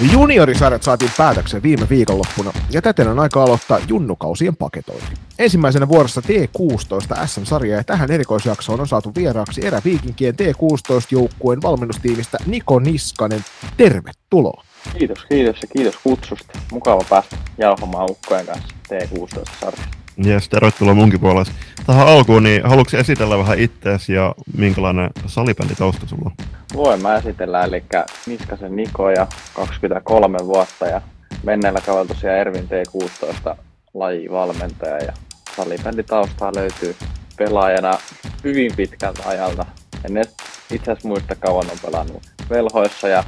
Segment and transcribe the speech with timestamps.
[0.00, 5.06] Juniorisarjat saatiin päätökseen viime viikonloppuna, ja täten on aika aloittaa junnukausien paketointi.
[5.38, 13.44] Ensimmäisenä vuorossa T16 SM-sarja, ja tähän erikoisjaksoon on saatu vieraaksi eräviikinkien T16-joukkueen valmennustiimistä Niko Niskanen.
[13.76, 14.64] Tervetuloa!
[14.98, 16.58] Kiitos, kiitos ja kiitos kutsusta.
[16.72, 20.05] Mukava päästä jauhamaan ukkojen kanssa T16-sarjassa.
[20.24, 21.54] Jes, tervetuloa munkin puolesta.
[21.86, 26.46] Tähän alkuun, niin haluatko esitellä vähän itseäsi ja minkälainen salibänditausta sulla on?
[26.74, 27.84] Voin mä esitellä, eli
[28.26, 31.00] Niskasen Niko ja 23 vuotta ja
[31.42, 33.56] menneellä kaudella tosiaan Ervin T16
[33.94, 35.12] lajivalmentaja ja
[35.56, 36.96] salibänditaustaa löytyy
[37.36, 37.98] pelaajana
[38.44, 39.66] hyvin pitkältä ajalta.
[40.04, 40.24] En
[40.70, 43.24] itse asiassa muista kauan on pelannut velhoissa ja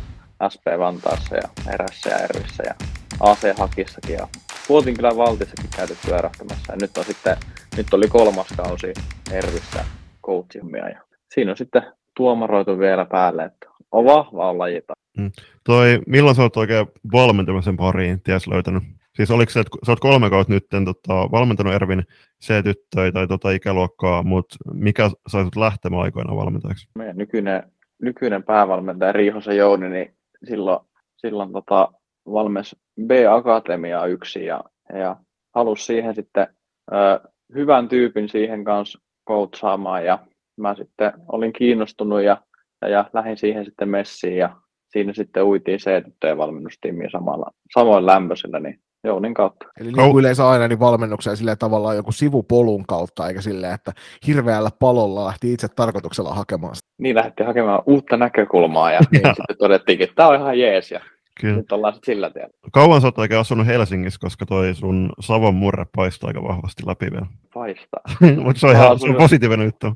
[0.53, 2.75] SP Vantaassa ja Erässä ja Ervissä ja
[3.21, 4.29] AC Hakissakin ja
[4.69, 6.73] Puotin kyllä Valtissakin käyty pyörähtämässä.
[6.73, 7.37] Ja nyt, on sitten,
[7.77, 8.93] nyt oli kolmas kausi
[9.33, 9.85] Ervissä
[10.27, 11.01] coachimia ja
[11.35, 11.83] siinä on sitten
[12.17, 14.93] tuomaroitu vielä päälle, että on vahva lajita.
[15.19, 15.31] Mm.
[15.65, 18.83] Toi, milloin sä oot oikein valmentamisen pariin ties löytänyt?
[19.15, 22.05] Siis oliko se, että sä oot kolme kautta nyt tota, valmentanut Ervin
[22.45, 26.89] C-tyttöjä tai tota ikäluokkaa, mutta mikä sai sut lähtemään aikoina valmentajaksi?
[26.95, 27.63] Meidän nykyinen,
[28.03, 30.15] nykyinen päävalmentaja Riihosen Jouni, niin
[30.49, 30.79] silloin,
[31.17, 31.93] silloin tota,
[32.33, 32.77] valmis
[33.07, 34.65] B-akatemiaa yksi ja,
[34.99, 35.17] ja
[35.55, 36.47] halusi siihen sitten
[36.93, 38.99] ö, hyvän tyypin siihen kanssa
[39.29, 40.19] coachaamaan ja
[40.57, 42.37] mä sitten olin kiinnostunut ja,
[42.83, 44.57] ja, ja lähdin siihen sitten messiin ja
[44.89, 49.67] siinä sitten uitiin C-tyttöjen valmennustiimiä samalla, samoin lämpöisellä, niin Jounin kautta.
[49.81, 53.93] Eli niin kuin yleensä aina niin valmennuksia sille tavallaan joku sivupolun kautta, eikä silleen, että
[54.27, 56.89] hirveällä palolla lähti itse tarkoituksella hakemaan sitä.
[56.99, 61.01] Niin lähti hakemaan uutta näkökulmaa ja niin sitten todettiin, että tämä on ihan jees ja
[61.41, 61.57] Kyllä.
[61.57, 62.51] nyt ollaan sitten sillä tiellä.
[62.73, 67.07] Kauan sä oot oikein asunut Helsingissä, koska toi sun Savon murre paistaa aika vahvasti läpi
[67.13, 67.27] vielä.
[67.55, 68.01] Paistaa.
[68.45, 69.17] Mutta se on ihan asunut...
[69.17, 69.93] positiivinen juttu.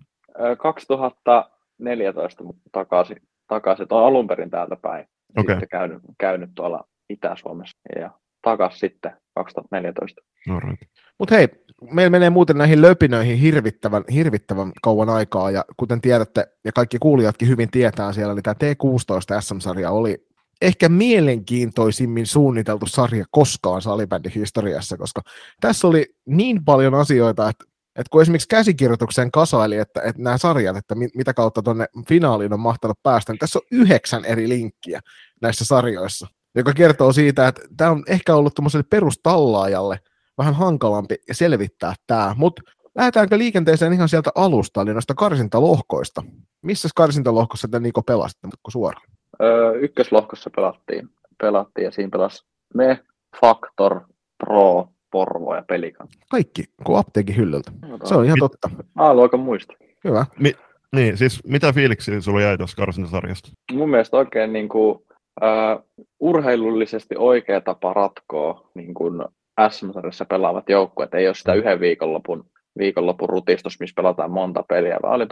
[0.58, 3.16] 2014 takaisin,
[3.48, 3.86] takaisin.
[3.90, 5.06] Olen alun perin täältä päin.
[5.36, 5.54] Okay.
[5.54, 8.10] Sitten käynyt, käynyt tuolla Itä-Suomessa ja
[8.42, 10.22] takaisin sitten 2014.
[10.68, 10.82] Right.
[11.18, 11.48] Mutta hei,
[11.90, 17.48] meillä menee muuten näihin löpinöihin hirvittävän, hirvittävän kauan aikaa, ja kuten tiedätte, ja kaikki kuulijatkin
[17.48, 20.26] hyvin tietää siellä, niin tämä T16 SM-sarja oli
[20.62, 25.22] ehkä mielenkiintoisimmin suunniteltu sarja koskaan salibändin historiassa, koska
[25.60, 30.76] tässä oli niin paljon asioita, että, että kun esimerkiksi käsikirjoitukseen kasaili, että, että nämä sarjat,
[30.76, 35.00] että mitä kautta tuonne finaaliin on mahtanut päästä, niin tässä on yhdeksän eri linkkiä
[35.42, 40.00] näissä sarjoissa joka kertoo siitä, että tämä on ehkä ollut tuommoiselle perustallaajalle
[40.38, 42.62] vähän hankalampi selvittää tämä, mutta
[42.94, 46.22] lähdetäänkö liikenteeseen ihan sieltä alusta, eli noista karsintalohkoista.
[46.62, 49.06] Missä karsintalohkossa te Niko pelasitte, mutta suoraan?
[49.42, 51.08] Öö, ykköslohkossa pelattiin,
[51.40, 52.98] pelattiin ja siinä pelasi me,
[53.40, 54.00] Factor,
[54.38, 56.08] Pro, Porvo ja Pelikan.
[56.30, 57.72] Kaikki, kuin apteekin hyllyltä.
[58.04, 58.70] Se on ihan totta.
[58.96, 59.74] A-luokan muista.
[60.04, 60.26] Hyvä.
[60.40, 60.56] Mi-
[60.96, 63.50] niin, siis mitä fiiliksiä sulla jäi tuossa karsintasarjasta?
[63.72, 64.98] Mun mielestä oikein niin kuin,
[65.42, 69.24] uh, urheilullisesti oikea tapa ratkoa niin kuin
[69.70, 71.14] SM-sarjassa pelaavat joukkueet.
[71.14, 72.44] Ei ole sitä yhden viikonlopun,
[72.78, 75.26] viikonlopun rutistus, missä pelataan monta peliä, vaan oli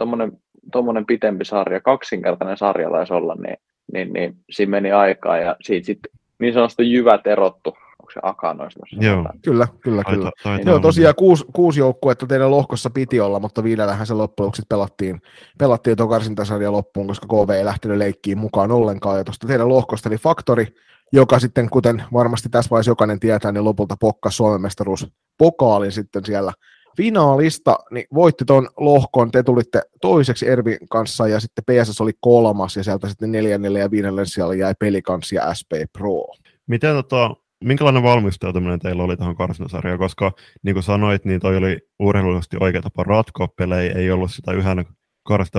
[0.71, 3.57] tuommoinen pitempi sarja, kaksinkertainen sarja taisi olla, niin,
[3.93, 8.79] niin, niin siinä meni aikaa ja siitä sitten niin sanotusti jyvät erottu onko se Akanoista?
[8.91, 9.29] Joo.
[9.41, 10.31] Kyllä, kyllä, kyllä.
[10.43, 14.61] Taita, Joo, tosiaan kuusi, kuusi joukkuetta teidän lohkossa piti olla, mutta viidellähän se loppujen lopuksi
[14.69, 15.21] pelattiin,
[15.57, 19.17] pelattiin tuon karsintasarja loppuun, koska KV ei lähtenyt leikkiin mukaan ollenkaan.
[19.17, 20.67] Ja tuosta teidän lohkosta oli Faktori,
[21.13, 26.25] joka sitten, kuten varmasti tässä vaiheessa jokainen tietää, niin lopulta pokka Suomen mestaruus pokaalin sitten
[26.25, 26.53] siellä
[26.97, 32.75] finaalista, niin voitti tuon lohkon, te tulitte toiseksi Ervin kanssa ja sitten PSS oli kolmas
[32.75, 36.27] ja sieltä sitten neljännelle ja viidennelle siellä jäi Pelikans ja SP Pro.
[36.67, 40.31] Miten tota, minkälainen valmistautuminen teillä oli tähän karsintasarjaan, koska
[40.63, 44.85] niin kuin sanoit, niin toi oli urheilullisesti oikea tapa ratkoa pelejä, ei ollut sitä yhden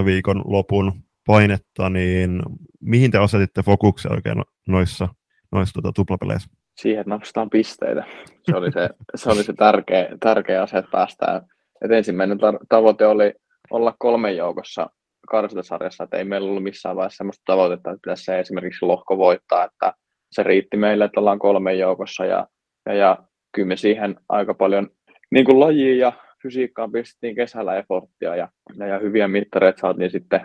[0.05, 0.93] viikon lopun
[1.27, 2.43] painetta, niin
[2.81, 5.09] mihin te asetitte fokuksen oikein noissa,
[5.53, 6.51] noissa tota, tuplapeleissä?
[6.77, 8.05] Siihen, että napsataan pisteitä.
[8.51, 11.43] Se oli se, se, oli se tärkeä, tärkeä asia, että päästään.
[11.85, 13.35] Et ensimmäinen tar- tavoite oli
[13.71, 14.91] olla kolmen joukossa
[15.29, 19.65] karsintasarjassa, että ei meillä ollut missään vaiheessa sellaista tavoitetta, että pitäisi se esimerkiksi lohko voittaa,
[19.65, 19.93] että
[20.33, 22.47] se riitti meille, että ollaan kolmen joukossa ja,
[22.87, 23.19] ja, ja
[23.53, 24.89] kyllä me siihen aika paljon
[25.31, 26.13] niin kuin lajiin ja
[26.43, 28.49] fysiikkaan pistettiin kesällä eforttia ja,
[28.79, 30.41] ja, ja hyviä mittareita saatiin sitten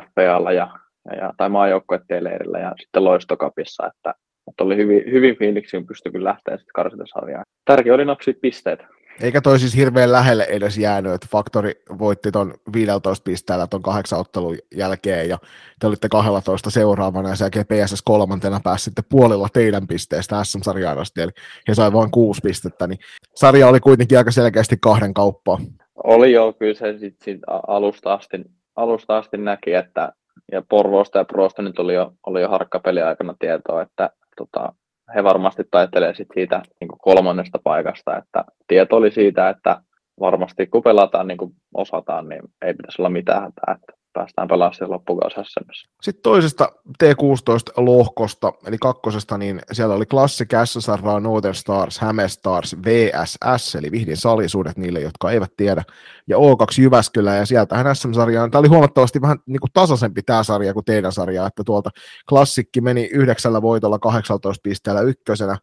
[0.00, 0.68] FPAlla ja,
[1.10, 4.14] ja, ja tai maajoukkuetteeleirillä ja sitten loistokapissa, että,
[4.50, 7.44] että oli hyvin, hyvin fiiliksi, kun pystyi kyllä lähteä sitten karsintasarjaan.
[7.64, 8.80] Tärkeä oli napsia pisteet.
[9.22, 14.20] Eikä toi siis hirveän lähelle edes jäänyt, että Faktori voitti ton 15 pisteellä ton kahdeksan
[14.20, 15.38] ottelun jälkeen ja
[15.80, 20.98] te olitte 12 seuraavana ja sen jälkeen PSS kolmantena pääsi sitten puolella teidän pisteestä SM-sarjaan
[20.98, 21.30] asti, eli
[21.68, 22.98] he sai vain kuusi pistettä, niin
[23.34, 25.58] sarja oli kuitenkin aika selkeästi kahden kauppaa.
[26.04, 28.36] Oli joo, kyllä se sit, sit alusta, asti,
[28.76, 30.12] alusta asti näki, että
[30.52, 34.72] ja Porvoosta ja Proosta nyt oli jo, oli jo harkkapeli aikana tietoa, että tota,
[35.14, 39.82] he varmasti taittelee sit siitä niin kolmannesta paikasta, että tieto oli siitä, että
[40.20, 44.74] varmasti kun pelataan niin kuin osataan, niin ei pitäisi olla mitään hätää, että päästään pelaamaan
[44.74, 45.60] siellä loppukausissa.
[46.02, 46.72] Sitten toisesta
[47.04, 54.16] T16-lohkosta, eli kakkosesta, niin siellä oli Classic SSR, Northern Stars, Häme Stars, VSS, eli Vihdin
[54.16, 55.82] salisuudet niille, jotka eivät tiedä,
[56.26, 60.74] ja O2 Jyväskylä, ja sieltähän SM-sarjaan, tämä oli huomattavasti vähän niin kuin tasaisempi tämä sarja
[60.74, 61.90] kuin teidän sarja, että tuolta
[62.28, 65.56] Klassikki meni yhdeksällä voitolla 18 pisteellä ykkösenä,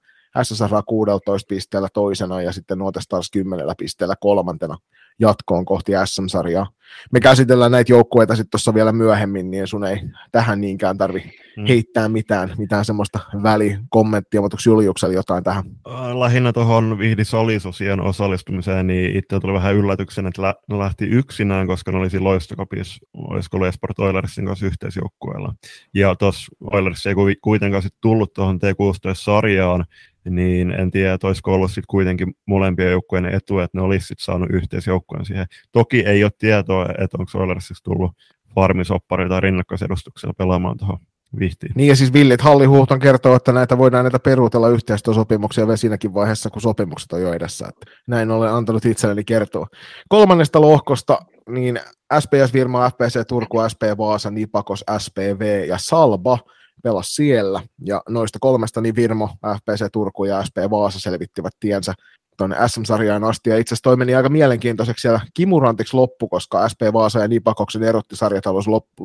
[0.43, 4.77] SSR 16 pisteellä toisena ja sitten Nuote Stars 10 pisteellä kolmantena
[5.19, 6.67] jatkoon kohti SM-sarjaa.
[7.11, 9.97] Me käsitellään näitä joukkueita sitten tuossa vielä myöhemmin, niin sun ei
[10.31, 11.23] tähän niinkään tarvi
[11.55, 11.65] hmm.
[11.67, 15.63] heittää mitään, mitään semmoista välikommenttia, mutta onko Juliuksella jotain tähän?
[15.87, 21.67] Äh, lähinnä tuohon Vihdi Solisosien osallistumiseen, niin itse tuli vähän yllätyksen, että ne lähti yksinään,
[21.67, 25.53] koska ne olisi loistokapissa, olisiko ollut Esport Oilersin kanssa yhteisjoukkueella.
[25.93, 29.85] Ja tuossa Oilers ei kuitenkaan sitten tullut tuohon T16-sarjaan,
[30.29, 34.25] niin en tiedä, että olisiko ollut sitten kuitenkin molempien joukkueiden etu, että ne olisi sitten
[34.25, 35.45] saanut yhteisjoukkueen siihen.
[35.71, 38.11] Toki ei ole tietoa, että onko Oilersissa tullut
[38.55, 40.99] farmisoppari tai rinnakkaisedustuksella pelaamaan tuohon
[41.39, 41.71] vihtiin.
[41.75, 46.49] Niin ja siis Villit Hallihuhton kertoo, että näitä voidaan näitä peruutella yhteistyösopimuksia vielä siinäkin vaiheessa,
[46.49, 47.67] kun sopimukset on jo edessä.
[47.69, 49.67] Että näin olen antanut itselleni kertoa.
[50.09, 51.19] Kolmannesta lohkosta
[51.49, 51.79] niin
[52.19, 56.39] SPS Virma, FPC Turku, SP Vaasa, Nipakos, SPV ja Salba–
[56.85, 61.93] pelasi siellä, ja noista kolmesta niin Virmo, FPC Turku ja SP Vaasa selvittivät tiensä
[62.37, 66.81] tuonne SM-sarjaan asti, ja itse asiassa toi meni aika mielenkiintoiseksi siellä kimurantiksi loppu, koska SP
[66.93, 69.03] Vaasa ja Nipakoksen erotti sarjataulukossa loppu,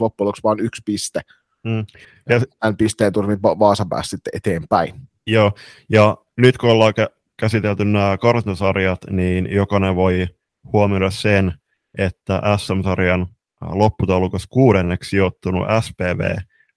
[0.00, 1.20] loppujen lopuksi vain yksi piste.
[1.64, 1.86] Mm.
[2.28, 4.94] Ja tämän pisteen turvin Vaasa pääsi sitten eteenpäin.
[5.26, 5.52] Joo,
[5.88, 6.94] ja nyt kun ollaan
[7.36, 10.26] käsitelty nämä karsintasarjat, niin jokainen voi
[10.72, 11.54] huomioida sen,
[11.98, 13.26] että SM-sarjan
[13.60, 16.36] lopputaulukossa kuudenneksi sijoittunut SPV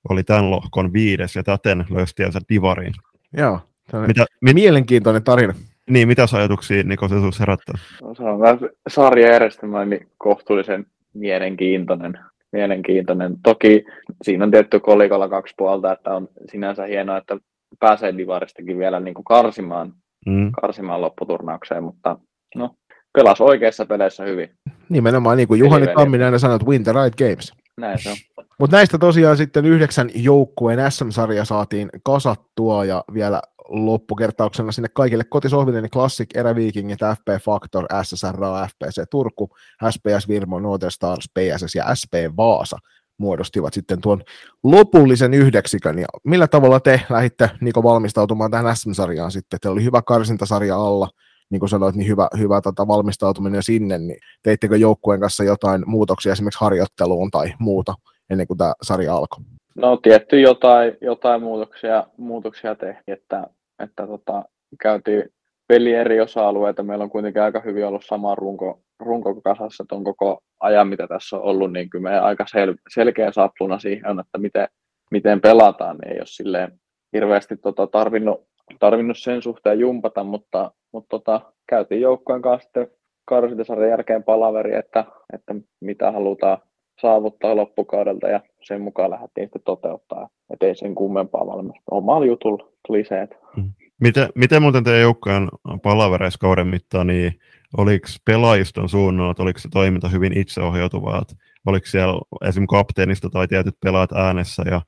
[0.09, 2.93] oli tämän lohkon viides ja täten löysi tiensä divariin.
[3.37, 3.59] Joo,
[4.07, 5.53] mitä, mit, mielenkiintoinen tarina.
[5.89, 7.75] Niin, mitä ajatuksia Niko se sinussa herättää?
[8.01, 12.19] No, se on vähän sarjajärjestelmä niin kohtuullisen mielenkiintoinen.
[12.51, 13.35] mielenkiintoinen.
[13.43, 13.85] Toki
[14.21, 17.37] siinä on tietty kolikolla kaksi puolta, että on sinänsä hienoa, että
[17.79, 19.93] pääsee divaristakin vielä niin kuin karsimaan,
[20.25, 20.51] mm.
[20.61, 22.17] karsimaan lopputurnaukseen, mutta
[22.55, 22.75] no,
[23.13, 24.49] pelas oikeissa peleissä hyvin.
[24.89, 27.53] Nimenomaan niin kuin Juhani Tamminen aina sanoi, että win the right games.
[27.77, 28.17] Näin se on.
[28.59, 35.81] Mutta näistä tosiaan sitten yhdeksän joukkueen SM-sarja saatiin kasattua ja vielä loppukertauksena sinne kaikille kotisohville,
[35.81, 38.37] niin Classic, Eräviikingit, FP Factor, SSR,
[38.69, 39.49] FPC Turku,
[39.89, 42.77] SPS Virmo, Northern Stars, PSS ja SP Vaasa
[43.17, 44.23] muodostivat sitten tuon
[44.63, 45.99] lopullisen yhdeksikön.
[45.99, 49.59] Ja millä tavalla te lähditte Niko valmistautumaan tähän SM-sarjaan sitten?
[49.59, 51.09] Teillä oli hyvä karsintasarja alla,
[51.51, 56.31] niin kuin sanoit, niin hyvä, hyvä tota, valmistautuminen sinne, niin teittekö joukkueen kanssa jotain muutoksia
[56.31, 57.93] esimerkiksi harjoitteluun tai muuta
[58.29, 59.43] ennen kuin tämä sarja alkoi?
[59.75, 63.47] No tietty jotain, jotain muutoksia, muutoksia tehtiin, että,
[63.83, 64.43] että tota,
[64.81, 65.23] käytiin
[65.67, 66.83] peli eri osa-alueita.
[66.83, 71.35] Meillä on kuitenkin aika hyvin ollut sama runko, runko kasassa tuon koko ajan, mitä tässä
[71.35, 74.67] on ollut, niin kyllä meidän aika sel, selkeä sapluna siihen on, että miten,
[75.11, 76.79] miten pelataan, niin ei ole silleen
[77.13, 78.47] hirveästi tota, tarvinnut,
[78.79, 82.87] tarvinnut sen suhteen jumpata, mutta, mutta tota, käytiin joukkojen kanssa sitten
[83.25, 86.57] karsintasarjan jälkeen palaveri, että, että mitä halutaan
[87.01, 90.29] saavuttaa loppukaudelta ja sen mukaan lähdettiin sitten toteuttaa.
[90.53, 91.83] Että ei sen kummempaa valmista.
[91.91, 93.37] Omalla jutulla kliseet.
[93.57, 93.71] Mm.
[94.01, 95.49] Miten, miten muuten teidän joukkojen
[95.83, 97.39] palavereissa kauden mittaan, niin
[97.77, 101.23] oliko pelaajiston suunnalla, oliko se toiminta hyvin itseohjautuvaa,
[101.65, 102.67] oliko siellä esim.
[102.67, 104.81] kapteenista tai tietyt pelaajat äänessä ja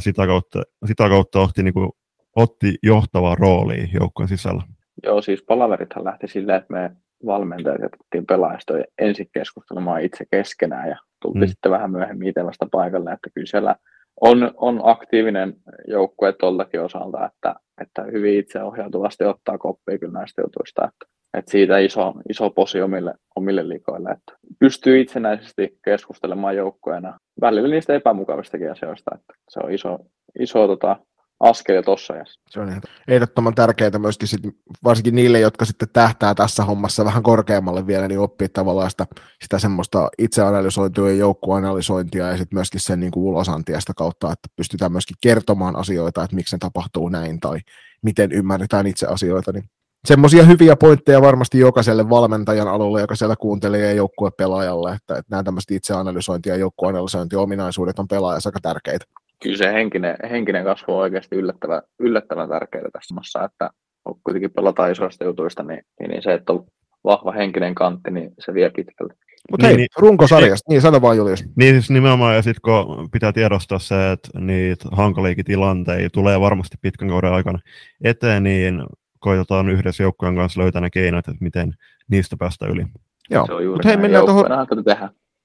[0.00, 1.90] sitä kautta, sitä kautta otti, niin kuin,
[2.36, 4.62] otti johtavaa roolia joukkojen sisällä?
[5.04, 6.90] Joo, siis palaverithan lähti silleen, että me
[7.26, 11.48] valmentajat jätettiin pelaajista ensin keskustelemaan itse keskenään ja tultiin mm.
[11.48, 13.76] sitten vähän myöhemmin itse vasta paikalle, että kyllä siellä
[14.20, 15.54] on, on aktiivinen
[15.88, 21.78] joukkue tuoltakin osalta, että, että hyvin itseohjautuvasti ottaa koppia kyllä näistä jutuista, että, että siitä
[21.78, 29.10] iso, iso posi omille, omille liikoille, että pystyy itsenäisesti keskustelemaan joukkueena välillä niistä epämukavistakin asioista,
[29.14, 29.98] että se on iso,
[30.38, 30.96] iso tota,
[31.40, 32.40] askel tuossa ajassa.
[32.50, 34.40] Se on ehdottoman tärkeää myöskin sit,
[34.84, 39.06] varsinkin niille, jotka sitten tähtää tässä hommassa vähän korkeammalle vielä, niin oppii tavallaan sitä,
[39.42, 44.92] sitä semmoista itseanalysointia ja joukkuanalysointia ja sitten myöskin sen niin ulosantia sitä kautta, että pystytään
[44.92, 47.58] myöskin kertomaan asioita, että miksi ne tapahtuu näin tai
[48.02, 49.64] miten ymmärretään itse asioita, niin
[50.04, 55.70] semmoisia hyviä pointteja varmasti jokaiselle valmentajan alulle, joka siellä kuuntelee joukkuepelaajalle, että, että nämä tämmöiset
[55.70, 59.04] itseanalysointi ja joukkueanalysointi ominaisuudet on pelaajassa aika tärkeitä
[59.42, 63.70] kyllä se henkinen, henkinen kasvu on oikeasti yllättävän, yllättävän tärkeää tässä maassa, että
[64.04, 66.66] kun kuitenkin pelataan isoista jutuista, niin, niin se, että on
[67.04, 69.14] vahva henkinen kantti, niin se vie pitkälle.
[69.50, 71.44] Mutta niin, hei, niin, runkosarjasta, niin sano vaan Julius.
[71.56, 76.76] Niin siis nimenomaan, ja sitten kun pitää tiedostaa se, että niitä hankaliikin tilanteita tulee varmasti
[76.82, 77.58] pitkän kauden aikana
[78.04, 78.82] eteen, niin
[79.18, 81.74] koitetaan yhdessä joukkojen kanssa löytää ne keinot, että miten
[82.10, 82.86] niistä päästä yli.
[83.30, 84.46] Joo, mutta hei, mennään tuohon,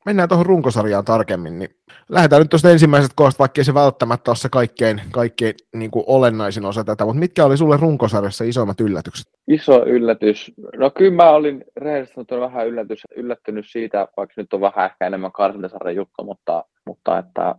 [0.06, 1.70] mennään tuohon runkosarjaan tarkemmin, niin
[2.10, 6.66] lähdetään nyt tuosta ensimmäisestä kohdasta, vaikkei se välttämättä ole se kaikkein, kaikkein niin kuin olennaisin
[6.66, 9.28] osa tätä, mutta mitkä oli sulle runkosarjassa isoimmat yllätykset?
[9.48, 10.52] Iso yllätys.
[10.78, 15.32] No kyllä mä olin rehellisesti vähän yllätys, yllättynyt siitä, vaikka nyt on vähän ehkä enemmän
[15.32, 17.56] karsintasarjan juttu, mutta, mutta että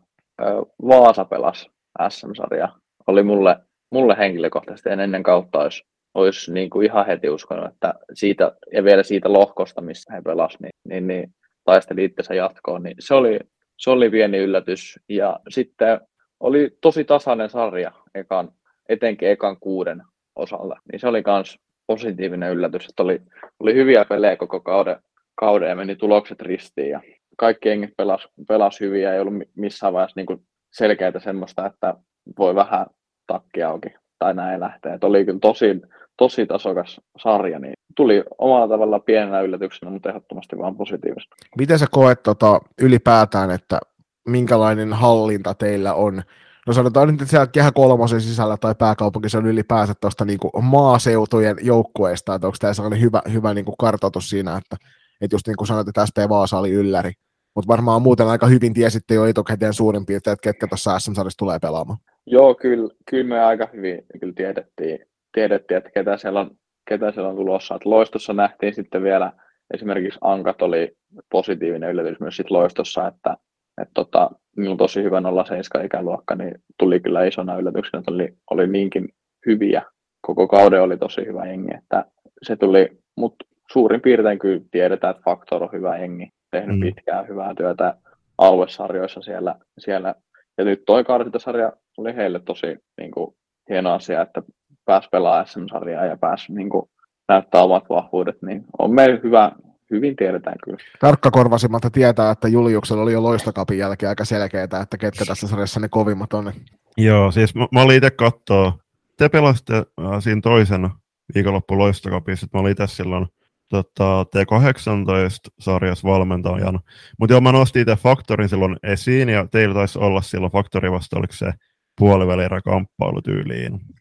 [0.89, 1.71] Vaasa pelasi
[2.09, 2.69] SM-sarja.
[3.07, 3.57] Oli mulle,
[3.91, 5.83] mulle henkilökohtaisesti en ennen kautta olisi,
[6.15, 10.61] olisi niin kuin ihan heti uskonut, että siitä, ja vielä siitä lohkosta, missä he pelasivat,
[10.63, 11.35] niin, niin, niin
[11.65, 13.39] taisteli itsensä jatkoon, niin se oli,
[13.79, 14.99] se oli pieni yllätys.
[15.09, 16.01] Ja sitten
[16.41, 18.53] oli tosi tasainen sarja ekan,
[18.89, 20.03] etenkin ekan kuuden
[20.37, 23.23] osalla, niin se oli myös positiivinen yllätys, että oli,
[23.61, 24.97] oli hyviä pelejä koko kauden,
[25.35, 27.01] kauden ja meni tulokset ristiin ja
[27.37, 31.95] kaikki jengit pelas, pelas hyviä, ei ollut missään vaiheessa niin selkeää semmoista, että
[32.39, 32.87] voi vähän
[33.27, 33.89] takki auki
[34.19, 34.95] tai näin lähtee.
[34.95, 35.81] Et oli kyllä tosi,
[36.17, 41.37] tosi tasokas sarja, niin tuli omalla tavalla pienenä yllätyksenä, mutta ehdottomasti vaan positiivista.
[41.59, 43.81] Miten sä koet tota, ylipäätään, että
[44.29, 46.23] minkälainen hallinta teillä on?
[46.67, 51.57] No sanotaan nyt, että siellä kehä kolmosen sisällä tai pääkaupunki on ylipäänsä tuosta niin maaseutujen
[51.61, 54.77] joukkueesta, että onko tämä sellainen hyvä, hyvä niin kuin kartoitus siinä, että,
[55.21, 57.13] että just niin kuin sanoit, että SP Vaasa oli ylläri,
[57.55, 61.59] mutta varmaan muuten aika hyvin tiesitte jo etukäteen suurin piirtein, että ketkä tuossa sm tulee
[61.59, 61.99] pelaamaan.
[62.27, 64.99] Joo, kyllä, kyllä me aika hyvin kyllä tiedettiin,
[65.35, 66.51] tiedettiin että ketä siellä on,
[66.93, 67.75] ketä siellä on tulossa.
[67.75, 69.33] Et loistossa nähtiin sitten vielä,
[69.75, 70.93] esimerkiksi Ankat oli
[71.31, 73.37] positiivinen yllätys myös sit loistossa, että
[73.83, 74.31] et tota,
[74.69, 79.09] on tosi hyvä 07 ikäluokka, niin tuli kyllä isona yllätyksenä, että oli, oli niinkin
[79.47, 79.83] hyviä.
[80.21, 82.05] Koko kauden oli tosi hyvä jengi, että
[82.43, 86.81] se tuli, mutta suurin piirtein kyllä tiedetään, että Faktor on hyvä jengi, tehnyt mm.
[86.81, 87.95] pitkään hyvää työtä
[88.39, 90.15] aluesarjoissa siellä, siellä.
[90.59, 93.35] Ja nyt toi kartintasarja oli heille tosi niin kuin,
[93.69, 94.43] hieno asia, että
[94.85, 96.89] pääsi pelaamaan SM-sarjaa ja pääsi niin kuin,
[97.29, 99.53] näyttää omat vahvuudet, niin on meillä hyvä,
[99.91, 100.79] hyvin tiedetään kyllä.
[101.01, 105.89] Tarkkakorvasimmalta tietää, että Juliuksella oli jo loistokapin jälkeen aika selkeää, että ketkä tässä sarjassa ne
[105.89, 106.53] kovimmat on.
[106.97, 108.79] Joo, siis mä, mä olin itse katsoa,
[109.19, 110.91] te pelasitte äh, siinä toisen
[111.35, 113.27] viikonloppu loistokapissa, että mä olin itse silloin
[113.69, 116.81] tota, T18-sarjassa valmentajana.
[117.19, 121.19] Mutta joo, mä nostin itse Faktorin silloin esiin, ja teillä taisi olla silloin Faktori vasta,
[121.19, 121.53] oliko se
[121.99, 123.21] puolivälierä kamppailu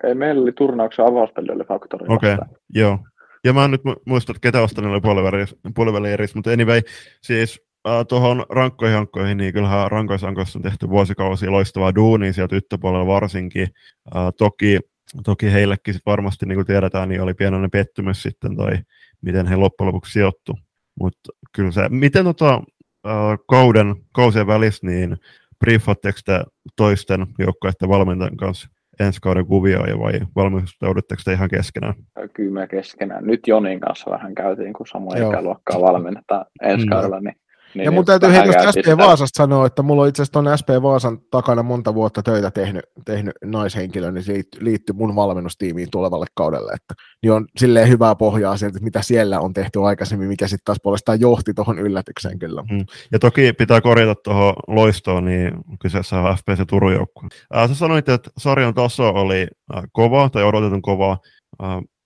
[0.04, 3.00] Ei, meillä oli turnauksen avauspeli oli Faktori Okei, okay, joo.
[3.44, 5.02] Ja mä en nyt muista, että ketä vastaan oli
[5.76, 6.82] puolivälieris, mutta anyway,
[7.22, 13.68] siis äh, tuohon rankkoihin niin kyllähän rankoisankoissa on tehty vuosikausia loistavaa duunia sieltä tyttöpuolella varsinkin.
[14.16, 14.80] Äh, toki,
[15.24, 18.72] toki heillekin sit varmasti, niin kuin tiedetään, niin oli pienoinen pettymys sitten toi,
[19.22, 20.58] miten he loppujen lopuksi sijoittu.
[21.00, 22.54] Mutta kyllä se, miten tota,
[23.08, 25.18] äh, kauden, kausien välissä, niin
[25.62, 26.44] briefatteko te
[26.76, 28.68] toisten joukkueiden valmentajan kanssa
[29.00, 31.94] ensi kauden kuvioja vai valmistaudutteko te ihan keskenään?
[32.34, 33.26] Kyllä me keskenään.
[33.26, 36.90] Nyt Jonin kanssa vähän käytiin, kun samoja ikäluokkaa valmennetaan ensi mm.
[36.90, 37.36] kaudella, niin
[37.76, 40.70] niin, ja mun täytyy tuosta SP Vaasasta sanoa, että mulla on itse asiassa tuonne SP
[40.82, 46.26] Vaasan takana monta vuotta töitä tehnyt, tehnyt naishenkilö, niin se liittyy, liittyy mun valmennustiimiin tulevalle
[46.36, 46.72] kaudelle.
[46.74, 50.66] Että, niin on silleen hyvää pohjaa sieltä, että mitä siellä on tehty aikaisemmin, mikä sitten
[50.66, 52.64] taas puolestaan johti tuohon yllätykseen kyllä.
[52.72, 52.86] Mm.
[53.12, 55.52] Ja toki pitää korjata tuohon loistoon, niin
[55.82, 57.30] kyseessä on FPC Turun joukkue.
[57.68, 59.48] Sä sanoit, että sarjan taso oli
[59.92, 61.18] kova tai odotetun kova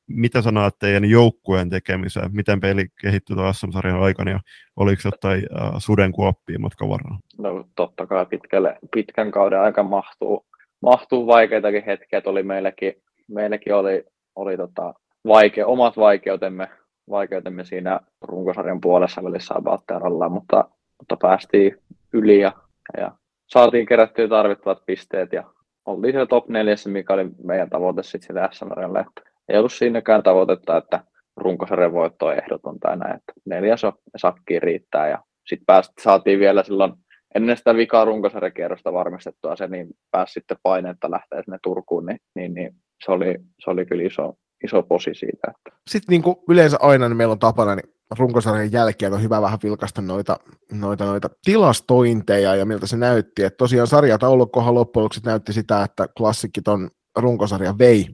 [0.08, 2.30] mitä sä näet teidän joukkueen tekemiseen?
[2.34, 4.40] Miten peli kehittyi SM-sarjan aikana ja
[4.76, 7.20] oliko jotain äh, sudenkuoppia matkan varrella?
[7.38, 10.46] No totta kai pitkälle, pitkän kauden aika mahtuu,
[10.82, 12.94] mahtuu vaikeitakin hetkiä, oli meillekin,
[13.28, 14.04] meillekin oli,
[14.36, 14.94] oli tota
[15.28, 16.70] vaike, omat vaikeutemme,
[17.10, 20.70] vaikeutemme siinä runkosarjan puolessa välissä Abatteralla, mutta,
[21.00, 21.78] mutta päästiin
[22.14, 22.52] yli ja,
[22.98, 23.12] ja
[23.48, 25.44] saatiin kerättyä tarvittavat pisteet ja
[25.86, 30.24] oltiin siellä top neljässä, mikä oli meidän tavoite sitten sille SM-sarjalle, että ei ollut siinäkään
[30.24, 31.04] tavoitetta, että
[31.38, 33.76] runkosarjan voitto on ehdoton tai näin, että neljä
[34.18, 36.94] sakkiin riittää ja sitten pääst, saatiin vielä silloin
[37.36, 42.54] ennen sitä vikaa runkosarjakierrosta varmistettua se, niin pääsi sitten painetta lähteä sinne Turkuun, niin, niin,
[42.54, 42.76] niin
[43.06, 44.34] se, oli, se oli kyllä iso,
[44.64, 45.48] iso posi siitä.
[45.48, 45.80] Että.
[45.90, 49.60] Sitten niin kuin yleensä aina niin meillä on tapana, niin runkosarjan jälkeen on hyvä vähän
[49.64, 50.38] vilkasta noita,
[50.72, 53.44] noita, noita tilastointeja ja miltä se näytti.
[53.44, 58.06] Et tosiaan sarjataulukkohan loppujen lopuksi näytti sitä, että klassikit on runkosarja vei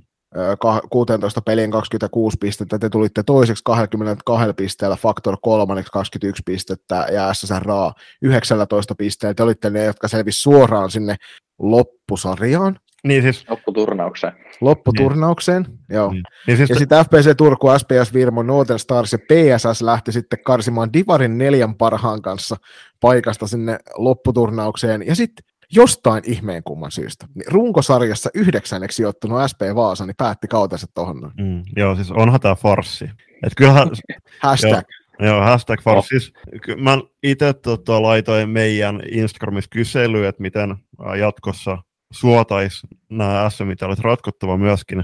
[0.89, 7.91] 16 pelien 26 pistettä, te tulitte toiseksi 22 pisteellä, Factor kolmanneksi 21 pistettä ja SSRA
[8.21, 11.15] 19 pisteellä, te olitte ne, jotka selvisi suoraan sinne
[11.59, 12.79] loppusarjaan.
[13.03, 14.33] Niin siis, lopputurnaukseen.
[14.61, 15.65] lopputurnaukseen.
[15.89, 16.11] Joo.
[16.11, 20.39] niin, niin siis Ja sitten FPC Turku, SPS Virmo, Northern Stars ja PSS lähti sitten
[20.45, 22.55] karsimaan Divarin neljän parhaan kanssa
[22.99, 25.07] paikasta sinne lopputurnaukseen.
[25.07, 27.27] Ja sitten jostain ihmeen kumman syystä.
[27.35, 32.55] Niin runkosarjassa yhdeksänneksi sijoittunut SP Vaasa niin päätti kautensa tuohon mm, joo, siis onhan tämä
[32.55, 33.09] farssi.
[33.43, 33.89] Et kyllähän,
[34.43, 34.85] Hashtag.
[35.19, 36.19] Joo, hashtag farssi.
[36.19, 40.75] Siis, ky- mä itse tota, laitoin meidän Instagramissa kyselyä, että miten
[41.19, 41.77] jatkossa
[42.11, 45.03] suotais nämä SM-mitalit ratkottava myöskin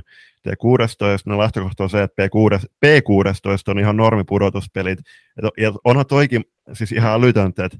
[0.49, 1.21] T16.
[1.25, 4.99] Ne lähtökohta on se, että P6, P16 on ihan normipudotuspelit.
[4.99, 6.43] Et, ja onhan toikin
[6.73, 7.77] siis ihan älytöntä, että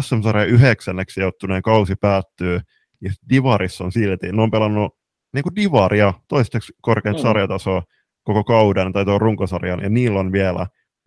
[0.00, 2.60] SM-sarja yhdeksänneksi sijoittuneen kausi päättyy,
[3.00, 4.96] ja Divarissa on silti, ne on pelannut
[5.34, 7.22] niin kuin Divaria, toistaiseksi korkeinta mm.
[7.22, 7.82] sarjatasoa
[8.22, 10.60] koko kauden tai tuon runkosarjan, ja niillä on vielä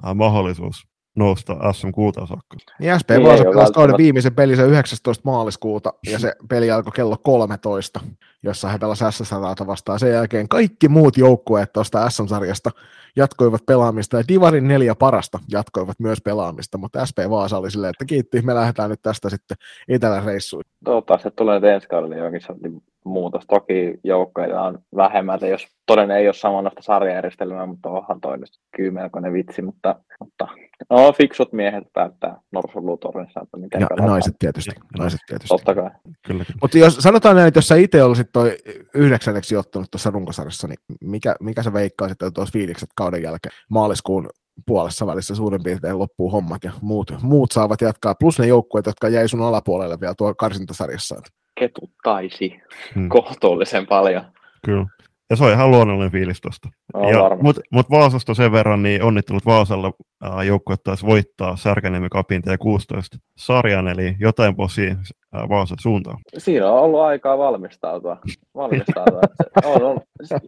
[0.06, 2.58] äh, mahdollisuus nousta SM kultaan saakka.
[2.80, 3.98] Niin SP Niin, Vaasa pelasi kauden välttämättä.
[3.98, 5.22] viimeisen pelinsä 19.
[5.26, 8.00] maaliskuuta, ja se peli alkoi kello 13,
[8.44, 10.00] jossa he pelasivat SS-sarjata vastaan.
[10.00, 12.70] Sen jälkeen kaikki muut joukkueet tuosta SM-sarjasta
[13.16, 18.06] jatkoivat pelaamista, ja Divarin neljä parasta jatkoivat myös pelaamista, mutta SP Vaasa oli silleen, että
[18.06, 20.64] kiitti, me lähdetään nyt tästä sitten eteläreissuun.
[20.86, 23.44] Toivottavasti se tulee ensi kaudella jonkin sortin muutos.
[23.48, 28.50] Toki joukkoja on vähemmän, että jos todennäköisesti ei ole samanlaista sarjajärjestelmää, mutta onhan toi nyt
[28.76, 30.48] kyllä melkoinen vitsi, mutta, mutta
[30.90, 34.10] no, fiksut miehet päättää Norsulutornissa, että miten Ja pelataan.
[34.10, 35.48] naiset tietysti, Ja naiset tietysti.
[35.48, 35.90] Totta kai.
[36.28, 36.46] Kyllä.
[36.62, 38.58] Mutta jos sanotaan näin, että jos sä itse olisit toi
[38.94, 44.30] yhdeksänneksi sijoittunut tuossa runkosarjassa, niin mikä, mikä sä veikkaisit, että tuossa fiilikset kauden jälkeen maaliskuun
[44.66, 49.10] puolessa välissä suurin piirtein loppuu hommat ja muut, muut saavat jatkaa, plus ne joukkueet, jotka
[49.10, 51.22] jäi sun alapuolelle vielä tuo karsintasarjassa.
[51.60, 52.62] Ketuttaisi
[52.96, 53.10] Hmm.
[53.10, 54.22] kohtuullisen paljon.
[54.66, 54.86] Kyllä.
[55.30, 56.70] Ja se on ihan luonnollinen fiilis tuosta.
[56.94, 57.62] No, varmasti.
[57.72, 59.92] mut, Vaasasta sen verran, niin onnittelut Vaasalla
[60.26, 66.18] äh, joukkue taisi voittaa Särkänniemen Cupin T16 sarjan, eli jotain posi äh, Vaasan suuntaan.
[66.38, 68.18] Siinä on ollut aikaa valmistautua.
[68.56, 69.22] valmistautua.
[69.66, 70.02] On, on,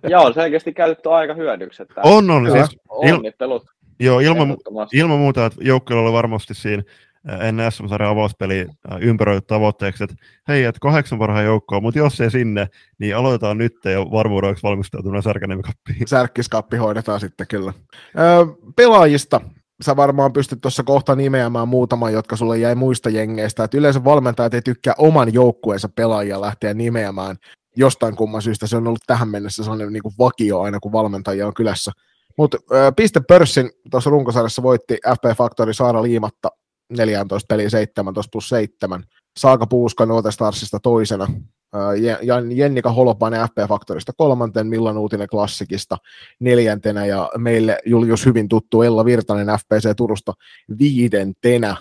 [0.09, 1.81] ja on selkeästi käytetty aika hyödyksi.
[1.83, 2.51] Että On, on.
[2.51, 3.63] Siis, onnittelut.
[3.99, 4.57] joo, ilman,
[4.93, 6.83] ilman muuta, että joukkueella oli varmasti siinä
[7.41, 8.59] ennen SM-sarjan avauspeli
[8.91, 10.15] äh, ympäröity tavoitteeksi, että
[10.47, 12.67] hei, että kahdeksan parhaan joukkoa, mutta jos ei sinne,
[12.99, 16.07] niin aloitetaan nyt jo varmuudeksi valmistautumaan Särkänniemen Cupiin.
[16.07, 17.73] Särkkiskappi hoidetaan sitten kyllä.
[18.19, 19.41] Öö, pelaajista
[19.81, 23.63] sä varmaan pystyt tuossa kohta nimeämään muutaman, jotka sulle jäi muista jengeistä.
[23.63, 27.35] Et yleensä valmentajat ei tykkää oman joukkueensa pelaajia lähteä nimeämään
[27.75, 28.67] jostain kumman syystä.
[28.67, 31.91] Se on ollut tähän mennessä sellainen niin kuin vakio aina, kun valmentajia on kylässä.
[32.37, 32.57] Mutta
[32.95, 36.49] piste pörssin tuossa runkosarjassa voitti FP Factory Saara Liimatta
[36.89, 39.03] 14 peliä 17 plus 7.
[39.37, 41.27] Saaka Puuska Northern Starsista toisena.
[42.55, 45.97] Jennika Holopainen FP Factorista kolmanten, Millan Uutinen Klassikista
[46.39, 50.33] neljäntenä ja meille Julius hyvin tuttu Ella Virtanen FPC Turusta
[50.79, 51.75] viidentenä.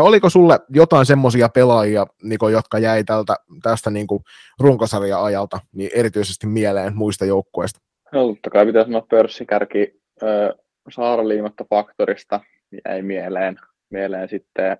[0.00, 4.22] Oliko sulle jotain semmoisia pelaajia, Niko, jotka jäi tältä, tästä niin kuin
[4.60, 7.80] runkosarja-ajalta niin erityisesti mieleen muista joukkueista?
[8.12, 10.54] No, totta kai pitää sanoa pörssikärki ö,
[10.90, 12.40] Saaraliimatta Faktorista
[12.84, 13.58] jäi mieleen.
[13.90, 14.76] Mieleen sitten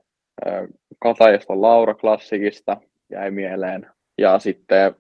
[0.47, 0.69] ö,
[1.03, 2.77] Katajaston Laura Klassikista
[3.11, 3.87] jäi mieleen.
[4.19, 4.95] Ja sitten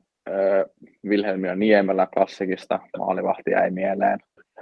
[1.08, 4.18] Vilhelmina Niemelä Klassikista maalivahti jäi mieleen.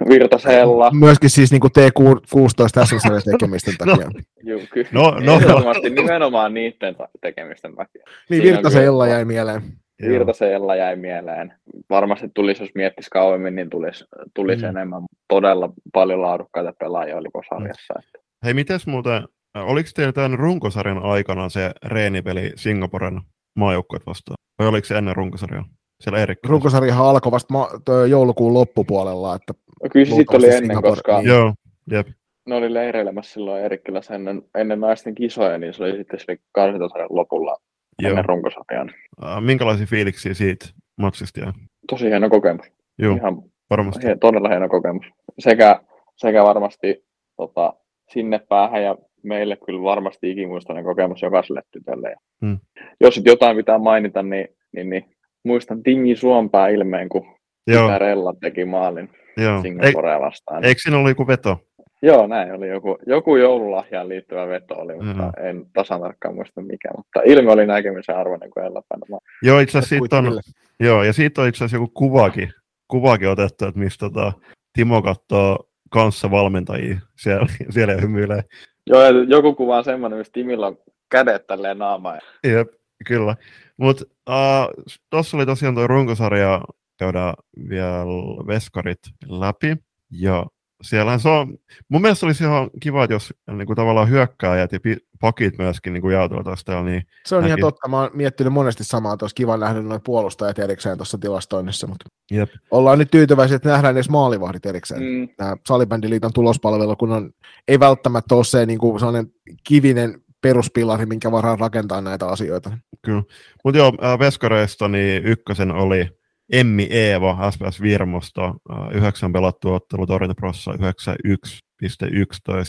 [0.09, 0.91] Virtasella.
[0.91, 4.09] Myöskin siis niin kuin T16 SSR tekemisten takia.
[4.43, 5.33] Juu, ky- No, no.
[5.35, 8.03] ehdottomasti nimenomaan niiden tekemisten takia.
[8.29, 9.61] Niin Siinä on Virtasen kyllä- Ella jäi mieleen.
[10.07, 11.53] Virtasella jäi mieleen.
[11.89, 14.71] Varmasti tulisi, jos miettisi kauemmin, niin tulisi, tulisi Mm.
[14.71, 14.77] mm.
[14.77, 15.01] enemmän.
[15.27, 17.93] Todella paljon laadukkaita pelaajia oli koko sarjassa.
[17.93, 18.21] Mm.
[18.45, 19.23] Hei, mites muuten,
[19.55, 23.21] oliko teillä tämän runkosarjan aikana se reenipeli Singaporen
[23.55, 24.35] maajoukkueet vastaan?
[24.59, 25.65] Vai oliko se ennen runkosarjaa?
[26.03, 26.39] Siellä Erik.
[26.47, 27.69] Runkosarjahan alkoi vasta ma-
[28.09, 31.27] joulukuun loppupuolella, että No kyllä se sitten oli ennen, Singapore- koska niin.
[31.29, 31.53] Joo,
[31.91, 32.07] jep.
[32.47, 37.09] ne oli leireilemässä silloin Erikkilässä ennen, ennen naisten kisoja, niin se oli sitten sille karsintasarjan
[37.11, 37.55] lopulla
[38.01, 38.09] Joo.
[38.09, 38.91] ennen runkosarjan.
[39.23, 40.65] Äh, minkälaisia fiiliksiä siitä
[41.01, 41.53] matsista jää?
[41.89, 42.65] Tosi hieno kokemus.
[42.99, 44.07] Joo, Ihan varmasti.
[44.07, 45.05] hie- todella hieno kokemus.
[45.39, 45.81] Sekä,
[46.15, 47.05] sekä varmasti
[47.37, 47.73] tota,
[48.13, 52.09] sinne päähän ja meille kyllä varmasti ikimuistoinen kokemus jokaiselle tytölle.
[52.09, 52.59] Ja Mm.
[53.01, 55.03] Jos sit jotain pitää mainita, niin, niin, niin
[55.45, 57.25] muistan Tingi Suompää ilmeen, kun
[57.67, 59.61] Joo, Rella teki maalin joo.
[59.61, 60.63] Singaporea vastaan.
[60.65, 61.57] eikö siinä ollut joku veto?
[62.01, 65.45] Joo, näin oli joku, joku joululahjaan liittyvä veto oli, mutta Mhm.
[65.47, 66.89] en tasan tarkkaan muista mikä.
[66.97, 69.19] Mutta ilme oli näkemisen arvoinen kuin Ella Päänä.
[69.43, 70.39] Joo, itse asiassa siitä on,
[70.79, 72.49] joo, ja siitä on itse asiassa joku kuvakin,
[72.87, 74.33] kuvakin otettu, että mistä tota,
[74.73, 75.57] Timo katsoo
[75.91, 78.41] kanssa valmentajia siellä, siellä hymyilee.
[78.87, 80.77] Joo, joku kuva on semmoinen, missä Timillä on
[81.09, 82.21] kädet tälleen naamaan.
[82.47, 82.67] Jep,
[83.07, 83.35] kyllä.
[83.77, 86.61] Mutta uh, tuossa oli tosiaan tuo runkosarja,
[86.99, 87.33] käydään
[87.69, 88.05] vielä
[88.47, 89.75] veskarit läpi.
[90.11, 90.45] Ja
[90.81, 91.57] siellähän se on,
[91.89, 94.79] mun mielestä olisi ihan kiva, että jos niin kuin tavallaan hyökkääjät ja
[95.21, 96.83] pakit myöskin niin jaotuvat tuosta.
[96.83, 97.49] Niin se on näkin.
[97.49, 101.17] ihan totta, mä oon miettinyt monesti samaa, että olisi kiva nähdä noin puolustajat erikseen tuossa
[101.17, 102.49] tilastoinnissa, mutta Jep.
[102.71, 105.01] ollaan nyt tyytyväisiä, että nähdään edes maalivahdit erikseen.
[105.01, 105.29] Mm.
[105.37, 107.31] Tämä Salibändiliiton tulospalvelu, kun on,
[107.67, 109.31] ei välttämättä ole se niin kuin sellainen
[109.67, 112.77] kivinen peruspilari, minkä varaan rakentaa näitä asioita.
[113.01, 113.23] Kyllä,
[113.63, 116.09] mutta joo, Veskareista niin ykkösen oli
[116.51, 118.55] Emmi Eeva SPS Virmosta,
[118.91, 120.77] yhdeksän pelattu ottelu Torjuntaprossa 91,11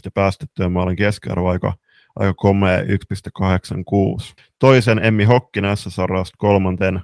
[0.04, 1.72] ja päästettyä maalin keskiarvo aika,
[2.16, 2.86] aika komea 1,86.
[4.58, 7.02] Toisen Emmi Hokkinen S-sarjasta kolmanten äh,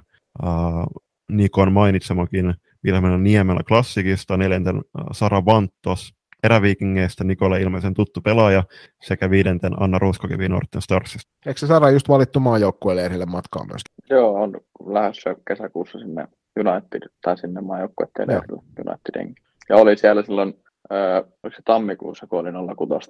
[1.31, 4.81] Nikon mainitsemakin Vilhelmina Niemelä klassikista, neljänten äh,
[5.11, 8.63] Sara Vanttos eräviikingeistä Nikolle ilmeisen tuttu pelaaja
[9.03, 11.31] sekä viidenten Anna Ruskokivi Norten Starsista.
[11.45, 13.81] Eikö se Sara just valittu maajoukkueelle leirille matkaan myös?
[14.09, 16.27] Joo, on lähdössä kesäkuussa sinne
[16.59, 19.35] United, tai sinne maajoukkueiden leirille Unitedin.
[19.69, 20.53] Ja oli siellä silloin,
[20.91, 23.09] äh, oliko se tammikuussa, kun oli 06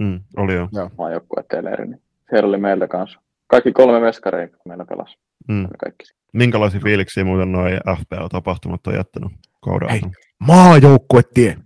[0.00, 0.68] mm, oli jo.
[0.98, 3.20] maajoukkueiden leiri, niin siellä oli meiltä kanssa.
[3.46, 5.18] Kaikki kolme meskareita meillä pelasi.
[5.48, 5.68] Mm.
[5.78, 6.04] Kaikki.
[6.32, 9.32] Minkälaisia fiiliksiä muuten noin FPO-tapahtumat on jättänyt
[9.64, 10.00] kauden Hei,
[10.38, 11.56] maajoukkuetie!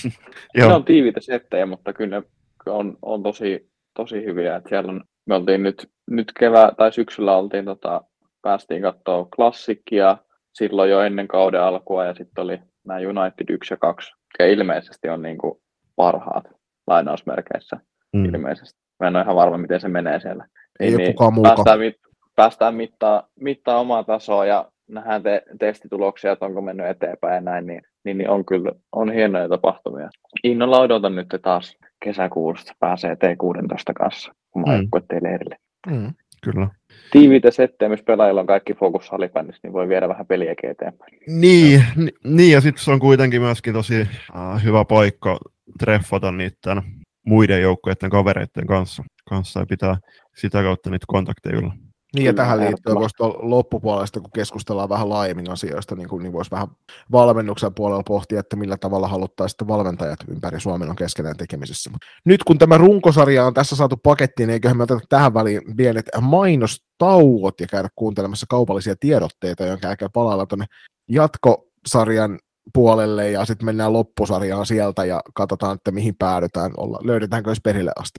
[0.56, 2.26] ne on tiiviitä settejä, mutta kyllä ne
[2.66, 4.56] on, on tosi, tosi hyviä.
[4.56, 8.04] Että siellä on, me oltiin nyt, nyt kevää tai syksyllä oltiin, tota,
[8.42, 10.18] päästiin katsoa klassikkia
[10.54, 15.08] silloin jo ennen kauden alkua ja sitten oli nämä United 1 ja 2, ja ilmeisesti
[15.08, 15.60] on niin kuin
[15.96, 16.44] parhaat
[16.86, 17.76] lainausmerkeissä
[18.12, 18.24] mm.
[18.24, 18.80] ilmeisesti.
[19.00, 20.46] Mä en ole ihan varma, miten se menee siellä.
[20.80, 21.54] Ei niin, kukaan muukaan.
[21.54, 21.96] Päästään, mit,
[22.36, 27.66] päästään mittaa, mittaa omaa tasoa ja nähdään te, testituloksia, että onko mennyt eteenpäin ja näin,
[27.66, 30.10] niin, niin, niin on kyllä on hienoja tapahtumia.
[30.44, 35.28] Innolla odotan nyt taas kesäkuusta pääsee T16 kanssa maajoukkuetteen mm.
[35.28, 35.56] leirille.
[35.86, 36.14] Mm,
[36.44, 36.68] kyllä.
[37.10, 41.18] Tiiviitä settejä, missä pelaajilla on kaikki fokus salibändissä, niin voi viedä vähän peliä eteenpäin.
[41.26, 45.38] Niin, n- niin ja sitten se on kuitenkin myöskin tosi uh, hyvä paikka
[45.78, 46.82] treffata niiden
[47.26, 49.96] muiden joukkueiden kavereiden kanssa, kanssa ja pitää
[50.36, 51.72] sitä kautta niitä kontakteja yllä.
[52.14, 56.50] Niin, ja tähän liittyen voisi loppupuolesta, kun keskustellaan vähän laajemmin asioista, niin, kuin, niin voisi
[56.50, 56.68] vähän
[57.12, 61.90] valmennuksen puolella pohtia, että millä tavalla haluttaisiin valmentajat ympäri Suomen on keskenään tekemisessä.
[62.24, 66.06] Nyt kun tämä runkosarja on tässä saatu pakettiin, niin eiköhän me oteta tähän väliin pienet
[66.20, 70.66] mainostauot ja käydä kuuntelemassa kaupallisia tiedotteita, jonka jälkeen palaillaan tuonne
[71.08, 72.38] jatkosarjan
[72.74, 77.92] puolelle ja sitten mennään loppusarjaan sieltä ja katsotaan, että mihin päädytään, olla, löydetäänkö edes perille
[77.96, 78.18] asti.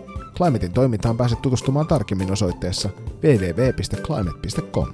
[0.37, 2.89] Climatein toimintaan pääset tutustumaan tarkemmin osoitteessa
[3.23, 4.93] www.climate.com.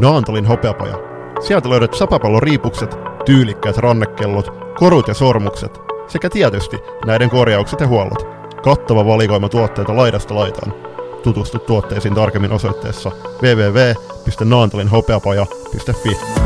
[0.00, 0.98] Naantolin hopeapaja.
[1.46, 4.46] Sieltä löydät sapapallon riipukset, tyylikkäät rannekellot,
[4.78, 8.26] korut ja sormukset sekä tietysti näiden korjaukset ja huollot.
[8.62, 10.74] Kattava valikoima tuotteita laidasta laitaan.
[11.22, 16.39] Tutustu tuotteisiin tarkemmin osoitteessa www.naantolinhopeapaja.fi.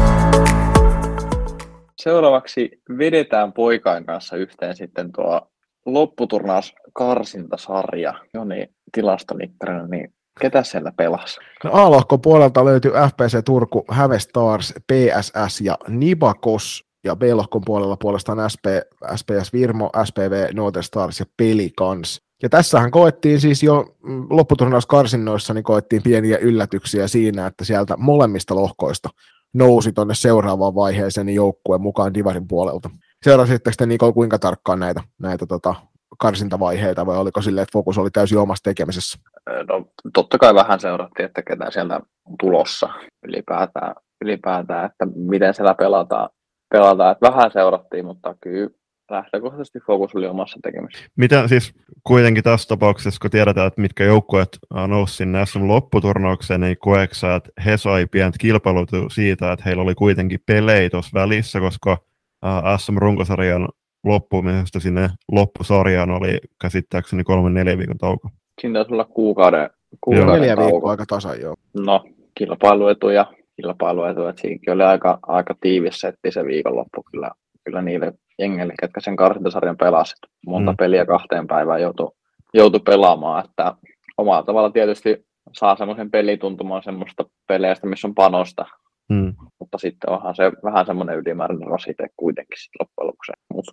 [2.05, 5.41] Seuraavaksi vedetään poikain kanssa yhteen sitten tuo
[5.87, 8.15] lopputurnaus karsintasarja.
[8.35, 11.41] Joni tilastonikkarina, niin ketä siellä pelasi?
[11.65, 16.85] No A-lohkon puolelta löytyy FPC Turku, Hävestars, PSS ja Nibakos.
[17.05, 18.67] Ja B-lohkon puolella puolestaan SP,
[19.17, 22.23] SPS Virmo, SPV, Northern Stars ja Pelicans.
[22.43, 28.55] Ja tässähän koettiin siis jo mm, lopputurnauskarsinnoissa, niin koettiin pieniä yllätyksiä siinä, että sieltä molemmista
[28.55, 29.09] lohkoista
[29.55, 32.91] nousi tuonne seuraavaan vaiheeseen niin joukkueen mukaan Divarin puolelta.
[33.25, 35.75] Seurasitteko te Niko kuinka tarkkaan näitä, näitä tota,
[36.19, 39.19] karsintavaiheita vai oliko sille, että fokus oli täysin omassa tekemisessä?
[39.69, 42.89] No, totta kai vähän seurattiin, että ketä sieltä on tulossa
[43.29, 46.29] ylipäätään, ylipäätään että miten siellä pelataan.
[46.71, 47.13] pelataan.
[47.13, 48.71] Että vähän seurattiin, mutta kyllä
[49.15, 51.07] lähtökohtaisesti fokus oli omassa tekemisessä.
[51.17, 51.75] Mitä siis
[52.05, 57.51] kuitenkin tässä tapauksessa, kun tiedetään, että mitkä joukkueet nousi sinne SM lopputurnaukseen, niin koeksa, että
[57.65, 61.99] he sai pientä kilpailutua siitä, että heillä oli kuitenkin pelejä tuossa välissä, koska
[62.79, 63.69] SM-runkosarjan
[64.05, 68.29] loppumisesta sinne loppusarjaan oli käsittääkseni kolme neljä viikon tauko.
[68.61, 70.37] Siinä taisi olla kuukauden, kuukauden joo.
[70.37, 71.55] Neljä viikkoa aika tasan, joo.
[71.79, 77.31] No, kilpailuetuja, kilpailuetuja, että siinäkin oli aika, aika tiivis setti se viikonloppu kyllä,
[77.65, 80.31] kyllä niille jengeille, ketkä sen karsintasarjan pelasivat.
[80.47, 80.77] Monta mm.
[80.77, 82.11] peliä kahteen päivään joutui,
[82.55, 83.75] joutui pelaamaan, että
[84.19, 88.67] omalla tavalla tietysti saa semmoisen pelituntumaan semmoista peleistä, missä on panosta.
[89.09, 89.35] Mm.
[89.59, 93.33] Mutta sitten onhan se vähän semmoinen ylimääräinen rasite kuitenkin sitten loppujen lopuksi.
[93.53, 93.65] Mut,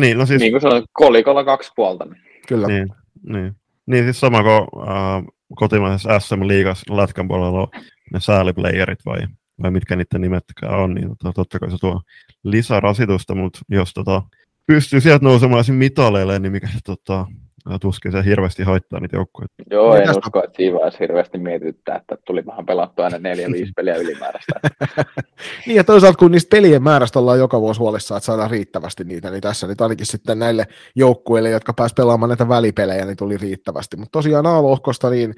[0.00, 2.04] Niin, no siis, niin kuin sanoin, kolikolla kaksi puolta.
[2.04, 2.22] Niin.
[2.48, 2.66] Kyllä.
[2.66, 2.88] niin,
[3.28, 3.52] niin.
[3.86, 7.68] niin siis sama kuin äh, kotimaisessa SM-liigassa lätkän puolella on
[8.12, 9.18] ne sääliplayerit vai,
[9.62, 12.02] vai mitkä niiden nimetkään on, niin tota, totta kai se tuo
[12.44, 14.22] lisärasitusta, mutta jos tota,
[14.66, 17.26] pystyy sieltä nousemaan mitaleille, niin mikä se tota,
[17.80, 19.54] tuskin se hirveästi haittaa niitä joukkueita.
[19.70, 23.18] Joo, Niin en tästä- usko, että siinä vaiheessa hirveästi mietittää, että tuli vähän pelattua aina
[23.18, 24.52] neljä, viisi peliä ylimääräistä.
[25.66, 29.30] Niin ja toisaalta kun niistä pelien määrästä ollaan joka vuosi huolissaan, että saadaan riittävästi niitä,
[29.30, 33.96] niin tässä nyt ainakin sitten näille joukkueille, jotka pääs pelaamaan näitä välipelejä, niin tuli riittävästi.
[33.96, 35.34] Mutta tosiaan A-lohkosta, niin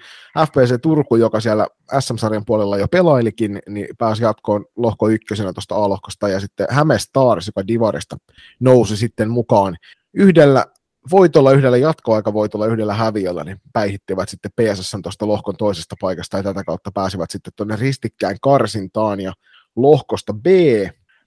[0.47, 1.67] FPC Turku, joka siellä
[2.01, 7.47] SM-sarjan puolella jo pelailikin, niin pääsi jatkoon lohko ykkösenä tuosta A-lohkosta, ja sitten Häme Stars,
[7.47, 8.17] joka Divarista
[8.61, 9.77] nousi sitten mukaan
[10.15, 10.67] yhdellä
[11.11, 16.65] voitolla, yhdellä jatkoaikavoitolla, yhdellä häviöllä, niin päihittivät sitten PSS tuosta lohkon toisesta paikasta ja tätä
[16.65, 19.33] kautta pääsivät sitten tuonne ristikkään karsintaan ja
[19.77, 20.47] lohkosta B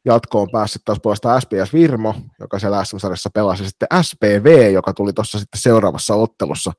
[0.05, 5.39] jatkoon päässyt taas puolesta SPS Virmo, joka siellä SM-sarjassa pelasi, sitten SPV, joka tuli tuossa
[5.39, 6.71] sitten seuraavassa ottelussa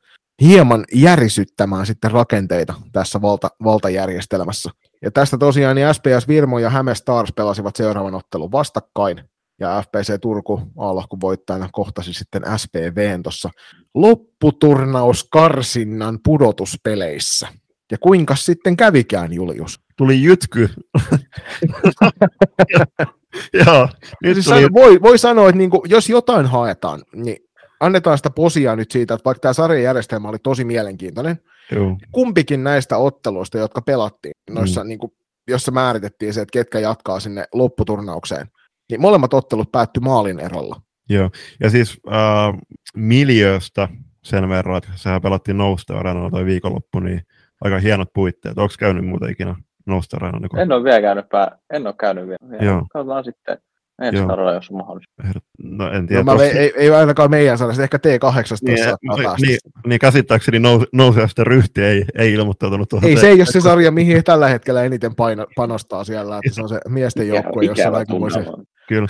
[0.42, 4.70] hieman järisyttämään sitten rakenteita tässä valta, valtajärjestelmässä.
[5.02, 9.24] Ja tästä tosiaan niin SPS Virmo ja Häme Stars pelasivat seuraavan ottelun vastakkain,
[9.60, 13.50] ja FPC Turku A-lohkon voittajana kohtasi sitten SPVn tuossa
[13.94, 17.48] lopputurnauskarsinnan pudotuspeleissä.
[17.90, 19.80] Ja kuinka sitten kävikään, Julius?
[19.96, 20.68] Tuli jytky.
[23.66, 23.88] Joo,
[24.22, 27.36] nyt Siis tuli, san- voi, voi sanoa, että niinku, jos jotain haetaan, niin
[27.80, 31.38] annetaan sitä posia nyt siitä, että vaikka tämä sarjajärjestelmä oli tosi mielenkiintoinen,
[31.72, 31.96] Joo.
[32.12, 34.88] kumpikin näistä otteluista, jotka pelattiin, noissa, mm.
[34.88, 35.12] niin kuin,
[35.48, 38.46] jossa määritettiin se, että ketkä jatkaa sinne lopputurnaukseen,
[38.90, 40.76] niin molemmat ottelut päättyi maalin erolla.
[41.08, 42.54] Joo, ja siis äh,
[42.96, 43.88] miljööstä
[44.22, 47.20] sen verran, että sehän pelattiin Nousta Arenalla toi viikonloppu, niin
[47.60, 48.58] aika hienot puitteet.
[48.58, 49.54] Onko käynyt muuta ikinä
[49.86, 50.48] Nousta Arenalla?
[50.52, 52.64] Niin En ole vielä käynyt, pää, en ole käynyt vielä.
[52.64, 52.86] Joo.
[52.92, 53.58] Katsotaan sitten
[54.02, 54.26] ensi Joo.
[54.26, 55.12] kaudella, jos on mahdollista.
[55.62, 56.22] no en No, tiedä.
[56.22, 58.00] mä, tossa- ei, ei, ainakaan meidän sarjassa, ehkä T18
[58.62, 63.10] niin, saattaa niin, niin, niin, käsittääkseni nous, nousijasta ryhti ei, ei ilmoittautunut tuohon.
[63.10, 66.54] Ei se ei ole se sarja, mihin he tällä hetkellä eniten paino, panostaa siellä, että
[66.54, 68.38] se on se miesten joukkue, jossa on aika voisi...
[68.88, 69.06] Kyllä.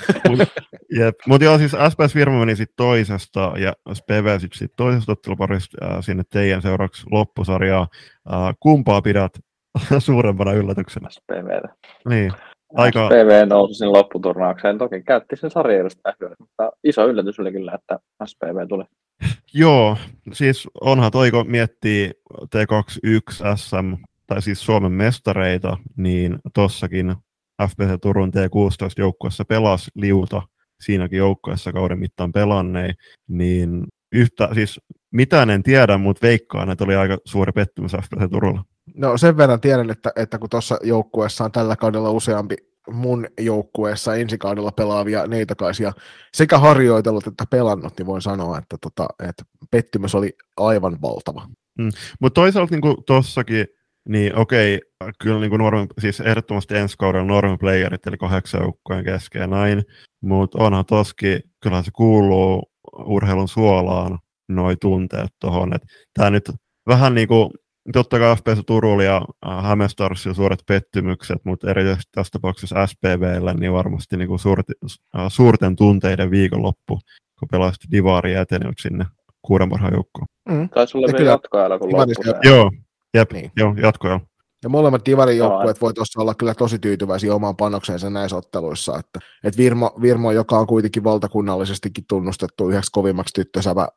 [1.27, 5.97] Mutta joo, siis SPS Virma meni sitten toisesta ja SPV sitten sit toisesta otteluparista äh,
[6.01, 7.89] sinne teidän seuraavaksi loppusarjaa.
[8.33, 9.33] Äh, kumpaa pidät
[9.99, 11.09] suurempana yllätyksenä?
[11.11, 11.69] SPVtä.
[12.09, 12.33] Niin,
[12.75, 14.79] aika, SPV nousi sen lopputurnaukseen.
[14.79, 18.85] Toki käytti sen sarjajärjestä mutta iso yllätys oli kyllä, että SPV tuli.
[19.55, 19.97] joo,
[20.33, 23.95] siis onhan toi, kun miettii T21 SM,
[24.27, 27.15] tai siis Suomen mestareita, niin tossakin
[27.63, 30.43] FPC Turun T16 joukkueessa pelasi liuta
[30.81, 32.95] siinäkin joukkueessa kauden mittaan pelanneen,
[33.29, 38.65] niin yhtä, siis mitään en tiedä, mutta veikkaan, että oli aika suuri pettymys FPC Turulla.
[38.95, 42.57] No sen verran tiedän, että, että kun tuossa joukkueessa on tällä kaudella useampi
[42.91, 45.93] mun joukkueessa ensi kaudella pelaavia neitokaisia
[46.35, 51.49] sekä harjoitellut että pelannut, niin voin sanoa, että, tota, että pettymys oli aivan valtava.
[52.21, 53.67] Mutta toisaalta niin tuossakin,
[54.09, 54.81] niin okei,
[55.23, 59.83] kyllä niin normi, siis ehdottomasti ensi kaudella normiplayerit, eli kahdeksan joukkojen kesken ja näin,
[60.21, 62.63] mutta onhan toskin, kyllähän se kuuluu
[63.05, 66.51] urheilun suolaan, noi tunteet tuohon, että tämä nyt
[66.89, 67.51] vähän niin kuin,
[67.93, 73.73] totta kai FPS Turulla ja äh, Hämestarssilla suuret pettymykset, mutta erityisesti tässä tapauksessa SPVllä, niin
[73.73, 74.73] varmasti niin kuin suurti,
[75.19, 77.01] äh, suurten tunteiden viikonloppu,
[77.39, 78.45] kun pelasit Divari ja
[78.83, 79.05] sinne
[79.43, 80.27] kuuden parhaan joukkoon.
[80.49, 80.69] Mm.
[80.69, 81.91] Taisi olla Ja vielä kyllä- jatkoajalla, kun
[82.25, 82.49] se.
[82.49, 82.71] Joo,
[83.15, 83.53] jep, Niin.
[83.57, 84.21] joo, jatkoja.
[84.63, 88.99] Ja molemmat Divarin Joo, joukkueet voi tuossa olla kyllä tosi tyytyväisiä omaan panokseensa näissä otteluissa.
[88.99, 93.89] Että, että Virmo, Virmo, joka on kuitenkin valtakunnallisestikin tunnustettu yhdeksi kovimmaksi tyttösävä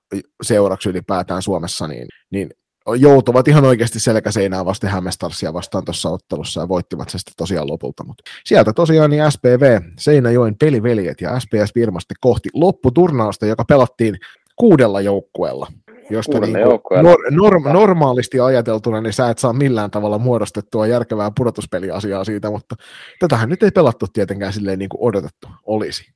[0.43, 2.49] seuraksi ylipäätään Suomessa, niin, niin
[2.95, 8.03] joutuvat ihan oikeasti selkäseinään vasten Hämestarsia vastaan tuossa ottelussa ja voittivat se sitten tosiaan lopulta.
[8.03, 14.17] Mutta sieltä tosiaan niin SPV, Seinäjoen peliveljet ja SPS Virmasti kohti lopputurnausta, joka pelattiin
[14.55, 15.67] kuudella joukkueella.
[16.09, 17.09] Josta niin joukkueella.
[17.09, 22.75] nor, norm, normaalisti ajateltuna, niin sä et saa millään tavalla muodostettua järkevää pudotuspeliasiaa siitä, mutta
[23.19, 26.11] tätähän nyt ei pelattu tietenkään silleen niin kuin odotettu olisi.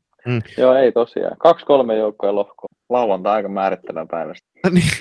[0.57, 1.37] Joo, ei tosiaan.
[1.37, 2.67] Kaksi-kolme joukkoja lohkoa.
[2.89, 4.47] Lauantai aika määrittelevä päivästä.
[4.71, 4.91] Niin,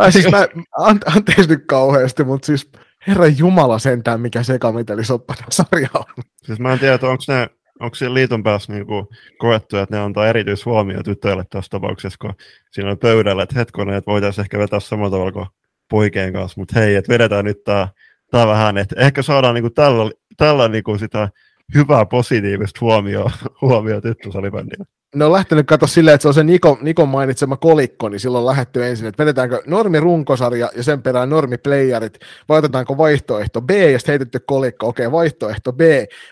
[0.00, 0.46] mä siis mä,
[0.78, 2.70] an, anteeksi nyt kauheasti, mutta siis
[3.06, 6.24] herran jumala sentään, mikä sekametelisoppainen sarja on.
[6.44, 7.48] Siis mä en tiedä, onko ne
[7.80, 12.34] onko siellä liiton päässä niinku koettu, että ne antaa erityishuomioon tytöille tässä tapauksessa, kun
[12.70, 15.46] siinä on pöydällä, että hetkonen, että voitaisiin ehkä vetää samalla tavalla kuin
[15.90, 17.88] poikien kanssa, mutta hei, että vedetään nyt tämä,
[18.30, 21.28] tämä vähän, että ehkä saadaan niinku tällä, tällä niinku sitä
[21.74, 23.30] hyvää positiivista huomioon,
[23.62, 24.84] huomioon tyttösalibändiä.
[25.14, 28.42] Ne on lähtenyt katsoa silleen, että se on se Nikon, Nikon mainitsema kolikko, niin silloin
[28.42, 32.18] on lähetty ensin, että vedetäänkö normi runkosarja ja sen perään normi playerit,
[32.48, 35.80] vai otetaanko vaihtoehto B ja sitten heitetty kolikko, okei, okay, vaihtoehto B.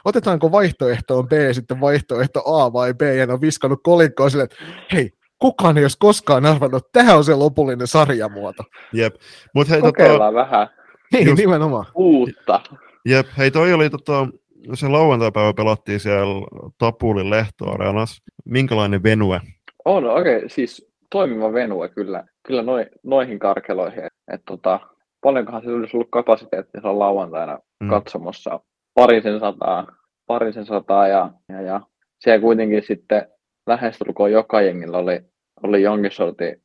[0.04, 4.48] Otetaanko vaihtoehtoon B ja sitten vaihtoehto A vai B, ja ne on viskannut kolikkoa silleen,
[4.52, 4.56] että
[4.92, 8.62] hei, kukaan ei olisi koskaan arvannut, että tämä on se lopullinen sarjamuoto.
[8.92, 9.14] Jep.
[9.54, 10.68] Mut hei, Kokeillaan tota, vähän.
[11.12, 11.86] Niin, just, nimenomaan.
[11.94, 12.60] Uutta.
[13.04, 14.28] Jep, hei toi oli tota,
[14.74, 16.46] se lauantaipäivä pelattiin siellä
[16.78, 18.22] Tapulin lehtoareenassa.
[18.44, 19.40] Minkälainen venue?
[19.84, 20.48] On, okei, okay.
[20.48, 24.06] siis toimiva venue kyllä, kyllä noi, noihin karkeloihin.
[24.32, 24.80] Et, tota,
[25.20, 27.88] paljonkohan se olisi ollut kapasiteettia siellä lauantaina mm.
[27.88, 28.60] katsomossa.
[28.94, 29.86] Parisen sataa,
[30.26, 31.80] parisen sataa ja, ja, ja
[32.18, 33.26] siellä kuitenkin sitten
[33.66, 35.20] lähestulkoon joka jengillä oli,
[35.62, 36.62] oli jonkin sortin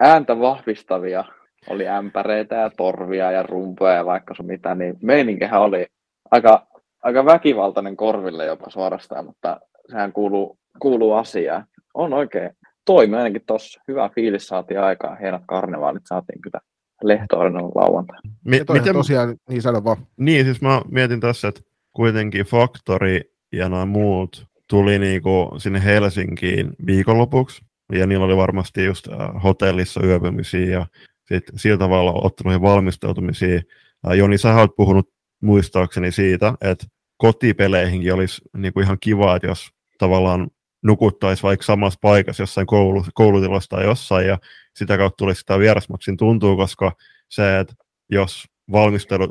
[0.00, 1.24] ääntä vahvistavia,
[1.68, 5.86] oli ämpäreitä ja torvia ja rumpuja ja vaikka sun mitä, niin meininkihän oli
[6.30, 6.66] aika,
[7.02, 9.60] aika väkivaltainen korville jopa suorastaan, mutta
[9.90, 11.66] sehän kuuluu, kuuluu asiaan.
[11.94, 12.50] On oikein
[12.84, 13.82] toimi ainakin tuossa.
[13.88, 16.60] Hyvä fiilis saatiin aikaan, hienot karnevaalit saatiin kyllä
[17.02, 18.20] Lehtoareenalla lauantaina.
[18.44, 19.96] Mi- miten tosiaan, niin sano vaan.
[20.16, 21.60] Niin, siis mä mietin tässä, että
[21.92, 23.20] kuitenkin Faktori
[23.52, 30.06] ja nämä muut tuli niinku sinne Helsinkiin viikonlopuksi, ja niillä oli varmasti just äh, hotellissa
[30.06, 30.86] yöpymisiä ja
[31.24, 33.60] sit sillä tavalla ottanut valmistautumisia.
[34.08, 35.08] Äh, Joni, sä oot puhunut
[35.42, 40.50] muistaakseni siitä, että kotipeleihinkin olisi niinku ihan kiva, että jos tavallaan
[40.82, 44.38] nukuttaisi vaikka samassa paikassa jossain koulu, koulutilassa tai jossain, ja
[44.76, 46.92] sitä kautta tulisi sitä vierasmaksin tuntuu, koska
[47.28, 47.74] se, että
[48.10, 48.44] jos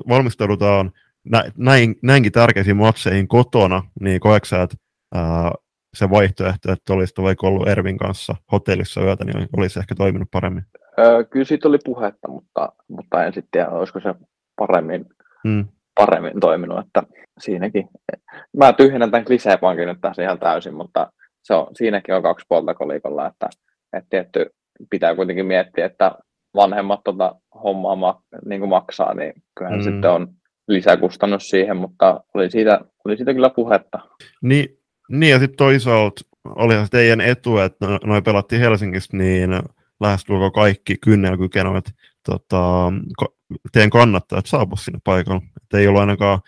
[0.09, 0.91] valmistaudutaan
[1.57, 4.77] näin, näinkin tärkeisiin matseihin kotona, niin koeksä, että
[5.15, 5.51] ää,
[5.93, 10.65] se vaihtoehto, että olisi vaikka ollut Ervin kanssa hotellissa yötä, niin olisi ehkä toiminut paremmin?
[10.99, 14.15] Öö, kyllä siitä oli puhetta, mutta, mutta en sitten tiedä, olisiko se
[14.55, 15.05] paremmin,
[15.47, 15.65] hmm.
[15.99, 17.03] Paremmin toiminut, että
[17.39, 17.87] siinäkin.
[18.57, 21.11] Mä tyhjennän tämän kliseepankin nyt tässä ihan täysin, mutta
[21.43, 23.49] se on, siinäkin on kaksi puolta kolikolla, että,
[23.93, 24.45] että tietty
[24.89, 26.11] pitää kuitenkin miettiä, että
[26.55, 29.83] vanhemmat tota hommaa ma, niin kuin maksaa, niin kyllähän mm.
[29.83, 30.27] sitten on
[30.67, 33.99] lisäkustannus siihen, mutta oli siitä, oli siitä kyllä puhetta.
[34.41, 34.65] Niin,
[35.09, 39.49] niin ja sitten toisaalta olihan se teidän etu, että no, noin pelattiin Helsingistä, niin
[39.99, 41.85] lähestulkoon kaikki kynnellä kykenevät
[42.25, 42.93] tota,
[43.71, 45.41] teidän kannattajat saapu sinne paikalle.
[45.63, 46.39] Että ei ollut ainakaan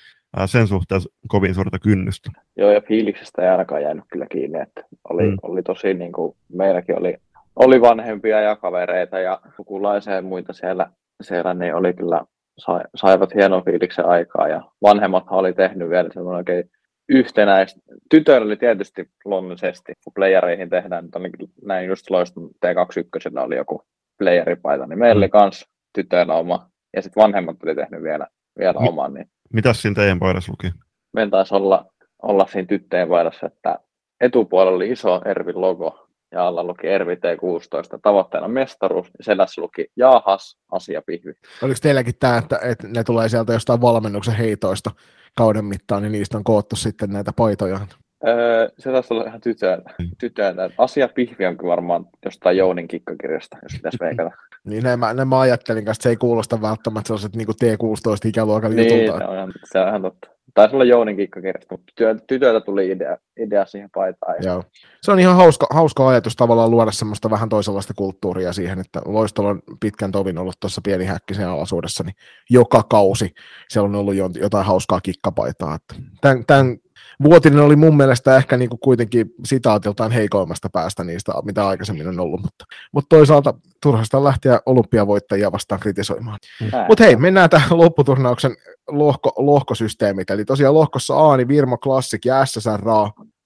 [0.46, 2.32] sen suhteen kovin suurta kynnystä.
[2.58, 5.38] Joo, ja fiiliksestä ei ainakaan jäänyt kyllä kiinni, että oli, mm.
[5.42, 7.18] oli tosi, niin kuin, meilläkin oli,
[7.56, 10.88] oli vanhempia ja kavereita ja sukulaisia ja muita siellä,
[11.22, 12.22] siellä niin oli kyllä,
[12.58, 16.70] sai, saivat hienon fiiliksen aikaa, ja vanhemmat oli tehnyt vielä semmoinen oikein
[17.10, 17.82] yhtenäistä.
[18.10, 21.24] Tytöillä oli tietysti luonnollisesti, kun playereihin tehdään, nyt on
[21.66, 23.82] näin just loistunut T21 oli joku
[24.18, 25.18] playeripaita, niin meillä mm.
[25.18, 28.28] oli kans tytöillä oma, ja sitten vanhemmat oli tehnyt vielä,
[28.60, 29.14] vielä Mi- oman.
[29.14, 30.74] Niin Mitäs siinä teidän paidassa luki?
[31.14, 31.86] Meillä taisi olla,
[32.22, 33.80] olla siinä tyttöjen paidassa, että
[34.22, 39.88] etupuolella oli iso Ervin logo ja alla luki Ervi T16, tavoitteena mestaruus, ja selässä luki
[39.96, 41.34] Jaahas, asia pihvi.
[41.64, 44.92] Oliko teilläkin tämä, että, että ne tulee sieltä jostain valmennuksen heitoista
[45.38, 47.80] kauden mittaan, niin niistä on koottu sitten näitä paitoja?
[48.28, 50.68] Öö, se taisi olla ihan tytöitä.
[50.68, 50.74] Mm.
[50.78, 54.32] Asia pihvi on varmaan jostain Jounin kikkakirjasta, jos pitäisi veikata.
[54.63, 59.02] Niin näin mä, näin mä ajattelin, että se ei kuulosta välttämättä sellaiset niin T16-ikäluokan niin,
[59.02, 59.17] jutulta.
[59.17, 60.28] Se on, ihan, se on ihan totta.
[60.54, 61.93] Taisi olla Jounin kikkakirjasta, mutta
[62.28, 64.36] tytöiltä tuli idea, idea siihen paitaan.
[64.41, 64.52] Ja...
[64.52, 64.63] Joo.
[65.02, 69.50] Se on ihan hauska, hauska ajatus tavallaan luoda semmoista vähän toisenlaista kulttuuria siihen, että Loistolla
[69.50, 72.15] on pitkän tovin ollut tuossa pieni häkkisen alaisuudessa, niin
[72.50, 73.34] joka kausi
[73.69, 75.76] siellä on ollut jotain hauskaa kikkapaitaa.
[75.76, 76.78] Että tämän, tämän
[77.24, 82.20] Vuotinen oli mun mielestä ehkä niin kuin kuitenkin sitaatiltaan heikoimmasta päästä niistä, mitä aikaisemmin on
[82.20, 86.40] ollut, mutta, mutta toisaalta turhasta lähteä olympiavoittajia vastaan kritisoimaan.
[86.62, 86.68] Mm.
[86.88, 88.56] Mutta hei, mennään tähän lopputurnauksen
[88.88, 92.82] lohko, lohkosysteemit, eli tosiaan lohkossa A, niin Virmo Classic ja SSR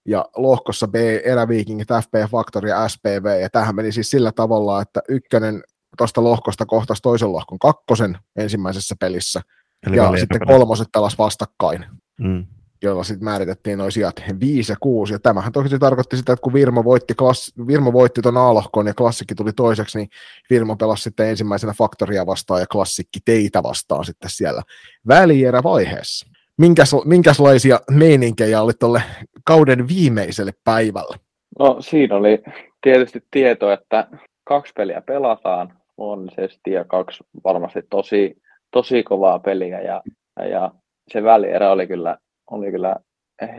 [0.08, 5.02] ja lohkossa B, Eräviikingit, FP Factory ja SPV, ja tähän meni siis sillä tavalla, että
[5.10, 5.64] ykkönen
[5.98, 9.42] tuosta lohkosta kohtasi toisen lohkon kakkosen ensimmäisessä pelissä,
[9.88, 11.86] Eli ja sitten kolmoset pelas vastakkain.
[12.20, 12.46] Mm
[12.86, 16.54] jolla sitten määritettiin noin sijat 5 ja 6, ja tämähän toki tarkoitti sitä, että kun
[16.54, 20.10] Virmo voitti, klass, Virmo voitti ton A-lohkon ja klassikki tuli toiseksi, niin
[20.50, 24.62] Virmo pelasi sitten ensimmäisenä faktoria vastaan ja klassikki teitä vastaan sitten siellä
[25.08, 26.28] välierävaiheessa.
[26.58, 29.04] Minkäs, minkälaisia meininkejä oli tuolle
[29.46, 31.18] kauden viimeiselle päivälle?
[31.60, 32.44] No siinä oli
[32.82, 34.08] tietysti tieto, että
[34.44, 40.02] kaksi peliä pelataan luonnollisesti ja kaksi varmasti tosi, tosi kovaa peliä ja,
[40.50, 40.72] ja
[41.08, 42.18] se välierä oli kyllä
[42.52, 42.96] oli kyllä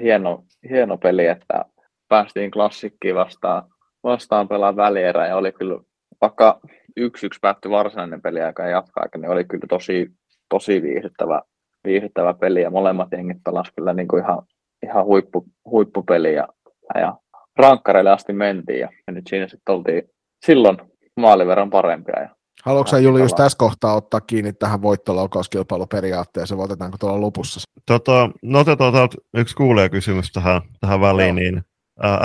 [0.03, 1.65] hieno, hieno peli, että
[2.09, 3.63] päästiin klassikkiin vastaan,
[4.03, 5.81] vastaan pelaa välierä ja oli kyllä,
[6.21, 6.61] vaikka
[6.97, 10.11] yksi yksi päättyi varsinainen peliaika ja jatkoaika, niin oli kyllä tosi,
[10.49, 11.43] tosi viihdyttävä,
[11.85, 14.43] viihdyttävä peli ja molemmat jengit pelasivat kyllä niin kuin ihan,
[14.83, 16.49] ihan huippu, huippupeli ja,
[16.95, 17.17] ja
[17.57, 20.03] rankkareille asti mentiin ja, nyt siinä sitten oltiin
[20.47, 20.79] silloin
[21.17, 22.21] maaliverran parempia.
[22.21, 27.61] Ja Haluatko sä Julius tässä kohtaa ottaa kiinni tähän voittolaukaskilpailuperiaatteeseen vai otetaanko tuolla lopussa?
[27.87, 29.55] Tota, no otetaan täältä yksi
[29.91, 31.35] kysymys tähän, tähän väliin, Joo.
[31.35, 31.65] niin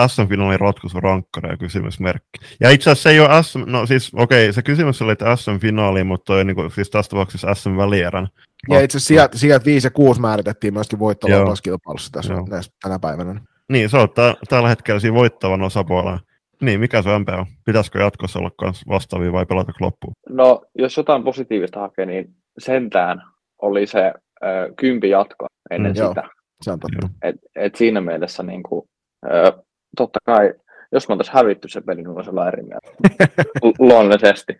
[0.08, 2.40] SM-finaalin ratkaisu rankkareja kysymysmerkki.
[2.60, 5.36] Ja itse asiassa se ei ole SM, no siis okei, okay, se kysymys oli, että
[5.36, 8.28] SM-finaali, mutta toi, niin kuin, siis tässä tapauksessa SM-välierän.
[8.70, 12.46] Ja itse asiassa sijat, sijat 5 ja 6 määritettiin myöskin voittolaukaskilpailussa tässä Joo.
[12.82, 13.42] tänä päivänä.
[13.70, 16.20] Niin, se on t- tällä hetkellä siinä voittavan osapuolella.
[16.62, 17.46] Niin, mikä se MP on?
[17.66, 20.14] Pitäisikö jatkossa olla myös vastaavia vai pelata loppuun?
[20.30, 23.24] No, jos jotain positiivista hakee, niin sentään
[23.62, 26.22] oli se äh, kympi jatko ennen mm, sitä.
[26.22, 26.30] Joo,
[26.62, 27.10] se on totta.
[27.22, 28.86] Et, et siinä mielessä niin kuin,
[29.26, 29.64] äh,
[29.98, 30.54] totta kai,
[30.92, 32.92] jos me oltaisiin hävitty se peli, niin olisi eri mieltä.
[33.80, 34.60] Luonnollisesti.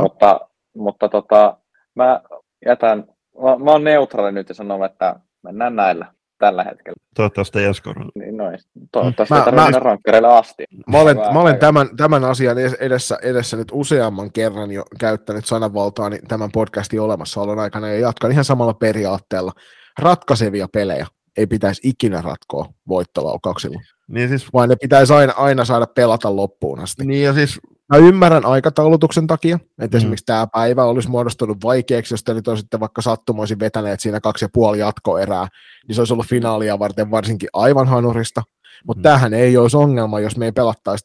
[0.00, 0.40] mutta
[0.76, 1.56] mutta tota,
[1.94, 2.20] mä
[2.66, 3.04] jätän,
[3.42, 6.96] mä, mä oon neutraali nyt ja sanon, että mennään näillä tällä hetkellä.
[7.14, 8.10] Toivottavasti ensi korona.
[8.14, 8.58] Niin noin.
[8.92, 10.64] Toivottavasti mä, tarvitse rankkereille asti.
[10.86, 16.10] Mä olen, mä olen tämän, tämän asian edessä, edessä nyt useamman kerran jo käyttänyt sananvaltaa
[16.10, 19.52] niin tämän podcastin olemassaolon aikana ja jatkan ihan samalla periaatteella.
[19.98, 21.06] Ratkaisevia pelejä
[21.36, 23.80] ei pitäisi ikinä ratkoa voittolaukauksilla.
[24.08, 24.52] Niin siis...
[24.52, 27.06] Vaan ne pitäisi aina, aina saada pelata loppuun asti.
[27.06, 29.98] Niin ja siis Mä ymmärrän aikataulutuksen takia, että mm.
[29.98, 34.44] esimerkiksi tämä päivä olisi muodostunut vaikeaksi, jos te nyt olisitte vaikka sattumoisin vetäneet siinä kaksi
[34.44, 35.48] ja puoli jatkoerää,
[35.88, 38.42] niin se olisi ollut finaalia varten varsinkin aivan hanurista.
[38.86, 39.02] Mutta mm.
[39.02, 41.04] tämähän ei olisi ongelma, jos me ei pelattaisi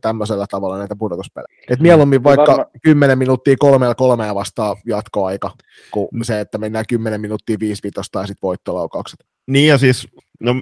[0.00, 1.64] tämmöisellä tavalla näitä pudotuspelejä.
[1.70, 2.64] Et mieluummin vaikka Varma...
[2.82, 5.50] 10 minuuttia kolmea kolmea vastaan jatkoaika,
[5.90, 6.22] kuin mm.
[6.22, 9.24] se, että mennään 10 minuuttia viisi vitosta ja sitten voittolaukaukset.
[9.46, 10.08] Niin ja siis,
[10.40, 10.54] no,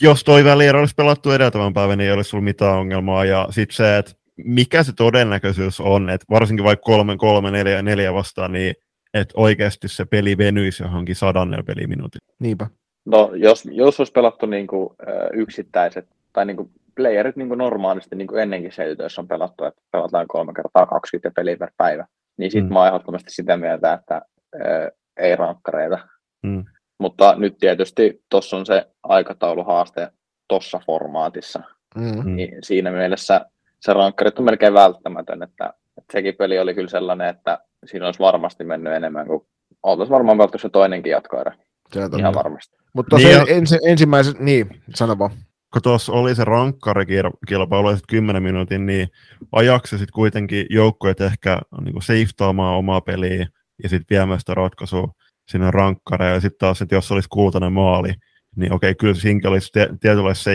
[0.00, 3.24] jos toi välierä olisi pelattu edeltävän päivän, niin ei olisi ollut mitään ongelmaa.
[3.24, 8.14] Ja sitten se, että mikä se todennäköisyys on, että varsinkin vaikka kolme, kolme, neljä, neljä
[8.14, 8.74] vastaan, niin
[9.14, 12.20] että oikeasti se peli venyisi johonkin sadannella peliminuutin.
[12.38, 12.66] Niinpä.
[13.04, 14.90] No, jos, jos olisi pelattu niin kuin,
[15.32, 19.64] yksittäiset, tai niin kuin playerit niin kuin normaalisti niin kuin ennenkin se, jos on pelattu,
[19.64, 22.06] että pelataan kolme kertaa 20 peliä per päivä,
[22.36, 22.72] niin sitten mm.
[22.72, 25.98] mä oon ehdottomasti sitä mieltä, että ää, ei rankkareita.
[26.42, 26.64] Mm.
[26.98, 30.08] Mutta nyt tietysti tuossa on se aikatauluhaaste
[30.48, 31.62] tuossa formaatissa.
[31.96, 32.36] Mm.
[32.36, 33.46] Niin siinä mielessä
[33.84, 38.20] se rankkarit on melkein välttämätön, että, että sekin peli oli kyllä sellainen, että siinä olisi
[38.20, 39.46] varmasti mennyt enemmän kuin
[39.82, 41.54] oltaisiin varmaan vältty se toinenkin jatkoerä.
[42.18, 42.76] Ihan varmasti.
[42.92, 45.30] Mutta niin se ensi, ensimmäiset, niin, sano vaan.
[45.72, 49.08] Kun tuossa oli se rankkarikilpailu 10 minuutin, niin
[49.52, 53.46] ajaksi sitten kuitenkin joukkueet ehkä niin seiftaamaan omaa peliä
[53.82, 55.08] ja sitten viemään sitä ratkaisua
[55.48, 56.34] sinne rankkareen.
[56.34, 58.14] Ja sitten taas, että jos olisi kultainen maali,
[58.56, 60.50] niin okei, kyllä siinäkin olisi tietynlaista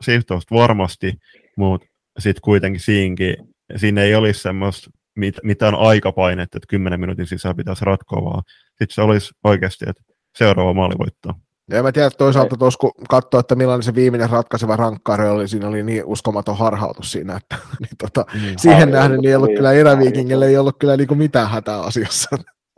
[0.00, 1.12] seiftausta varmasti,
[1.56, 1.86] mutta
[2.18, 3.36] sitten kuitenkin siinkin,
[3.76, 8.94] siinä ei olisi semmoista mit, mitään aikapainetta, että 10 minuutin sisään pitäisi ratkoa, vaan sitten
[8.94, 10.02] se olisi oikeasti, että
[10.38, 11.40] seuraava maali voittaa.
[11.70, 15.68] Ja mä tiedän, toisaalta tuossa kun katsoo, että millainen se viimeinen ratkaiseva rankkaari oli, siinä
[15.68, 19.54] oli niin uskomaton harhautus siinä, että niin tota, mm, siihen ai, nähden niin ei ollut
[19.54, 22.36] kyllä eräviikingille ei ollut kyllä niinku mitään hätää asiassa.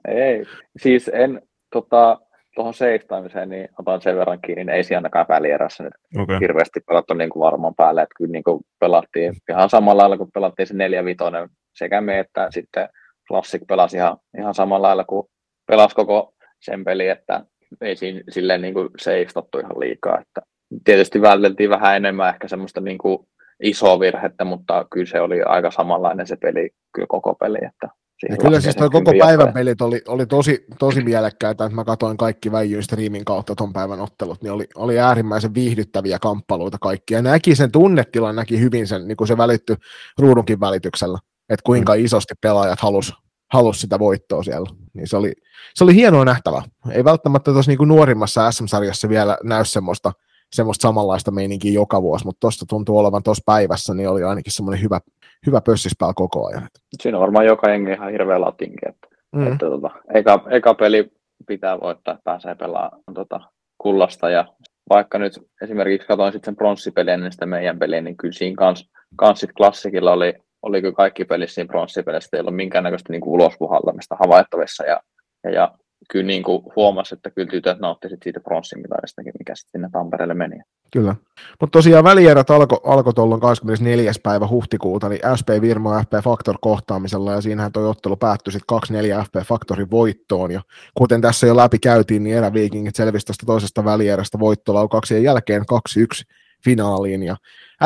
[0.09, 0.45] Ei,
[0.83, 2.21] siis en, tota,
[2.55, 6.41] tuohon seistaamiseen, niin otan sen verran kiinni, niin ei siinä ainakaan välierässä nyt okay.
[6.41, 10.31] hirveästi pelattu niin kuin varmaan päälle, että kyllä niin kuin pelattiin ihan samalla lailla kuin
[10.35, 12.89] pelattiin se 4 vitonen sekä me että sitten
[13.29, 15.27] Classic pelasi ihan, ihan samalla lailla kuin
[15.67, 17.45] pelasi koko sen peli, että
[17.81, 20.41] ei siinä silleen niin kuin seistattu ihan liikaa, että
[20.85, 23.19] tietysti välteltiin vähän enemmän ehkä semmoista niin kuin
[23.63, 27.89] isoa virhettä, mutta kyllä se oli aika samanlainen se peli, kyllä koko peli, että
[28.31, 32.17] ja kyllä siis toi koko päivän pelit oli, oli tosi, tosi mielekkäitä, että mä katsoin
[32.17, 37.15] kaikki väijyin striimin kautta ton päivän ottelut, niin oli, oli äärimmäisen viihdyttäviä kamppailuita kaikki.
[37.15, 39.77] Ja näki sen tunnetilan, näki hyvin sen, niin kuin se välittyi
[40.19, 41.19] ruudunkin välityksellä,
[41.49, 42.05] että kuinka mm.
[42.05, 43.15] isosti pelaajat halus,
[43.53, 44.71] halus sitä voittoa siellä.
[44.95, 45.33] Niin se oli,
[45.75, 46.63] se oli hienoa nähtävä.
[46.91, 50.13] Ei välttämättä tuossa niin nuorimmassa SM-sarjassa vielä näy semmoista,
[50.53, 54.83] semmoista samanlaista meininkiä joka vuosi, mutta tuosta tuntuu olevan tuossa päivässä, niin oli ainakin semmoinen
[54.83, 55.01] hyvä,
[55.47, 56.69] hyvä pössispää koko ajan.
[57.03, 59.53] Siinä on varmaan joka jengi ihan hirveä latinki, että, mm.
[59.53, 61.13] että tota, eka, eka, peli
[61.47, 63.41] pitää voittaa, että pääsee pelaamaan tota,
[63.79, 64.45] kullasta ja
[64.89, 65.33] vaikka nyt
[65.63, 69.53] esimerkiksi katsoin sitten sen pronssipeliä ennen sitä meidän peliä, niin kyllä siinä kans, kans sit
[69.53, 75.01] klassikilla oli, oli kyllä kaikki pelissä siinä pronssipelissä, ei ollut minkäännäköistä niin ulospuhaltamista havaittavissa ja,
[75.45, 75.75] ja, ja
[76.11, 80.61] kyllä niin kuin huomasi, että kyllä tytöt nauttivat siitä pronssimitalistakin, mikä sitten sinne Tampereelle meni.
[80.93, 81.17] Kyllä.
[81.61, 84.13] Mutta tosiaan välierät alkoi alko tuolloin 24.
[84.23, 88.79] päivä huhtikuuta, niin SP Virmo FP Factor kohtaamisella, ja siinähän tuo ottelu päättyi sitten
[89.23, 90.61] 2-4 FP Factorin voittoon, ja
[90.95, 96.23] kuten tässä jo läpi käytiin, niin eräviikingit selvisi tästä toisesta välierästä voittolaukaksien jälkeen 2-1
[96.65, 97.37] finaaliin, ja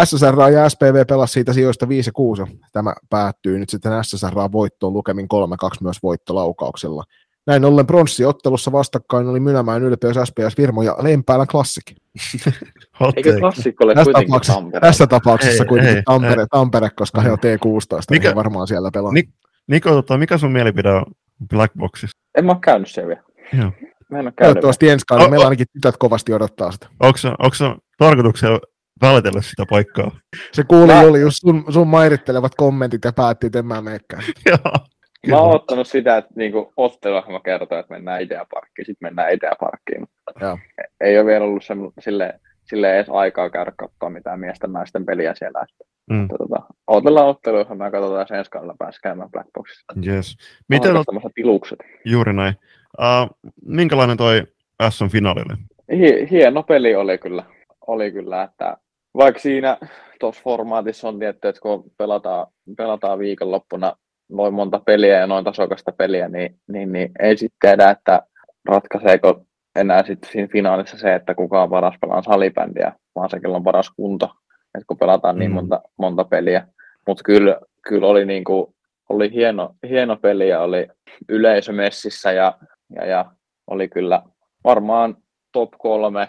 [0.05, 2.43] SSR ja SPV pelasi siitä sijoista 5 6.
[2.73, 5.27] Tämä päättyy nyt sitten SSR voittoon lukemin
[5.65, 7.05] 3-2 myös voittolaukauksella.
[7.47, 11.85] Näin ollen pronssiottelussa vastakkain oli Mynämäen ylpeys SPS Virmo ja Lempäälän klassik.
[13.17, 14.81] Eikö klassikko ole Tässä kuitenkin tapauksessa, Tampere?
[14.81, 16.47] tässä tapauksessa Ei, kuitenkin ei, Tampere, ei.
[16.51, 19.13] Tampere, koska he on T16, mikä, Mikä- niin varmaan siellä pelaa.
[19.13, 19.29] Ni-
[19.67, 21.05] Niko, tota, mikä sun mielipide on
[21.51, 22.21] Black Boxista?
[22.39, 23.23] En mä oo käynyt siellä vielä.
[23.63, 23.73] Joo.
[24.11, 24.33] Mä en vielä.
[24.41, 25.31] Toivottavasti ensi kaudella.
[25.31, 26.87] Meillä ainakin tytöt kovasti odottaa sitä.
[27.01, 27.65] Onko se, onko se
[27.99, 28.61] tarkoituksella
[29.03, 30.11] vältellä sitä paikkaa?
[30.53, 34.23] Se kuuli Mä- oli just sun, sun mairittelevat kommentit ja päätti, että en mä menekään.
[34.51, 34.87] Joo.
[35.29, 40.07] Mä oon ottanut sitä, että niinku otteluohjelma kertoo, että mennään Ideaparkkiin, sitten mennään Ideaparkkiin.
[40.41, 40.59] Joo.
[41.01, 41.63] Ei ole vielä ollut
[42.01, 45.61] sille, sille edes aikaa käydä katsoa mitään miesten naisten peliä siellä.
[45.71, 46.25] Että, Mm.
[46.25, 49.85] että tota, otellaan otteluohjelmaa ja katsotaan, jos ensi kaudella pääsee käymään Black Boxissa.
[50.07, 50.37] Yes.
[50.69, 51.79] Miten on, Tarkastamassa tilukset.
[52.05, 52.55] juuri näin.
[52.99, 54.43] Uh, minkälainen toi
[54.91, 55.57] S-finaali oli?
[55.99, 57.45] Hie- hieno peli oli kyllä,
[57.87, 58.77] oli kyllä, että
[59.17, 59.79] vaikka siinä
[60.21, 62.47] tuossa formaatissa on tietty, että kun pelataan,
[62.77, 63.93] pelataan viikonloppuna
[64.29, 68.23] noin monta peliä ja noin tasokasta peliä, niin, niin, niin ei sitten tiedä, että
[68.69, 69.45] ratkaiseeko
[69.77, 73.65] enää sitten siinä finaalissa se, että kuka on paras pelaa salibändiä, vaan se, kello on
[73.65, 74.31] paras kunto,
[74.75, 75.55] että kun pelataan niin Mm.
[75.55, 76.67] monta, monta peliä.
[77.07, 78.75] Mutta kyllä, kyllä oli, niinku,
[79.09, 80.89] oli hieno, hieno peli ja oli
[81.29, 82.59] yleisö messissä ja,
[82.95, 83.25] ja, ja
[83.67, 84.23] oli kyllä
[84.65, 85.17] varmaan
[85.53, 86.29] top 3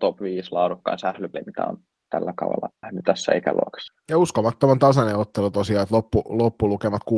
[0.00, 1.78] top 5 laadukkain sählypeli, mitä on
[2.12, 3.92] tällä kaudella nähnyt tässä ikäluokassa.
[4.10, 7.14] Ja uskomattoman tasainen ottelu tosiaan, että loppu, loppulukemat 6-5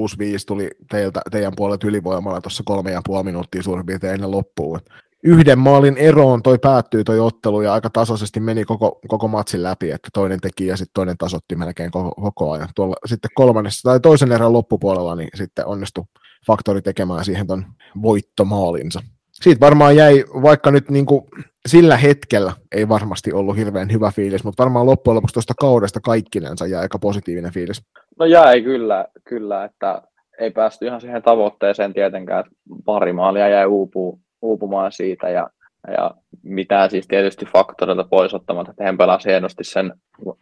[0.47, 4.81] tuli teiltä, teidän puolelta ylivoimalla tuossa kolme ja puoli minuuttia suurin piirtein ennen loppuun.
[5.27, 9.91] Yhden maalin eroon toi päättyi toi ottelu ja aika tasaisesti meni koko, koko matsin läpi,
[9.91, 12.69] että toinen teki ja sitten toinen tasotti melkein koko, koko ajan.
[12.75, 16.05] Tuolla sitten kolmannessa tai toisen erän loppupuolella niin sitten onnistui
[16.47, 17.67] Faktori tekemään siihen ton
[18.03, 19.01] voittomaalinsa.
[19.43, 21.25] Siitä varmaan jäi, vaikka nyt niin kuin
[21.67, 26.67] sillä hetkellä ei varmasti ollut hirveän hyvä fiilis, mutta varmaan loppujen lopuksi tuosta kaudesta kaikkinensa
[26.67, 27.83] jäi aika positiivinen fiilis.
[28.19, 30.03] No jäi kyllä, kyllä, että
[30.41, 32.53] ei päästy ihan siihen tavoitteeseen tietenkään, että
[32.85, 35.51] pari maalia jäi uupuu, uupumaan siitä ja,
[35.97, 36.11] ja
[36.43, 39.93] mitään siis tietysti faktoreita pois ottamatta, että he pelasi hienosti sen,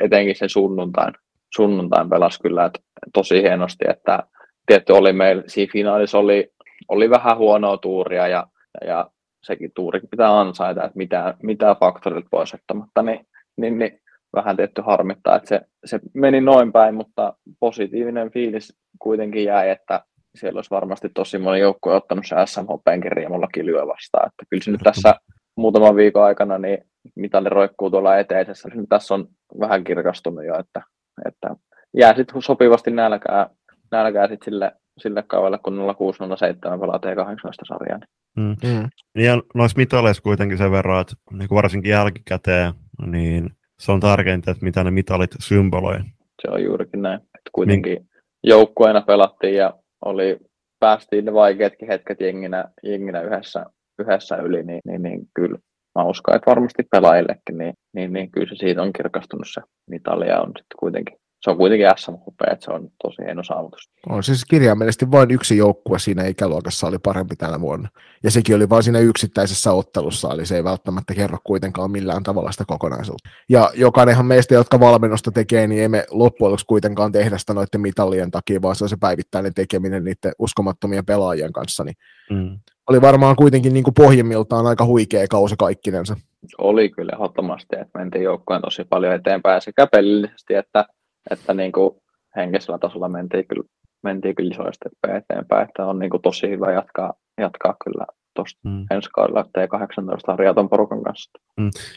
[0.01, 1.15] etenkin sen sunnuntain,
[1.57, 2.81] sunnuntain pelasi kyllä että
[3.15, 4.23] tosi hienosti, että
[4.67, 6.51] tietty oli meillä siinä finaalissa oli,
[6.89, 8.47] oli vähän huonoa tuuria ja,
[8.87, 9.11] ja
[9.43, 14.01] sekin tuurikin pitää ansaita, että mitä, mitä faktorit pois ottamatta, niin, niin, niin
[14.37, 20.05] vähän tietty harmittaa, että se, se meni noin päin, mutta positiivinen fiilis kuitenkin jäi, että
[20.35, 24.27] siellä olisi varmasti tosi moni joukkue ottanut se SMHPenkin riemulla lyö vastaan.
[24.27, 25.15] Että kyllä se nyt tässä
[25.57, 26.79] muutaman viikon aikana niin
[27.17, 28.69] mitali roikkuu tuolla eteisessä.
[28.75, 29.29] Nyt tässä on
[29.61, 30.83] vähän kirkastunut jo, että,
[31.27, 31.57] että
[31.97, 33.51] jää sitten sopivasti nälkää,
[33.91, 37.99] nälkää sit sille, sille kaudelle, kun 0607 pelaa T18 sarjaa.
[38.37, 38.57] Mm.
[38.65, 38.89] Mm.
[39.23, 42.73] Ja noissa mitaleissa kuitenkin sen verran, että niin kuin varsinkin jälkikäteen,
[43.07, 45.99] niin se on tärkeintä, että mitä ne mitalit symboloi.
[46.43, 47.21] Se on juurikin näin.
[47.21, 48.09] Että kuitenkin
[48.45, 49.75] joukkueena pelattiin ja
[50.05, 50.39] oli,
[50.81, 53.67] päästiin ne vaikeatkin hetket jenginä, jenginä yhdessä,
[53.99, 55.59] yhdessä yli, niin, niin, niin kyllä
[55.95, 60.29] mä uskon, että varmasti pelaajillekin, niin, niin, niin kyllä se siitä on kirkastunut se mitali
[60.29, 63.91] ja on sitten kuitenkin, se on kuitenkin SMHP, että se on tosi hieno saavutus.
[64.09, 67.89] On siis kirjaimellisesti vain yksi joukkue siinä ikäluokassa oli parempi tänä vuonna.
[68.25, 72.53] Ja sekin oli vain siinä yksittäisessä ottelussa, eli se ei välttämättä kerro kuitenkaan millään tavalla
[72.53, 73.31] sitä kokonaisuutta.
[73.49, 78.31] Ja jokainenhan meistä, jotka valmennusta tekee, niin emme loppujen lopuksi kuitenkaan tehdä sitä noiden mitallien
[78.31, 81.85] takia, vaan se on se päivittäinen tekeminen niiden uskomattomien pelaajien kanssa.
[81.85, 81.97] Niin
[82.31, 82.59] Mm.
[82.91, 86.17] oli varmaan kuitenkin niin kuin pohjimmiltaan aika huikea kausi kaikkinensa.
[86.59, 90.85] Oli kyllä ehdottomasti, että mentiin joukkueen tosi paljon eteenpäin sekä pelillisesti että,
[91.31, 91.91] että niin kuin
[92.37, 93.65] henkisellä tasolla mentiin kyllä,
[94.03, 98.61] mentiin kyllä isoja steppejä eteenpäin, että on niin kuin tosi hyvä jatkaa, jatkaa kyllä tuosta
[98.69, 98.87] Mm.
[98.91, 101.31] ensi kaudella T18 harjaton porukan kanssa.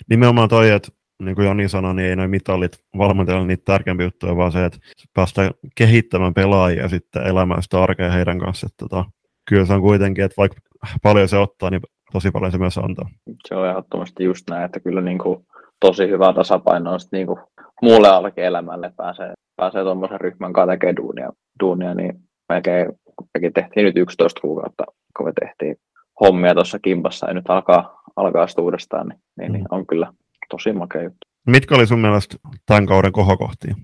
[0.09, 0.89] Nimenomaan toi, että
[1.23, 4.80] niin kuin Joni sanoi, niin ei noin mitalit valmentella niitä tärkeämpiä juttuja, vaan se, että
[5.13, 8.67] päästään kehittämään pelaajia sitten elämään sitä arkea heidän kanssa.
[8.67, 9.05] Että, tota,
[9.49, 10.57] kyllä se on kuitenkin, että vaikka
[11.03, 13.09] paljon se ottaa, niin tosi paljon se myös antaa.
[13.47, 15.45] Se on ehdottomasti just näin, että kyllä niin kuin
[15.80, 17.39] tosi hyvä tasapaino on sitten niin kuin
[17.82, 22.13] muulle arkielämälle pääsee, pääsee tuommoisen ryhmän kanssa tekemään duunia, duunia, niin
[22.49, 22.91] melkein,
[23.34, 24.84] mekin tehtiin nyt 11 kuukautta,
[25.17, 25.76] kun me tehtiin
[26.21, 30.13] hommia tuossa kimpassa ja nyt alkaa, alkaa sitten uudestaan, niin, niin, niin on kyllä
[30.49, 31.28] tosi makea juttu.
[31.47, 33.76] Mitkä oli sun mielestä tämän kauden kohokohtia?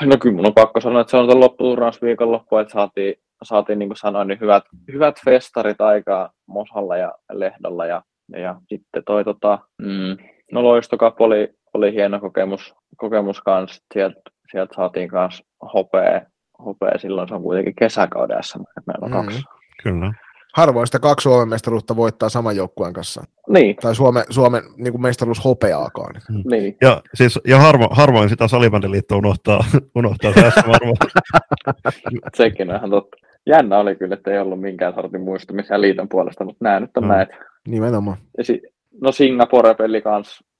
[0.00, 3.78] No kyllä mun on pakko sanoa, että se on tuon lopputurnaus viikonloppu, että saatiin, saatiin
[3.78, 8.02] niin kuin sanoin, niin hyvät, hyvät festarit aikaa Mosalla ja Lehdolla ja,
[8.36, 10.16] ja sitten toi tota, mm,
[10.52, 15.44] no Loistokap oli, oli hieno kokemus, kokemus kanssa, sieltä sielt saatiin kanssa
[15.74, 16.20] hopea,
[16.64, 19.20] hopea, silloin se on kuitenkin kesäkauden SM, että meillä on Mhm.
[19.20, 19.42] kaksi.
[19.82, 20.12] Kyllä.
[20.54, 23.22] Harvoin sitä kaksi Suomen mestaruutta voittaa saman joukkueen kanssa.
[23.48, 26.14] Niin, Tai Suomen, Suomen niin kuin mestaruus hopeaakaan.
[26.50, 26.76] niin.
[26.80, 29.64] Ja, siis, ja harvo, harvoin sitä salibändiliitto unohtaa,
[29.98, 30.94] unohtaa SM arvo.
[32.36, 33.16] Sekin on ihan totta.
[33.46, 37.02] jännä oli kyllä, että ei ollut minkään sortin muistumisia liiton puolesta, mutta nämä nyt on
[37.02, 37.14] No.
[37.14, 37.34] näitä.
[37.68, 38.16] Nimenomaan.
[38.38, 38.62] Ja si-
[39.02, 40.02] no Singapore-peli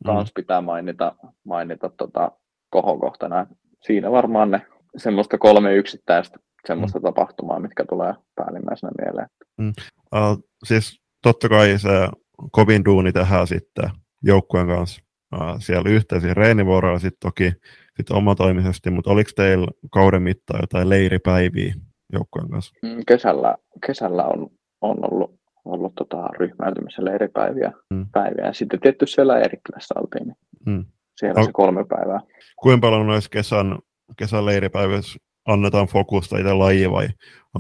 [0.07, 0.33] kans, Mm.
[0.35, 2.33] pitää mainita, mainita tota
[2.71, 3.47] kohokohtana.
[3.83, 9.29] Siinä varmaan ne semmoista kolme yksittäistä semmoista tapahtumaa, mitkä tulee päällimmäisenä mieleen.
[10.15, 11.89] Uh, siis totta kai se
[12.53, 13.91] kovin duuni tehdään sitten
[14.23, 15.03] joukkueen kanssa
[15.35, 17.53] uh, siellä yhteisiä reenivuoroja sitten toki
[17.97, 21.75] sit omatoimisesti, mutta oliko teillä kauden mittaan jotain leiripäiviä
[22.13, 22.73] joukkueen kanssa?
[22.83, 25.38] Mm, Kesällä, kesällä on, on ollut,
[25.69, 27.73] ollut tota ryhmäytymisen leiripäiviä.
[27.95, 28.07] Mm.
[28.13, 28.47] Päiviä.
[28.47, 30.85] Ja sitten tietty siellä Eerikkilässä oltiin, niin Mm.
[31.17, 31.45] siellä No.
[31.47, 32.21] se kolme päivää.
[32.57, 33.79] Kuinka paljon noissa kesän,
[34.17, 37.09] kesän leiripäivissä annetaan fokusta itse laji vai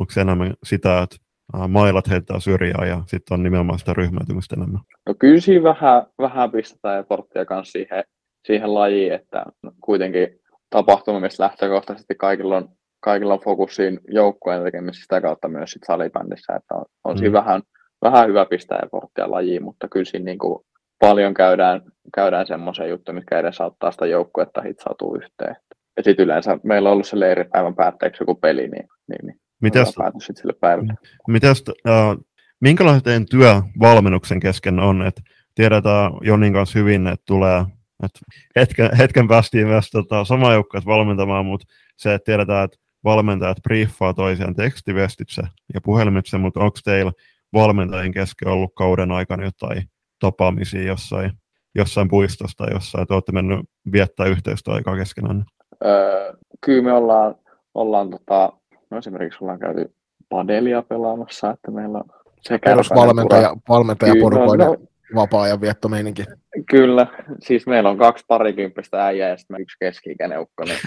[0.00, 1.16] onko se enemmän sitä, että
[1.56, 4.80] uh, mailat heittää syrjään ja sitten on nimenomaan sitä ryhmäytymistä enemmän?
[5.06, 8.04] No kyllä siinä vähän, vähän pistetään porttia kanssa siihen,
[8.46, 9.44] siihen lajiin, että
[9.80, 10.28] kuitenkin
[10.70, 12.68] tapahtuma, missä lähtökohtaisesti kaikilla on,
[13.00, 17.18] kaikilla on fokus siinä joukkueen tekemisessä sitä kautta myös sit salibändissä, että on, on Mm.
[17.18, 17.62] siinä vähän,
[18.02, 20.64] vähän hyvä pistää porttia lajiin, mutta kyllä siinä niin kuin
[20.98, 21.82] paljon käydään,
[22.14, 25.56] käydään semmoisia juttuja, mitkä edesauttaa sitä joukkuetta hitsautuu yhteen.
[25.96, 29.94] Ja sitten yleensä meillä on ollut se leiripäivän päätteeksi joku peli, niin, niin, niin Mitäs,
[29.98, 30.94] pääty sitten sille päivälle.
[31.28, 32.24] mitäs, uh,
[32.60, 35.06] minkälainen teidän työ valmennuksen kesken on?
[35.06, 35.20] Et
[35.54, 37.64] tiedetään Jonin kanssa hyvin, että tulee
[38.04, 38.10] et
[38.56, 44.14] hetken, hetken päästiin myös tota, sama joukkueet valmentamaan, mutta se, että tiedetään, että valmentajat briefaa
[44.14, 45.42] toisiaan tekstivestitse
[45.74, 47.12] ja puhelimitse, mutta onko teillä
[47.52, 49.82] valmentajien kesken ollut kauden aikana jotain
[50.20, 51.32] tapaamisia jossain,
[51.74, 53.60] jossain puistossa tai jossain, että olette mennyt
[53.92, 55.44] viettää yhteistyöaikaa keskenään?
[55.84, 57.34] Öö, kyllä me ollaan,
[57.74, 58.52] ollaan tota,
[58.90, 59.94] no esimerkiksi ollaan käyty
[60.28, 62.04] padelia pelaamassa, että meillä on
[62.40, 64.78] se Perusvalmentaja, valmentajaporukoiden Kyllä,
[65.12, 66.24] no, vapaa-ajan viettomeininki.
[66.70, 67.06] kyllä,
[67.40, 70.78] siis meillä on kaksi parikymppistä äijää ja sitten yksi keski-ikäinen ukko, niin,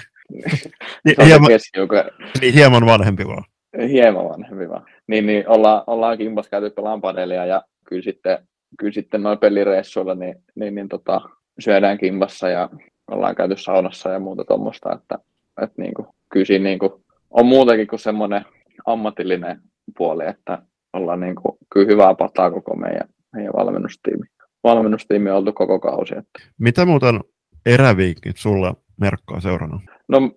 [1.05, 1.95] Niin, hieman, keskiukko,
[2.41, 3.43] niin, hieman vanhempi vaan.
[3.89, 4.85] hieman vanhempi vaan.
[5.11, 8.37] Niin, niin ollaan, ollaan kimpas käyty pelaamaan padelia ja kyllä sitten,
[8.79, 11.21] kyllä sitten noin pelireissuilla niin, niin, niin tota,
[11.59, 12.69] syödään kimpassa ja
[13.11, 15.19] ollaan käyty saunassa ja muuta tuommoista, että,
[15.61, 16.91] että niin kuin, kyllä siinä niin kuin,
[17.29, 18.45] on muutakin kuin semmoinen
[18.85, 19.61] ammatillinen
[19.97, 20.61] puoli, että
[20.93, 24.25] ollaan niin kuin, kyllä hyvää pataa koko meidän, meidän valmennustiimi.
[24.63, 26.17] Valmennustiimi on oltu koko kausi.
[26.17, 26.51] Että.
[26.59, 27.19] Mitä muuten
[27.65, 30.31] eräviikit sulla merkkaa seurana No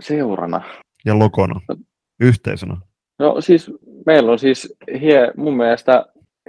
[0.00, 0.62] seurana.
[1.04, 1.60] ja logona,
[2.20, 2.76] yhteisönä?
[3.20, 3.70] No siis
[4.06, 6.06] meillä on siis hie, mun mielestä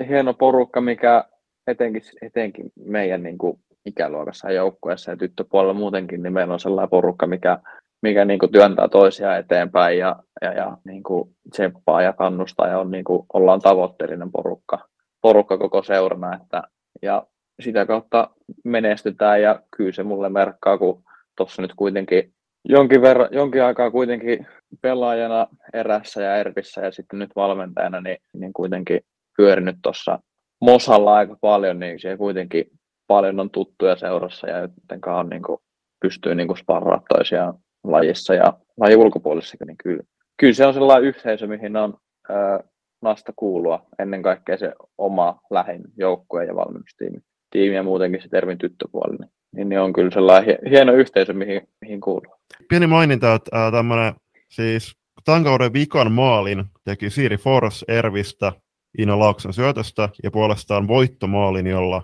[0.07, 1.25] hieno porukka, mikä
[1.67, 6.89] etenkin, etenkin meidän niin kuin ikäluokassa ja joukkueessa ja tyttöpuolella muutenkin, niin meillä on sellainen
[6.89, 7.59] porukka, mikä,
[8.01, 12.79] mikä niin kuin työntää toisiaan eteenpäin ja, ja, ja niin kuin tseppaa ja kannustaa ja
[12.79, 14.87] on, niin kuin, ollaan tavoitteellinen porukka,
[15.21, 16.35] porukka koko seurana.
[16.35, 16.63] Että,
[17.01, 17.27] ja
[17.59, 18.29] sitä kautta
[18.63, 21.03] menestytään ja kyllä se mulle merkkaa, kun
[21.37, 22.33] tuossa nyt kuitenkin
[22.69, 24.47] jonkin, verran, jonkin aikaa kuitenkin
[24.81, 29.01] pelaajana erässä ja ervissä ja sitten nyt valmentajana, niin, niin kuitenkin
[29.37, 30.19] pyörinyt tuossa
[30.61, 32.65] Mosalla aika paljon, niin siellä kuitenkin
[33.07, 35.57] paljon on tuttuja seurassa ja jotenkaan on, niin kuin,
[36.01, 37.53] pystyy niin kuin sparraa toisiaan
[37.83, 40.03] lajissa ja lajin ulkopuolisessakin, niin kyllä,
[40.37, 41.97] kyllä se on sellainen yhteisö, mihin on
[42.29, 42.59] ää,
[43.01, 47.19] nasta kuulua ennen kaikkea se oma lähin joukkue ja valmennustiimi.
[47.49, 49.17] Tiimi ja muutenkin se termin tyttöpuoli,
[49.51, 52.35] niin, niin, niin on kyllä sellainen hieno yhteisö, mihin, mihin kuuluu.
[52.69, 54.13] Pieni maininta, että äh, tämmönen,
[54.49, 54.95] siis
[55.25, 58.53] tämän kauden vikan maalin teki Siiri Fors Ervistä
[58.97, 62.03] Ina Laakson syötöstä ja puolestaan voittomaalin, jolla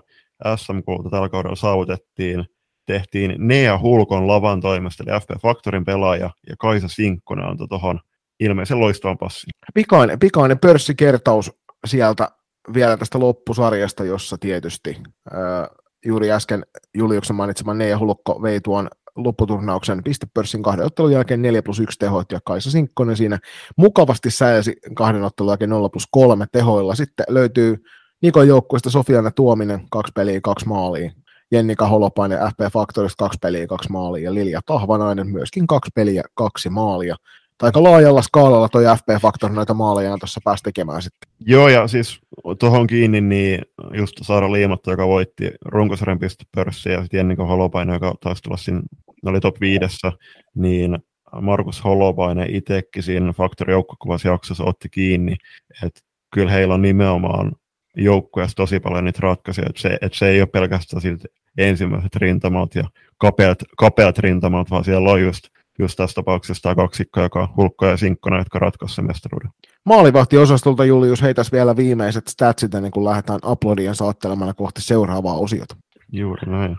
[0.56, 2.44] SMK tällä kaudella saavutettiin,
[2.86, 8.00] tehtiin Nea Hulkon lavan toimesta, eli FP Factorin pelaaja, ja Kaisa Sinkkonen antoi tuohon
[8.40, 9.50] ilmeisen loistavan passin.
[9.74, 11.52] Pikainen, pikainen pörssikertaus
[11.86, 12.28] sieltä
[12.74, 14.96] vielä tästä loppusarjasta, jossa tietysti
[15.32, 15.68] ää,
[16.06, 21.80] juuri äsken Juliuksen mainitsema Neija Hulkko vei tuon lopputurnauksen pistepörssin kahden ottelun jälkeen 4 plus
[21.80, 23.38] 1 tehot ja Kaisa Sinkkonen siinä
[23.76, 26.94] mukavasti säälsi kahden ottelun jälkeen 0 plus 3 tehoilla.
[26.94, 27.76] Sitten löytyy
[28.22, 31.10] Nikon joukkueesta Sofiana Tuominen, kaksi peliä, kaksi maalia.
[31.50, 36.70] Jennika Holopainen FP Factorista kaksi peliä, kaksi maalia ja Lilja Tahvanainen myöskin kaksi peliä, kaksi
[36.70, 37.16] maalia.
[37.62, 41.32] Aika laajalla skaalalla toi FP Factor noita maaleja tuossa pääsi tekemään sitten.
[41.40, 42.20] Joo, ja siis
[42.58, 43.62] tuohon kiinni, niin
[43.94, 48.82] just Saara Liimatto, joka voitti runkosarjan pistepörssiä, ja sitten Jennika Holopainen, joka taisi tulla siinä,
[49.24, 50.12] ne oli top viidessä,
[50.54, 50.98] niin
[51.40, 55.36] Markus Holopainen itsekin siinä Factory joukkokuvasjaksossa otti kiinni,
[55.84, 56.00] että
[56.34, 57.52] kyllä heillä on nimenomaan
[57.96, 61.28] joukkueessa tosi paljon niitä ratkaisuja, että se, että se ei ole pelkästään siltä
[61.58, 62.84] ensimmäiset rintamat ja
[63.18, 65.48] kapeat, kapeat rintamat, vaan siellä on just,
[65.78, 69.50] just tässä tapauksessa tämä kaksikko, joka hulkko ja sinkkona, jotka ratkaisivat sen mestaruuden.
[69.86, 75.76] Maalivahtiosastolta Julius heitäisi vielä viimeiset statsit ennen kuin lähdetään aplodien saattelemana kohti seuraavaa osiota.
[76.12, 76.76] Juuri näin.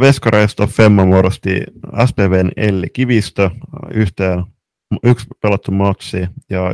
[0.00, 1.62] Veskareista Femma muodosti
[2.06, 3.50] SPVn Elli Kivistö
[3.94, 4.44] yhteen
[5.04, 6.72] yksi pelattu matsi ja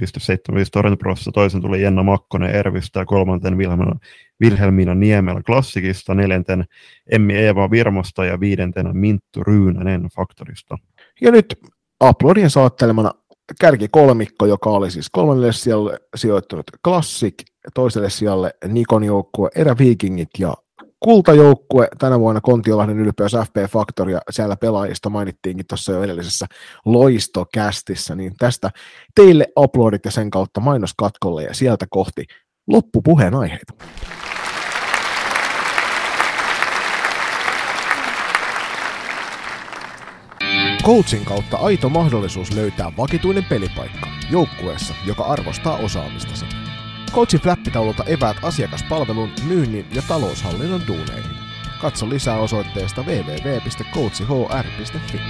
[0.00, 1.32] 93,75 torjuntaprosessissa.
[1.32, 3.98] Toisen tuli Jenna Makkonen Ervistä ja kolmanten Vilhelmina,
[4.40, 6.64] Vilhelmina Niemelä Klassikista, neljänten
[7.10, 10.78] Emmi Eeva Virmosta ja viidentenä Minttu Ryynänen Faktorista.
[11.20, 11.60] Ja nyt
[12.00, 13.12] aplodien saattelemana
[13.60, 17.34] kärki kolmikko, joka oli siis kolmannelle sijalle sijoittunut Classic,
[17.74, 20.54] toiselle sijalle Nikon joukkue, Eräviikingit ja
[21.00, 26.46] kultajoukkue tänä vuonna Kontiolahden ylpeys FP Factory ja siellä pelaajista mainittiinkin tuossa jo edellisessä
[26.84, 28.70] loistokästissä, niin tästä
[29.14, 32.24] teille uploadit ja sen kautta mainoskatkolle ja sieltä kohti
[32.66, 33.74] loppupuheen aiheita.
[40.84, 46.59] Coachin kautta aito mahdollisuus löytää vakituinen pelipaikka joukkueessa, joka arvostaa osaamistasi.
[47.14, 51.36] Coachin flappitaululta eväät asiakaspalvelun, myynnin ja taloushallinnon duuneihin.
[51.80, 55.20] Katso lisää osoitteesta www.coachhr.fi.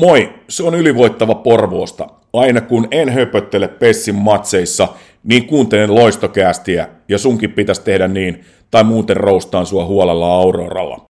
[0.00, 2.06] Moi, se on ylivoittava Porvoosta.
[2.32, 4.88] Aina kun en höpöttele Pessin matseissa,
[5.24, 11.11] niin kuuntelen loistokäästiä ja sunkin pitäisi tehdä niin, tai muuten roustaan sua huolella Auroralla.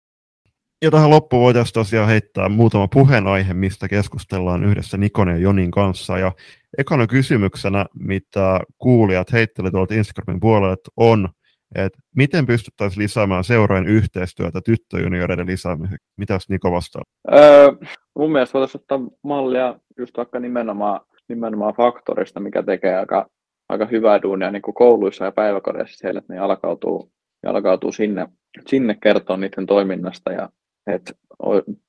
[0.82, 6.18] Ja tähän loppuun voitaisiin tosiaan heittää muutama puheenaihe, mistä keskustellaan yhdessä Nikon ja Jonin kanssa.
[6.18, 6.32] Ja
[6.78, 11.30] ekana kysymyksenä, mitä kuulijat heitteli tuolta Instagramin puolelle, on,
[11.76, 16.08] että miten pystyttäisiin lisäämään seurojen yhteistyötä tyttöjunioreiden lisäämiseksi?
[16.18, 17.02] Mitäs Niko vastaa?
[17.34, 17.72] Öö,
[18.16, 21.00] mun mielestä voitaisiin ottaa mallia just vaikka nimenomaan,
[21.30, 23.28] nimenomaan faktorista, mikä tekee aika,
[23.70, 27.12] aika hyvää duunia niin kuin kouluissa ja päiväkodeissa siellä, että ne jalkautuu,
[27.44, 28.28] jalkautuu sinne,
[28.68, 30.50] sinne kertoa niiden toiminnasta ja
[30.90, 31.18] et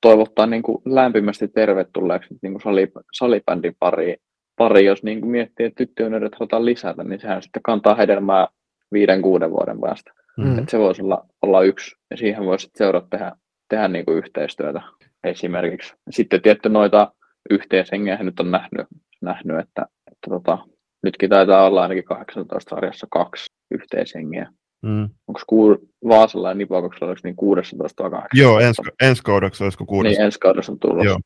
[0.01, 4.17] toivottaa niin kuin lämpimästi tervetulleeksi niin kuin salip, salibändin pariin,
[4.57, 8.47] pari, jos niin kuin miettii, että tyttöjen halutaan lisätä, niin sehän sitten kantaa hedelmää
[8.91, 10.11] viiden, kuuden vuoden päästä.
[10.37, 10.59] Mm.
[10.59, 13.31] Et se voisi olla, olla yksi, ja siihen voisi seurat tehdä,
[13.69, 14.81] tehdä niin kuin yhteistyötä
[15.23, 15.93] esimerkiksi.
[16.09, 17.13] Sitten tietty noita
[17.49, 18.87] yhteishengiä nyt on nähnyt,
[19.21, 20.57] nähnyt että, että tota,
[21.03, 24.47] nytkin taitaa olla ainakin 18 sarjassa kaksi yhteishengiä.
[24.81, 25.09] Mm.
[25.27, 25.75] Onko kuul...
[26.07, 28.27] Vaasalla ja Nipokoksella oliko niin 16 vai 18?
[28.41, 30.19] Joo, ens, ensi kaudeksi olisiko 16.
[30.19, 31.17] Niin, ensi kaudeksi on tullut Joo.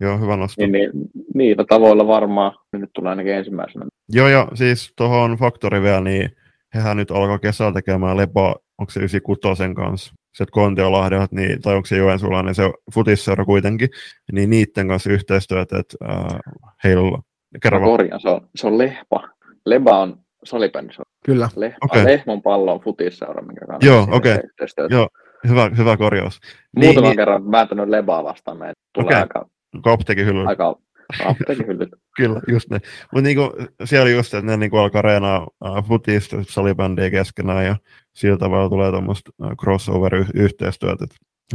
[0.00, 0.62] Joo, hyvä nosto.
[0.62, 0.90] Niin, niin,
[1.34, 3.86] niillä tavoilla varmaan nyt tulee ainakin ensimmäisenä.
[4.08, 6.30] Joo, ja siis tuohon Factory vielä, niin
[6.74, 11.86] hehän nyt alkaa kesällä tekemään lepa, onko se 96 kanssa, se Kontiolahdet, niin, tai onko
[11.86, 12.62] se Joensuulainen se
[12.94, 13.88] futisseura kuitenkin,
[14.32, 16.40] niin niiden kanssa yhteistyötä, että äh,
[16.84, 17.18] heillä
[17.62, 17.82] kerran...
[17.82, 19.28] Korjaan, se on, se on Lehpa.
[19.66, 21.48] Leba on salibändi, se on Kyllä.
[21.56, 22.04] Leh- okay.
[22.04, 24.34] Lehmon pallo on futisseura, minkä kanssa Joo, okei.
[24.34, 24.86] Okay.
[24.90, 25.08] Joo,
[25.48, 26.40] hyvä, hyvä korjaus.
[26.76, 28.74] Muutaman niin, niin- kerran vääntänyt lebaa vastaan meitä.
[28.92, 29.20] Tulee okay.
[29.20, 29.46] aika...
[29.84, 30.46] Apteekin hyllyt.
[30.46, 30.76] Aika
[31.24, 31.88] apteekin hyllyt.
[32.16, 32.78] Kyllä, just ne.
[33.12, 33.52] Mutta niinku,
[33.84, 37.76] siellä just, että ne niinku alkaa reenaa uh, futista salibändiä keskenään ja
[38.14, 41.06] sillä tavalla tulee tuommoista uh, crossover-yhteistyötä.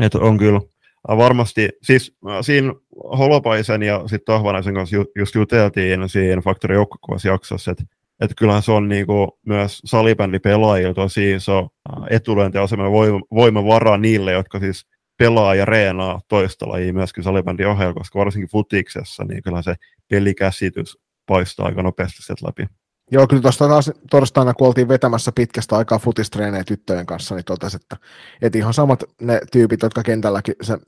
[0.01, 2.73] Et on kyllä uh, varmasti, siis siinä
[3.17, 6.75] Holopaisen ja sitten Tohvanaisen kanssa ju, just juteltiin siinä Factory
[7.25, 7.83] jaksossa, että
[8.21, 11.67] että kyllähän se on niinku myös salibändipelaajilla tosi iso
[12.09, 14.85] etulyöntiasema voima, voimavara niille, jotka siis
[15.17, 19.75] pelaa ja reenaa toista lajia myöskin salibändin ohella, koska varsinkin futiksessa niin kyllä se
[20.09, 22.65] pelikäsitys paistaa aika nopeasti sieltä läpi.
[23.11, 27.77] Joo, kyllä tuosta taas torstaina, kun oltiin vetämässä pitkästä aikaa futistreenejä tyttöjen kanssa, niin totesi,
[27.81, 27.97] että,
[28.41, 30.79] että ihan samat ne tyypit, jotka kentälläkin sen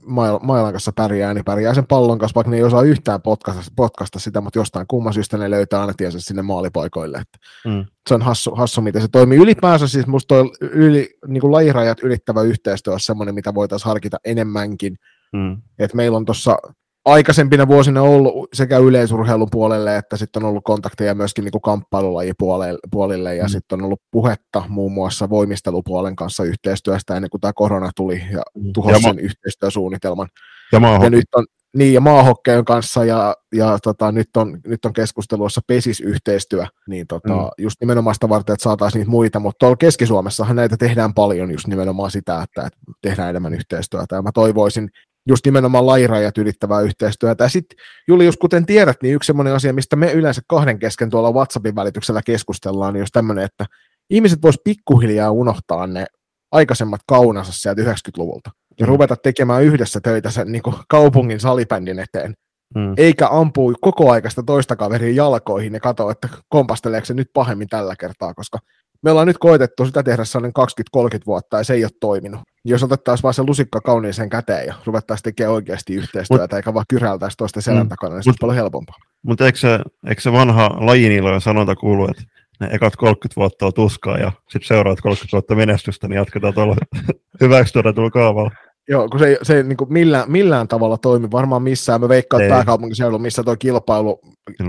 [0.41, 4.19] mailan kanssa pärjää, niin pärjää sen pallon kanssa, vaikka ne ei osaa yhtään potkasta, potkasta
[4.19, 7.17] sitä, mutta jostain kumman syystä ne löytää aina tiensä sinne maalipaikoille.
[7.17, 7.86] Että mm.
[8.07, 9.38] Se on hassu, hassu, miten se toimii.
[9.38, 14.17] Ylipäänsä siis musta toi yli, niin kuin lajirajat ylittävä yhteistyö on semmoinen, mitä voitaisiin harkita
[14.26, 14.97] enemmänkin.
[15.34, 15.61] Mm.
[15.80, 16.57] Et meillä on tuossa
[17.06, 23.43] aikaisempina vuosina ollut sekä yleisurheilun puolelle että sitten on ollut kontakteja myöskin niin kamppailulajipuolille ja
[23.43, 23.49] mm.
[23.49, 28.41] sitten on ollut puhetta muun muassa voimistelupuolen kanssa yhteistyöstä ennen kuin tämä korona tuli ja
[28.56, 28.74] mm.
[28.74, 30.28] tuhosi sen ma- yhteistyösuunnitelman.
[30.72, 31.45] Ja, ja nyt on,
[31.78, 37.34] niin, ja maahokkeen kanssa ja, ja tota, nyt, on, nyt on keskustelussa pesisyhteistyö, niin tota,
[37.34, 37.49] mm.
[37.58, 41.68] just nimenomaan sitä varten, että saataisiin niitä muita, mutta tuolla Keski-Suomessahan näitä tehdään paljon just
[41.68, 44.89] nimenomaan sitä, että, että tehdään enemmän yhteistyötä, ja mä toivoisin
[45.28, 47.43] just nimenomaan lajirajat ylittävää yhteistyötä.
[47.43, 51.32] Ja sitten Julius, kuten tiedät, niin yksi sellainen asia, mistä me yleensä kahden kesken tuolla
[51.32, 53.65] WhatsAppin välityksellä keskustellaan, niin just tämmöinen, että
[54.09, 56.05] ihmiset vois pikkuhiljaa unohtaa ne
[56.51, 58.89] aikaisemmat kaunansa sieltä 90-luvulta ja mm.
[58.89, 62.34] ruveta tekemään yhdessä töitä sen niin kuin kaupungin salibändin eteen.
[62.76, 62.93] Mm.
[62.97, 67.95] Eikä ampuu koko aikaista toista kaveria jalkoihin ja katso, että kompasteleeko se nyt pahemmin tällä
[67.99, 68.59] kertaa, koska
[69.04, 70.54] me ollaan nyt koetettu sitä tehdä sellainen
[70.97, 72.41] 20-30 vuotta ja se ei ole toiminut.
[72.66, 76.86] Jos otettaisiin vaan se lusikka kauniiseen käteen ja ruvettaisiin tekemään oikeasti yhteistyötä, Mut, eikä vaan
[76.89, 78.95] kyräiltäisi toista selän takana, niin se olisi paljon helpompaa.
[79.24, 82.24] Mutta eikö se, eikö se vanha lajinilojen sanonta kuulu, että
[82.60, 86.76] ne ekat 30 vuotta on tuskaa ja sitten seuraavat 30 vuotta menestystä, niin jatketaan tuolla
[87.41, 88.51] hyväksi todetulla kaavalla.
[88.89, 92.01] Joo, kun se, ei- se ei niin kuin millään, millään tavalla toimi varmaan missään.
[92.01, 94.20] Mä veikkaan, että pääkaupunkiseudulla, missä tuo kilpailu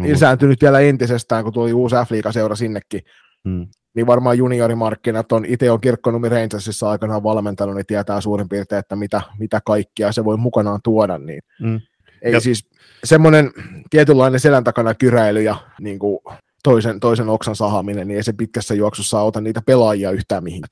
[0.03, 3.01] lisääntynyt vielä entisestään, kun tuli uusi F-liigaseura sinnekin,
[3.45, 3.67] Mm.
[3.95, 8.97] niin varmaan juniorimarkkinat on, itse on Kirkkonumi Rangersissa aikanaan valmentanut, niin tietää suurin piirtein, että
[8.97, 11.81] mitä, mitä kaikkia se voi mukanaan tuoda, niin Mm.
[12.23, 12.69] ei Ja- siis
[13.05, 13.51] semmoinen
[13.91, 16.19] tietynlainen selän takana kyräily ja niin kuin
[16.63, 20.63] toisen, toisen oksan sahaminen, niin ei se pitkässä juoksussa auta niitä pelaajia yhtään mihin.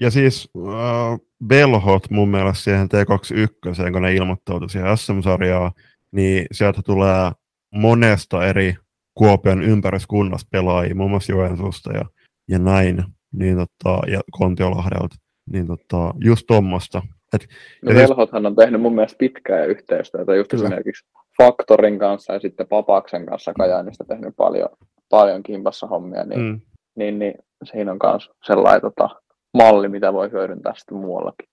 [0.00, 5.72] Ja siis äh, Belhot mun mielestä siihen T21, kun ne ilmoittautui siihen SM-sarjaan,
[6.12, 7.30] niin sieltä tulee
[7.74, 8.76] monesta eri
[9.14, 12.04] Kuopion ympäriskunnasta pelaajia, muun muassa Joensuusta ja,
[12.48, 15.16] ja näin, niin tota, ja Kontiolahdelta,
[15.52, 17.02] niin tota, just tuommoista.
[17.34, 17.46] Et,
[17.82, 20.64] No Ja siis- Velhothan on tehnyt mun mielestä pitkää yhteistyötä just Kyllä.
[20.64, 21.06] esimerkiksi
[21.42, 24.68] Faktorin kanssa ja sitten Papaksen kanssa Kajaanista tehnyt paljon,
[25.10, 26.60] paljon kimpassa hommia, niin, mm,
[26.96, 27.34] niin, niin
[27.64, 29.08] siinä on myös sellainen tota,
[29.54, 31.48] malli, mitä voi hyödyntää sitten muuallakin.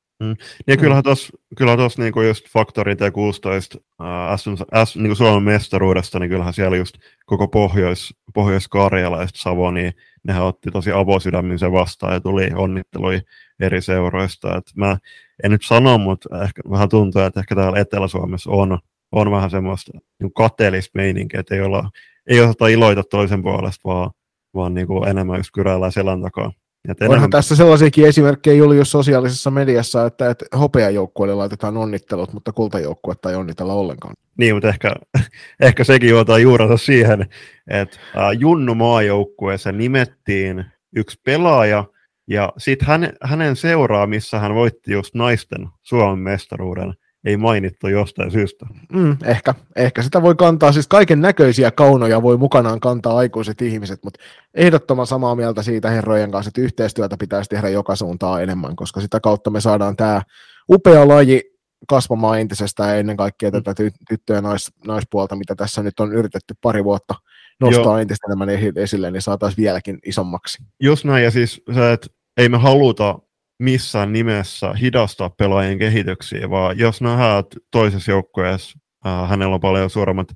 [0.67, 4.53] Ja kyllähän tuossa kyllähän tos niinku just Factory T16 ää, SM,
[4.85, 9.93] S, niinku Suomen mestaruudesta, niin kyllähän siellä just koko Pohjois, Pohjois-Karjala ja Savo, niin
[10.23, 13.21] nehän otti tosi avosydämin sen vastaan ja tuli onnittelui
[13.59, 14.57] eri seuroista.
[14.57, 14.97] Et mä
[15.43, 18.79] en nyt sano, mutta ehkä vähän tuntuu, että ehkä täällä Etelä-Suomessa on,
[19.11, 21.89] on vähän semmoista niin kateellista meininkiä, että ei, olla,
[22.27, 24.11] ei osata iloita toisen puolesta, vaan,
[24.53, 26.51] vaan niinku enemmän just kyräillään selän takaa.
[26.89, 32.51] Et Onhan enemmän, tässä sellaisiakin esimerkkejä Julius sosiaalisessa mediassa, että, että hopeajoukkueelle laitetaan onnittelut, mutta
[32.51, 34.13] kultajoukkuetta ei onnitella ollenkaan.
[34.37, 34.95] Niin, mutta ehkä,
[35.59, 37.25] ehkä sekin juotaa juurensa siihen,
[37.67, 40.65] että äh, Junnu maajoukkueessa nimettiin
[40.95, 41.85] yksi pelaaja,
[42.27, 46.93] ja sitten hän, hänen seuraa, missä hän voitti just naisten Suomen mestaruuden,
[47.25, 48.65] ei mainittu jostain syystä.
[48.93, 53.99] Mm, ehkä, ehkä sitä voi kantaa, siis kaiken näköisiä kaunoja voi mukanaan kantaa aikuiset ihmiset,
[54.03, 54.19] mutta
[54.53, 59.19] ehdottoman samaa mieltä siitä herrojen kanssa, että yhteistyötä pitäisi tehdä joka suuntaan enemmän, koska sitä
[59.19, 60.21] kautta me saadaan tämä
[60.69, 61.51] upea laji
[61.87, 66.13] kasvamaan entisestään ja ennen kaikkea tätä ty- tyttö- ja nais- naispuolta, mitä tässä nyt on
[66.13, 67.15] yritetty pari vuotta
[67.61, 67.97] nostaa Joo.
[67.97, 70.63] entistä enemmän esi- esille, niin saataisiin vieläkin isommaksi.
[70.79, 72.07] Just näin, ja siis se, että
[72.37, 73.19] ei me haluta
[73.61, 79.89] missään nimessä hidastaa pelaajien kehityksiä, vaan jos nähdään, että toisessa joukkueessa äh, hänellä on paljon
[79.89, 80.27] suuremmat,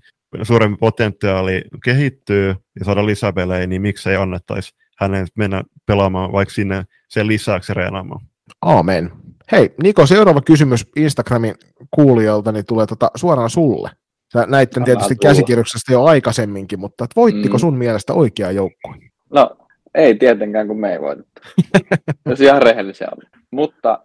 [0.44, 7.28] suurempi potentiaali kehittyy ja saada lisäpelejä, niin miksei annettaisi hänen mennä pelaamaan vaikka sinne sen
[7.28, 8.22] lisäksi reenaamaan.
[8.62, 9.12] Aamen.
[9.52, 11.56] Hei, Niko, seuraava kysymys Instagramin
[11.92, 13.90] kuulijoilta niin tulee tota suoraan sulle.
[14.34, 15.32] Sä näit tämän Anna tietysti tulla.
[15.34, 17.60] käsikirjoituksesta jo aikaisemminkin, mutta voittiko Mm.
[17.60, 18.96] sun mielestä oikea joukkue?
[19.34, 19.50] No,
[19.96, 21.42] ei tietenkään, kun me ei voitettu.
[22.30, 23.26] Jos ihan rehellisiä oli.
[23.52, 24.00] Mutta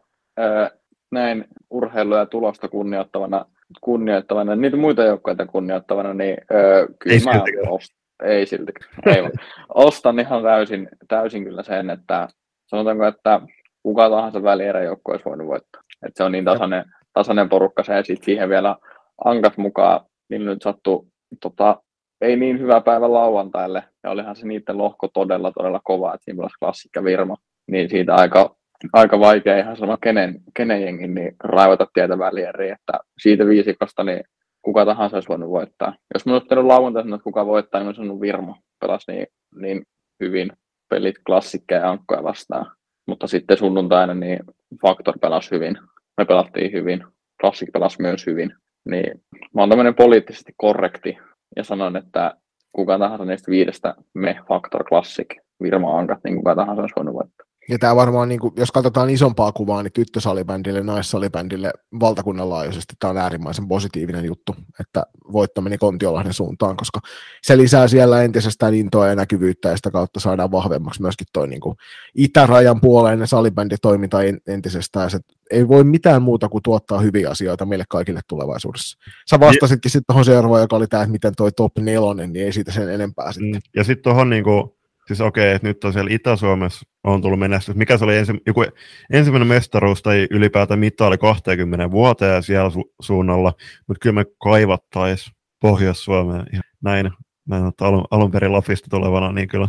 [1.11, 3.47] näin urheilu- ja tulosta kunnioittavana,
[3.81, 8.91] kunnioittavana, niitä muita joukkoja kunnioittavana, niin äh, kyllä Ei mä ost- ei siltikään.
[9.07, 9.31] Ei.
[9.75, 12.29] Ostan ihan täysin, täysin kyllä sen, että
[12.67, 13.41] sanotaanko, että
[13.83, 15.83] kuka tahansa välieräjoukko olisi voinut voittaa.
[16.07, 18.77] Että se on niin tasainen, tasainen porukka se, ja sitten siihen vielä
[19.25, 21.09] ankat mukaan, niin nyt sattuu
[21.41, 21.83] tota,
[22.21, 26.37] ei niin hyvä päivä lauantaille, ja olihan se niiden lohko todella, todella kova, että siinä
[26.37, 27.37] pelasi klassikka Virma,
[27.71, 28.57] niin siitä aika,
[28.93, 34.25] aika vaikea ihan sama kenen, kenen jengin, niin raivata tietä välieriin, että siitä viisikosta niin
[34.63, 35.95] kuka tahansa olisi voinut voittaa.
[36.15, 39.27] Jos minun olisi pitänyt lauantai sanoa, että kuka voittaa, niin olisi sanonut Virma, pelasi niin,
[39.61, 39.83] niin
[40.21, 40.53] hyvin
[40.89, 42.67] pelit klassikkeja ja ankkoja vastaan.
[43.07, 44.39] Mutta sitten sunnuntaina niin
[44.83, 45.79] Factor pelasi hyvin,
[46.19, 47.05] me pelattiin hyvin,
[47.41, 49.23] Classic pelasi myös hyvin, niin
[49.55, 51.19] mä oon tämmöinen poliittisesti korrekti
[51.57, 52.35] ja sanon, että
[52.73, 55.27] kuka tahansa niistä viidestä me Factor Classic
[55.63, 57.50] Virma Ankat, niin kuka tahansa olisi voinut voittaa.
[57.71, 63.11] Ja tämä varmaan, niin kuin, jos katsotaan isompaa kuvaa, niin tyttösalibändille, naissalibändille valtakunnan laajuisesti tämä
[63.11, 65.03] on äärimmäisen positiivinen juttu, että
[65.33, 67.01] voitto meni Kontiolahden suuntaan, koska
[67.43, 71.61] se lisää siellä entisestään intoa ja näkyvyyttä ja sitä kautta saadaan vahvemmaksi myöskin toi niin
[71.61, 71.77] kuin
[72.15, 75.11] itärajan puoleinen salibänditoiminta en- entisestään.
[75.11, 75.19] Se
[75.51, 78.99] ei voi mitään muuta kuin tuottaa hyviä asioita meille kaikille tulevaisuudessa.
[79.31, 82.53] Sä vastasitkin sitten tuohon seuraavaan, joka oli tämä, että miten toi top nelonen, niin ei
[82.53, 83.51] siitä sen enempää sitten.
[83.51, 83.61] Mm.
[83.77, 84.80] Ja sitten tuohon niinku,
[85.11, 87.75] siis okei, että nyt on siellä Itä-Suomessa on tullut menestys.
[87.75, 88.65] Mikä se oli ensi, joku
[89.13, 93.55] ensimmäinen mestaruus tai ylipäätään mittaali 20 vuoteen siellä su- suunnalla,
[93.89, 97.11] mutta kyllä me kaivattaisiin Pohjois-Suomeen ihan näin,
[97.49, 99.69] näin että alun, alun perin Lapista tulevana, niin kyllä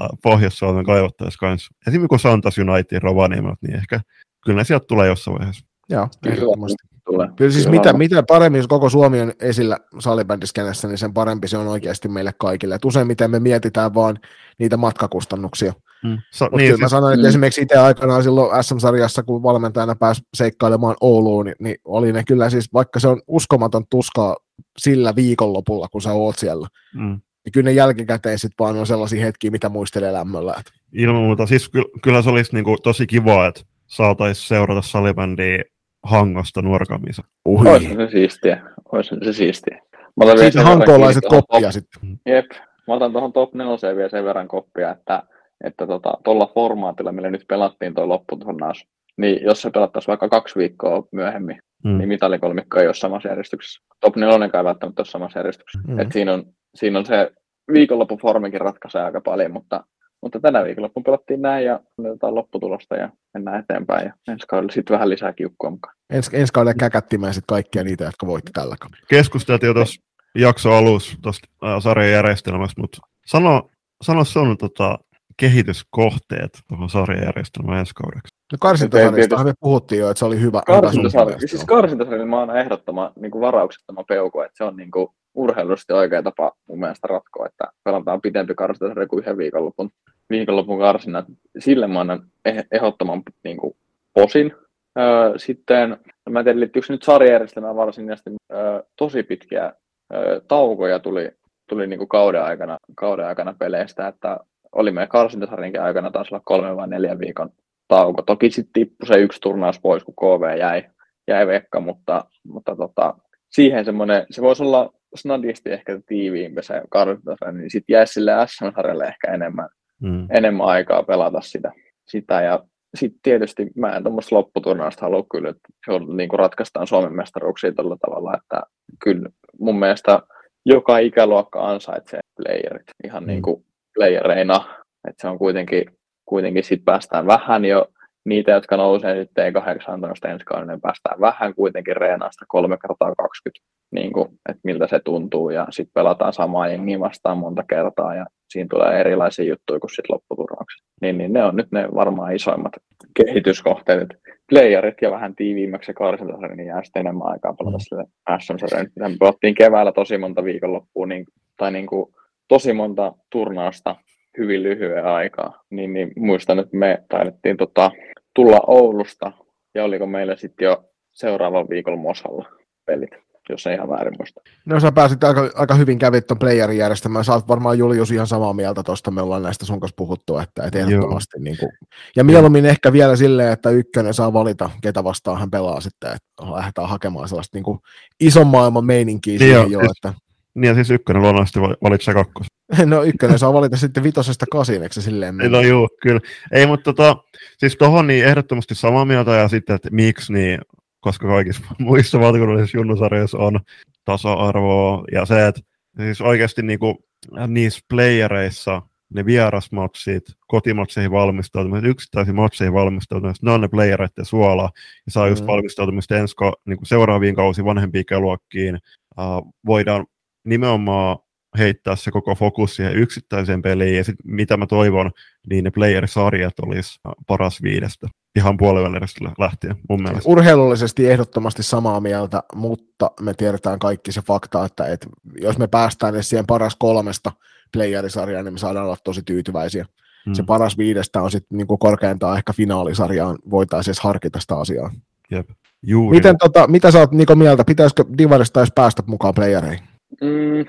[0.00, 1.74] äh, Pohjois-Suomeen kaivattaisiin kanssa.
[1.86, 4.00] Esimerkiksi kun Santas United Rovaniemeltä, niin ehkä
[4.44, 5.66] kyllä ne sieltä tulee jossain vaiheessa.
[5.88, 6.36] Joo, Kyllä.
[6.36, 6.89] ehdottomasti.
[7.10, 7.28] Tulee.
[7.36, 7.98] Kyllä siis Kyllä mitä, varma.
[7.98, 12.34] mitä paremmin, jos koko Suomi on esillä salibändiskenessä, niin sen parempi se on oikeasti meille
[12.38, 12.74] kaikille.
[12.74, 14.18] Et useimmiten me mietitään vaan
[14.58, 15.72] niitä matkakustannuksia.
[16.04, 16.10] Mm.
[16.10, 17.28] Mutta niin, kyllä mä siis, sanoin, että mm.
[17.28, 22.50] esimerkiksi itse aikanaan silloin SM-sarjassa, kun valmentajana pääsi seikkailemaan Ouluun, niin, niin oli ne kyllä
[22.50, 24.36] siis, vaikka se on uskomaton tuskaa
[24.78, 27.20] sillä viikonlopulla, kun sä oot siellä, mm.
[27.44, 30.54] niin kyllä ne jälkikäteen sit vaan on sellaisia hetkiä, mitä muistelee lämmöllä.
[30.60, 31.46] Et Ilman muuta.
[31.46, 35.64] Siis ky- kyllä se olisi niinku tosi kiva, että saataisiin seurata salibändiä
[36.02, 37.22] hangosta nuorkamisa.
[37.44, 37.68] Uhi.
[37.68, 38.62] Olisi se siistiä.
[38.92, 39.80] Olisi se siistiä.
[40.16, 42.20] Mä otan Siitä hankoolaiset koppia top- sitten.
[42.26, 42.46] Jep.
[42.88, 45.22] Mä otan tuohon top 4 vielä sen verran koppia, että
[45.64, 48.86] että tota, tuolla formaatilla, millä nyt pelattiin tuo lopputurnaus,
[49.16, 51.98] niin jos se pelattaisiin vaikka kaksi viikkoa myöhemmin, Mm.
[51.98, 53.80] niin mitalikolmikko ei ole samassa järjestyksessä.
[54.00, 55.88] Top 4 ei välttämättä ole samassa järjestyksessä.
[55.88, 55.94] Mm.
[55.94, 56.00] Mm.
[56.00, 56.44] Et siinä, on,
[56.74, 57.30] siinä on se
[57.72, 59.84] viikonlopun formikin ratkaisee aika paljon, mutta,
[60.22, 64.06] mutta tänä viikonloppuun pelattiin näin ja otetaan lopputulosta ja mennään eteenpäin.
[64.06, 65.94] Ja ensi kaudella sitten vähän lisää kiukkua mukaan.
[66.10, 69.06] Ens, ensi kaudella käkättimään sitten kaikkia niitä, jotka voitti tällä kaudella.
[69.08, 70.02] Keskusteltiin jo tuossa
[70.38, 73.70] jakso alussa tuosta äh, sarjan järjestelmästä, mutta sano,
[74.02, 74.98] sano sun tota,
[75.36, 78.34] kehityskohteet tuohon sarjan järjestelmään ensi kaudeksi.
[78.52, 80.62] No karsintasarjastahan me puhuttiin jo, että se oli hyvä.
[80.66, 85.08] Karsintasarja, siis karsintasarja, mä oon ehdottoman niin kuin varauksettoman peuku, että se on niin kuin
[85.34, 89.90] urheilullisesti oikea tapa mun mielestä ratkoa, että pelataan pitempi karsintasarja kuin yhden viikonlopun,
[90.30, 91.24] viikonlopun karsinnat.
[91.58, 93.76] Sille mä annan eh- ehdottoman niin kuin
[94.14, 94.52] posin.
[94.98, 95.96] Öö, sitten,
[96.30, 99.72] mä en tiedä, liittyykö nyt sarjajärjestelmään varsinaisesti, öö, tosi pitkiä
[100.14, 101.30] öö, taukoja tuli,
[101.68, 104.38] tuli niin kuin kauden, aikana, kauden aikana peleistä, että
[104.72, 107.50] oli meidän karsintasarjankin aikana taas olla kolme vai neljän viikon
[107.88, 108.22] tauko.
[108.22, 110.84] Toki sitten tippui se yksi turnaus pois, kun KV jäi,
[111.28, 113.14] jäi vekka, mutta, mutta tota,
[113.50, 119.04] siihen semmoinen, se voisi olla snadisti ehkä tiiviimpi se karsintasarja, niin sitten jäisi sille SM-sarjalle
[119.04, 119.68] ehkä enemmän,
[120.02, 120.26] Mm.
[120.30, 121.72] enemmän aikaa pelata sitä.
[122.08, 126.38] sitä ja sitten tietysti mä en tuommoista lopputurnausta halua kyllä, että se on, niin kuin
[126.38, 128.62] ratkaistaan Suomen mestaruuksia tällä tavalla, että
[129.04, 129.28] kyllä
[129.58, 130.20] mun mielestä
[130.66, 133.26] joka ikäluokka ansaitsee playerit ihan Mm.
[133.26, 134.64] niin kuin playereina,
[135.08, 135.84] että se on kuitenkin,
[136.24, 137.86] kuitenkin sitten päästään vähän jo
[138.24, 143.66] niitä, jotka nousee ei 18 ensi kaudella, niin päästään vähän kuitenkin reenaasta 3 kertaa 20,
[143.92, 148.26] niin kuin, että miltä se tuntuu, ja sitten pelataan samaa jengiä vastaan monta kertaa, ja
[148.50, 150.86] siinä tulee erilaisia juttuja kuin sitten lopputurnauksessa.
[151.00, 152.72] Niin, niin ne on nyt ne varmaan isoimmat
[153.14, 154.08] kehityskohteet,
[154.50, 157.80] playerit ja vähän tiiviimmäksi karsintasarja, niin jää sitten enemmän aikaa pelata Mm.
[157.80, 158.04] sille
[158.40, 158.90] SM-sarjalle.
[158.96, 161.24] Nyt Me pelattiin keväällä tosi monta viikonloppua, niin,
[161.56, 162.14] tai niin kuin,
[162.48, 163.96] tosi monta turnausta
[164.38, 167.90] hyvin lyhyen aikaa, niin, niin muistan, että me taidettiin tota,
[168.34, 169.32] tulla Oulusta,
[169.74, 172.48] ja oliko meillä sitten jo seuraavan viikolla Mosalla
[172.86, 173.10] pelit,
[173.48, 174.40] jos ei ihan väärin muista.
[174.66, 177.24] No sä pääsit aika, aika hyvin kävit ton playerin järjestämään.
[177.24, 179.10] Sä oot varmaan Julius ihan samaa mieltä tuosta.
[179.10, 181.38] Me ollaan näistä sun kanssa puhuttu, että et ehdottomasti.
[181.40, 181.70] Niin kuin,
[182.16, 186.10] ja mieluummin ehkä vielä silleen, että ykkönen saa valita, ketä vastaan hän pelaa sitten.
[186.10, 187.78] Että lähdetään hakemaan sellaista niin kuin
[188.20, 189.80] ison maailman meininkiä siihen Joo, jo.
[189.80, 190.14] siis- Että,
[190.60, 192.46] Niin ja siis ykkönen luonnollisesti val- valitsee kakkos.
[192.84, 194.46] no ykkönen saa valita sitten vitosesta
[194.90, 195.48] se silleen mene?
[195.48, 196.20] No juu, kyllä.
[196.52, 197.16] Ei, mutta tota,
[197.58, 200.58] siis tohon niin ehdottomasti samaa mieltä ja sitten, että miksi, niin
[201.00, 203.60] koska kaikissa muissa valtakunnallisissa junnusarjoissa on
[204.04, 205.60] tasa-arvoa ja se, että
[206.00, 207.04] siis oikeasti niinku,
[207.46, 208.82] niissä playereissa
[209.14, 214.70] ne vierasmatsit, kotimatseihin valmistautumiset, yksittäisiin matseihin valmistautumiset, ne on ne playereiden suola,
[215.06, 215.46] ja saa just Mm.
[215.46, 216.34] valmistautumista ensi
[216.66, 218.78] niinku seuraaviin kausiin vanhempiin ikäluokkiin.
[219.18, 220.06] Uh, voidaan
[220.44, 221.18] nimenomaan
[221.58, 225.10] heittää se koko fokus siihen yksittäiseen peliin, ja sit, mitä mä toivon,
[225.50, 230.30] niin ne player-sarjat olisi paras viidestä ihan puolivälistä lähtien mun mielestä.
[230.30, 235.06] Urheilullisesti ehdottomasti samaa mieltä, mutta me tiedetään kaikki se fakta, että, että
[235.40, 237.32] jos me päästään edes siihen paras kolmesta
[237.72, 239.86] playerisarjaan, niin me saadaan olla tosi tyytyväisiä.
[240.26, 240.32] Mm.
[240.32, 244.90] Se paras viidestä on sitten niin korkeintaan ehkä finaalisarjaan, voitaisiin edes harkita sitä asiaa.
[245.30, 245.50] Jep.
[245.82, 246.16] Juuri.
[246.16, 249.89] Miten, tota, mitä sä oot Niko mieltä, pitäisikö Divarista edes päästä mukaan playereihin?
[250.20, 250.64] Mm,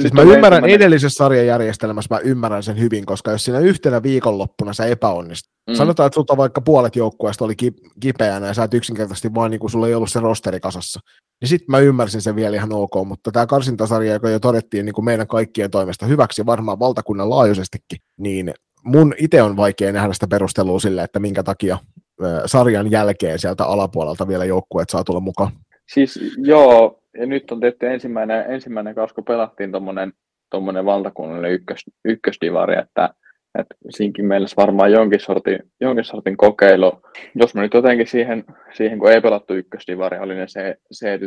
[0.00, 4.72] Siis mä ymmärrän ensimmäinen- edellisessä sarjajärjestelmässä, mä ymmärrän sen hyvin, koska jos siinä yhtenä viikonloppuna
[4.72, 5.74] sä epäonnistut, mm.
[5.74, 9.60] Sanotaan, että sulta vaikka puolet joukkueesta oli ki- kipeänä ja sä et yksinkertaisesti vaan niin
[9.60, 11.00] kuin sulla ei ollut se rosteri kasassa,
[11.40, 14.94] niin sitten mä ymmärsin sen vielä ihan ok, mutta tämä karsintasarja, joka jo todettiin niin
[14.94, 20.26] kuin meidän kaikkien toimesta hyväksi, varmaan valtakunnan laajuisestikin, niin mun itse on vaikea nähdä sitä
[20.26, 21.78] perustelua sille, että minkä takia
[22.46, 25.52] sarjan jälkeen sieltä alapuolelta vielä joukkueet saa tulla mukaan.
[25.94, 29.72] Siis joo, ja nyt on tehty ensimmäinen, ensimmäinen kausi, kun pelattiin
[30.50, 33.10] tuommoinen valtakunnallinen ykkös, ykkösdivari, että,
[33.58, 37.02] että siinkin meillä varmaan jonkin sortin, jonkin sortin kokeilu.
[37.34, 38.44] Jos me nyt jotenkin siihen,
[38.76, 41.18] siihen kun ei pelattu ykkösdivari, oli ne se, se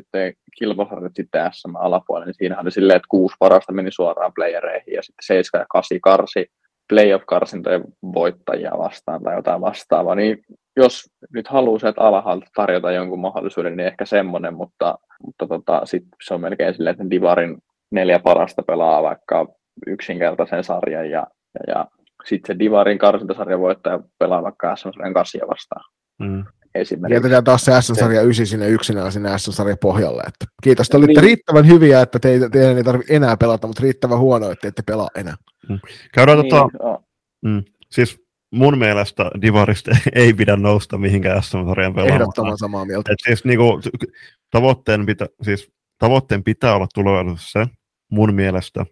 [0.58, 5.04] kilpasarjat sitten SM alapuolella, niin siinähän oli silleen, että kuusi parasta meni suoraan playereihin ja
[5.04, 6.48] sitten 7 ja 8 karsi
[6.90, 7.84] playoff-karsintojen
[8.14, 10.38] voittajia vastaan tai jotain vastaavaa, niin
[10.78, 16.04] jos nyt haluaa sieltä alhaalta tarjota jonkun mahdollisuuden, niin ehkä semmoinen, mutta, mutta tota, sit
[16.24, 17.58] se on melkein silleen, että Divarin
[17.92, 19.48] neljä parasta pelaa vaikka
[19.88, 21.88] yksinkertaisen sarjan ja, ja, ja
[22.26, 25.84] sitten se Divarin karsintasarjan voittaja pelaa vaikka SM-sarjan kasia vastaan
[26.20, 26.46] Mm.
[26.76, 27.16] Esimerkiksi.
[27.16, 30.24] Jätetään taas se S-sarja 9 sinne yksinään sinne S-sarja pohjalle.
[30.28, 31.24] Että kiitos, te olitte Niin.
[31.24, 35.10] riittävän hyviä, että te, teidän ei tarvitse enää pelata, mutta riittävän huono, että ette pelaa
[35.16, 35.36] enää.
[36.14, 36.70] Käydään Niin, tota,
[37.46, 38.20] mm, siis
[38.52, 42.22] mun mielestä Divarista ei pidä nousta mihinkään SM-sarjan pelaamaan.
[42.22, 43.12] Ehdottoman samaa mieltä.
[43.12, 43.82] Et siis niinku,
[44.52, 47.72] tavoitteen, pitä, siis tavoitteen pitää olla tulevaisuudessa se,
[48.12, 48.86] mun mielestä,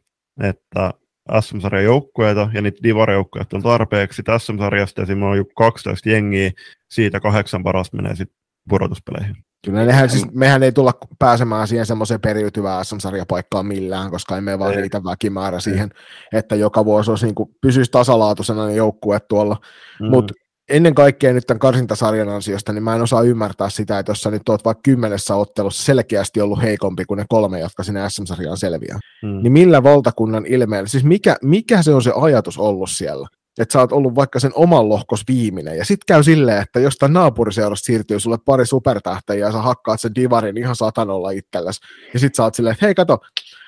[0.44, 0.94] että
[1.42, 4.22] SM-sarjan joukkueita ja niitä Divar-joukkueita on tarpeeksi.
[4.38, 6.52] SM-sarjasta esimerkiksi on jo 12 jengiä,
[6.92, 8.38] siitä kahdeksan parasta menee sitten
[8.70, 9.36] pudotuspeleihin.
[9.66, 14.76] Kyllä nehän, siis, mehän ei tulla pääsemään siihen semmoiseen periytyvään SM-sarjapaikkaan millään, koska emme vaan
[14.76, 15.90] riitä väkimäärä siihen,
[16.34, 19.58] että joka vuosi olisi, niin kuin, pysyisi tasalaatuisena ne joukkueet tuolla.
[20.00, 20.10] Mm.
[20.10, 20.34] Mutta
[20.70, 24.32] ennen kaikkea nyt tämän karsintasarjan ansiosta, niin mä en osaa ymmärtää sitä, että jos sä
[24.32, 29.00] nyt oot vaikka kymmenessä ottelussa selkeästi ollut heikompi kuin ne kolme, jotka sinne SM-sarjaan selviää,
[29.24, 29.44] mm.
[29.44, 33.28] niin millä valtakunnan ilmeellä, siis mikä, mikä se on se ajatus ollut siellä?
[33.60, 37.14] että sä oot ollut vaikka sen oman lohkos viimeinen, ja sitten käy silleen, että jostain
[37.14, 41.82] naapuriseurasta siirtyy sulle pari supertähteä, ja sä hakkaat sen divarin ihan satanolla itsellesi,
[42.14, 43.18] ja sitten sä oot silleen, että hei kato,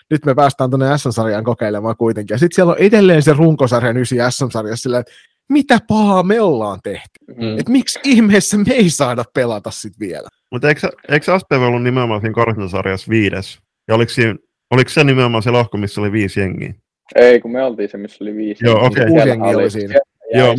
[0.09, 4.15] nyt me päästään tuonne SM-sarjaan kokeilemaan kuitenkin, ja sitten siellä on edelleen se runkosarjan ysi
[4.29, 5.13] SM-sarjassa silleen, että
[5.49, 7.59] mitä pahaa me ollaan tehty, mm.
[7.59, 10.29] että miksi ihmeessä me ei saada pelata sitten vielä.
[10.51, 14.35] Mutta eikö, eikö SPV ollut nimenomaan siinä karsintasarjassa viides, ja oliko, siinä,
[14.71, 16.73] oliko se nimenomaan se lohko, missä oli viisi jengiä?
[17.15, 18.65] Ei, kun me oltiin se, missä oli viisi.
[18.65, 19.05] Joo, okei.
[19.09, 19.27] Okay.
[19.27, 19.99] jengi oli siinä.
[20.33, 20.55] Joo.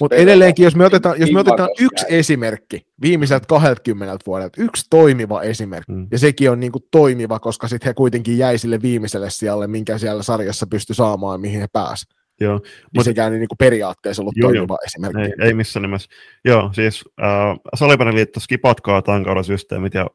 [0.00, 2.18] Mutta edelleenkin, jos me otetaan, jos me otetaan yksi jäi.
[2.18, 6.08] esimerkki viimeiseltä 20 vuodelta, yksi toimiva esimerkki, mm.
[6.10, 10.22] ja sekin on niinku toimiva, koska sitten he kuitenkin jäi sille viimeiselle sijalle, minkä siellä
[10.22, 12.15] sarjassa pystyi saamaan, mihin he pääsivät.
[12.40, 12.58] Joo.
[12.58, 14.78] Niin Mut, sekään ei niinku periaatteessa ollut joo, toimiva joo.
[14.86, 15.22] esimerkki.
[15.22, 16.08] Ei, ei missään nimessä.
[16.44, 20.06] Joo, siis äh, Salipäniliitto skipatkaa tämän kauden systeemit ja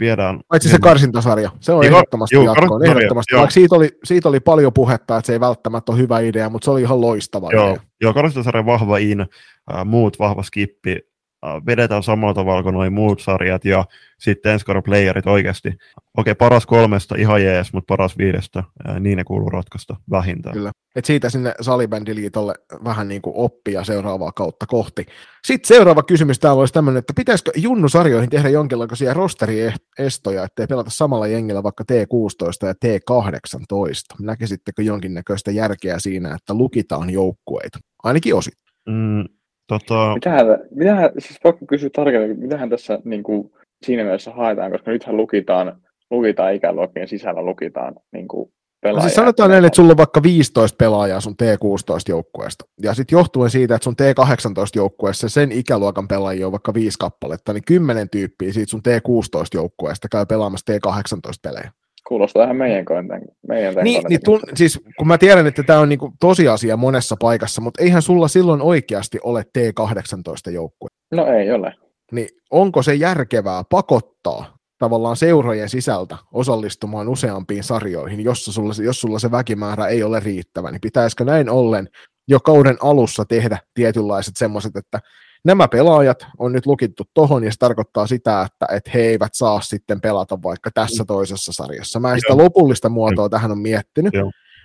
[0.00, 0.40] viedään.
[0.48, 2.86] Paitsi se karsintasarja, se on ehdottomasti juu, jatkoon.
[2.86, 3.36] Ehdottomasti.
[3.36, 6.64] Vaikka siitä oli, siitä oli paljon puhetta, että se ei välttämättä ole hyvä idea, mutta
[6.64, 7.82] se oli ihan loistava joo, idea.
[8.00, 10.98] Joo, karsintasarja vahva in, äh, muut vahva skippi,
[11.42, 13.84] vedetään samalla tavalla kuin noin muut sarjat, ja
[14.18, 15.72] sitten ensi playerit oikeasti.
[16.16, 20.52] Okei, paras kolmesta ihan jees, mutta paras viidestä, ää, niin ne kuuluu ratkaista vähintään.
[20.52, 20.72] Kyllä.
[20.96, 25.06] Et siitä sinne salibändiliitolle vähän niin kuin oppia seuraavaa kautta kohti.
[25.44, 31.26] Sitten seuraava kysymys täällä olisi tämmöinen, että pitäisikö Junnu-sarjoihin tehdä jonkinlaisia rosteriestoja, ettei pelata samalla
[31.26, 34.24] jengillä vaikka T16 ja T18?
[34.24, 37.78] Näkisittekö jonkinnäköistä järkeä siinä, että lukitaan joukkueita?
[38.02, 38.52] Ainakin osin.
[38.88, 39.24] Mm,
[39.70, 40.14] tota...
[40.14, 43.52] Mitähän, mitähän, siis pakko kysyä tarkemmin, mitähän tässä niin kuin,
[43.82, 48.52] siinä mielessä haetaan, koska nythän lukitaan, lukitaan ikäluokkien sisällä lukitaan niin kuin
[48.84, 53.50] No siis sanotaan näin, että sulla on vaikka 15 pelaajaa sun T16-joukkueesta, ja sitten johtuen
[53.50, 58.70] siitä, että sun T18-joukkueessa sen ikäluokan pelaajia on vaikka viisi kappaletta, niin kymmenen tyyppiä siitä
[58.70, 61.70] sun T16-joukkueesta käy pelaamassa T18-pelejä.
[62.10, 63.22] Kuulostaa ihan meidän kointen.
[63.48, 67.60] Meidän niin, niin tun, siis, kun mä tiedän, että tämä on niinku tosiasia monessa paikassa,
[67.60, 70.88] mutta eihän sulla silloin oikeasti ole T18-joukkue.
[71.10, 71.74] No ei ole.
[72.12, 79.18] Niin onko se järkevää pakottaa tavallaan seurojen sisältä osallistumaan useampiin sarjoihin, jossa sulla, jos sulla
[79.18, 81.88] se väkimäärä ei ole riittävä, niin pitäisikö näin ollen
[82.28, 85.00] jo kauden alussa tehdä tietynlaiset semmoiset, että
[85.44, 89.60] nämä pelaajat on nyt lukittu tohon, ja se tarkoittaa sitä, että, että he eivät saa
[89.60, 92.00] sitten pelata vaikka tässä toisessa sarjassa.
[92.00, 94.12] Mä en sitä lopullista muotoa tähän on miettinyt,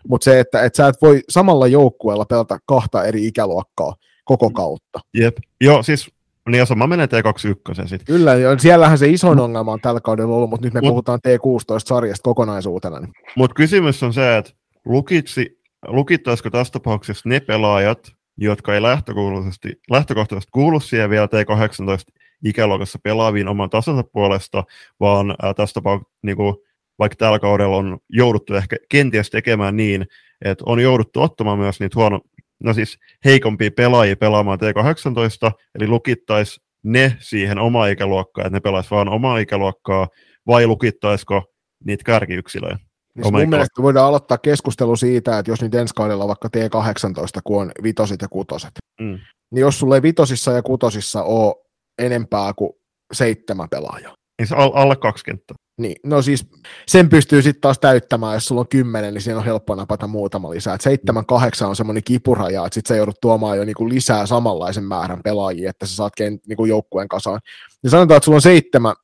[0.07, 3.95] mutta se, että, että sä et voi samalla joukkueella pelata kahta eri ikäluokkaa
[4.25, 4.99] koko kautta.
[5.13, 5.37] Jep.
[5.61, 6.15] Joo, siis
[6.49, 8.05] niin ja sama menee T21 sitten.
[8.05, 12.23] Kyllä, siellähän se isoin ongelma on tällä kaudella ollut, mutta nyt me Mut, puhutaan T16-sarjasta
[12.23, 12.99] kokonaisuutena.
[12.99, 13.11] Niin.
[13.35, 14.51] Mutta kysymys on se, että
[14.85, 22.15] lukitsi, lukittaisiko tässä tapauksessa ne pelaajat, jotka ei lähtökohtaisesti, lähtökohtaisesti kuulu siihen vielä T18
[22.45, 24.63] ikäluokassa pelaaviin oman tasonsa puolesta,
[24.99, 26.55] vaan ää, tapauksessa niin kuin,
[26.99, 30.05] vaikka tällä kaudella on jouduttu ehkä kenties tekemään niin,
[30.45, 32.19] että on jouduttu ottamaan myös niitä huono,
[32.63, 38.91] no siis heikompia pelaajia pelaamaan T18, eli lukittaisi ne siihen omaa ikäluokkaan, että ne pelaisi
[38.91, 40.07] vain omaa ikäluokkaa,
[40.47, 41.53] vai lukittaisiko
[41.85, 42.77] niitä kärkiyksilöjä?
[43.15, 47.61] Niin mun mielestä voidaan aloittaa keskustelu siitä, että jos nyt ensi kaudella vaikka T18, kun
[47.61, 49.19] on vitosit ja kutoset, mm.
[49.51, 51.55] niin jos sulle ei vitosissa ja kutosissa ole
[51.99, 52.71] enempää kuin
[53.13, 54.15] seitsemän pelaajaa.
[54.39, 55.55] Niin se alle kaksi kenttää.
[55.77, 56.47] Niin, no siis
[56.87, 60.49] sen pystyy sitten taas täyttämään, jos sulla on kymmenen, niin siinä on helppo napata muutama
[60.49, 60.77] lisää.
[60.79, 65.23] Seitsemän, kahdeksan on semmoinen kipuraja, että sitten sä joudut tuomaan jo niinku lisää samanlaisen määrän
[65.23, 66.13] pelaajia, että sä saat
[66.47, 67.39] niinku joukkueen kasaan.
[67.83, 68.95] Ja sanotaan, että sulla on seitsemän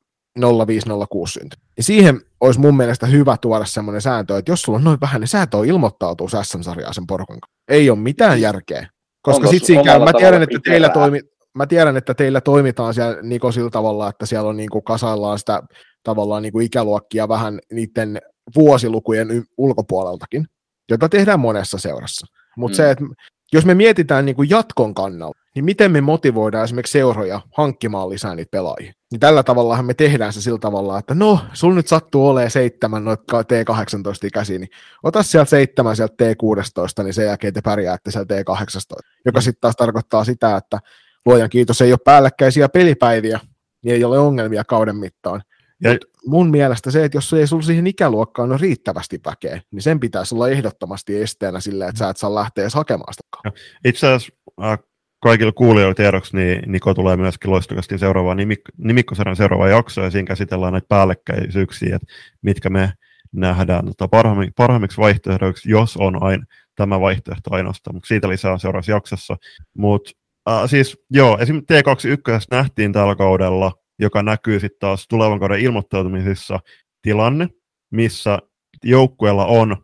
[0.66, 1.56] 0506 synty.
[1.76, 5.20] Ja siihen olisi mun mielestä hyvä tuoda semmoinen sääntö, että jos sulla on noin vähän,
[5.20, 7.38] niin säätö on ilmoittautuu SM-sarjaa sen porukan
[7.68, 8.88] Ei ole mitään järkeä.
[9.22, 11.20] Koska sitten siinä käy, mä tiedän, että teillä toimi,
[11.54, 15.62] mä tiedän, että teillä toimitaan siellä Niko sillä tavalla, että siellä on niinku kasaillaan sitä
[16.02, 18.18] tavallaan niinku ikäluokkia vähän niiden
[18.54, 20.46] vuosilukujen y- ulkopuoleltakin,
[20.90, 22.26] jota tehdään monessa seurassa.
[22.56, 22.76] Mutta mm.
[22.76, 23.04] se, että
[23.52, 28.50] jos me mietitään niinku jatkon kannalta, niin miten me motivoidaan esimerkiksi seuroja hankkimaan lisää niitä
[28.50, 28.92] pelaajia?
[29.12, 33.04] Niin tällä tavallahan me tehdään se sillä tavalla, että no, sul nyt sattuu olemaan seitsemän
[33.04, 34.70] noita T18-ikäisiä, niin
[35.02, 39.76] ota sieltä seitsemän sieltä T16, niin sen jälkeen te pärjäätte sieltä T18, joka sitten taas
[39.76, 40.78] tarkoittaa sitä, että
[41.26, 43.40] luojan kiitos ei ole päällekkäisiä pelipäiviä,
[43.84, 45.42] niin ei ole ongelmia kauden mittaan.
[45.82, 49.82] Ja Mut mun mielestä se, että jos ei sulla siihen ikäluokkaan ole riittävästi väkeä, niin
[49.82, 53.58] sen pitäisi olla ehdottomasti esteenä sille, että sä et saa lähteä edes hakemaan sitä.
[53.84, 54.32] Itse asiassa
[54.64, 54.78] äh,
[55.22, 60.26] kaikille kuulijoille tiedoksi, niin Niko tulee myöskin loistokasti seuraavaan nimik- nimikkosarjan seuraava jakso, ja siinä
[60.26, 62.12] käsitellään näitä päällekkäisyyksiä, että
[62.42, 62.92] mitkä me
[63.32, 66.44] nähdään tota parhaimmi, parhaimmiksi vaihtoehdoiksi, jos on aina
[66.76, 69.36] tämä vaihtoehto ainoastaan, mutta siitä lisää seuraavassa jaksossa.
[69.76, 70.10] Mutta
[70.50, 76.60] äh, siis joo, esimerkiksi T21 nähtiin tällä kaudella, joka näkyy sitten taas tulevan kauden ilmoittautumisissa
[77.02, 77.48] tilanne,
[77.90, 78.38] missä
[78.84, 79.76] joukkueella on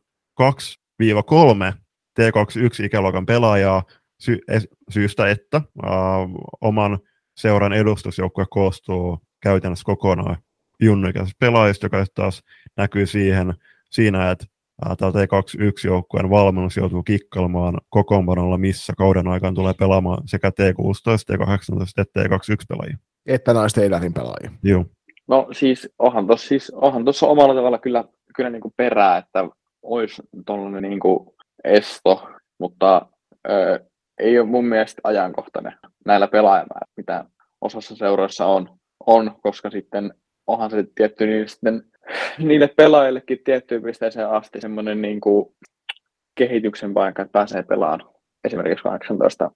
[0.42, 0.44] 2-3
[2.20, 3.82] T21-ikäluokan pelaajaa,
[4.20, 4.40] sy-
[4.90, 5.92] syystä, että äh,
[6.60, 6.98] oman
[7.36, 10.36] seuran edustusjoukkue koostuu käytännössä kokonaan
[10.82, 12.42] junnuikäisistä pelaajista, joka taas
[12.76, 13.54] näkyy siihen,
[13.90, 14.46] siinä, että
[14.98, 22.22] tämä T21-joukkueen valmennus joutuu kikkailemaan kokoonpanolla, missä kauden aikana tulee pelaamaan sekä T16, T18 että
[22.22, 22.96] T21-pelaajia.
[23.26, 24.50] Että naisten edärin pelaajia.
[24.62, 24.84] Joo.
[25.28, 28.04] No siis onhan tuossa siis, onhan omalla tavalla kyllä,
[28.36, 29.48] kyllä niin kuin perää, että
[29.82, 31.00] olisi tuollainen niin
[31.64, 32.28] esto,
[32.58, 33.06] mutta
[33.50, 33.87] ö,
[34.18, 35.72] ei ole mun mielestä ajankohtainen
[36.06, 37.24] näillä pelaajamäärillä, mitä
[37.60, 40.14] osassa seuroissa on, on koska sitten
[40.46, 41.82] onhan se tietty niin sitten,
[42.38, 45.54] niille pelaajillekin tiettyyn pisteeseen asti semmoinen niin kuin
[46.34, 48.14] kehityksen paikka, että pääsee pelaamaan
[48.44, 49.50] esimerkiksi 18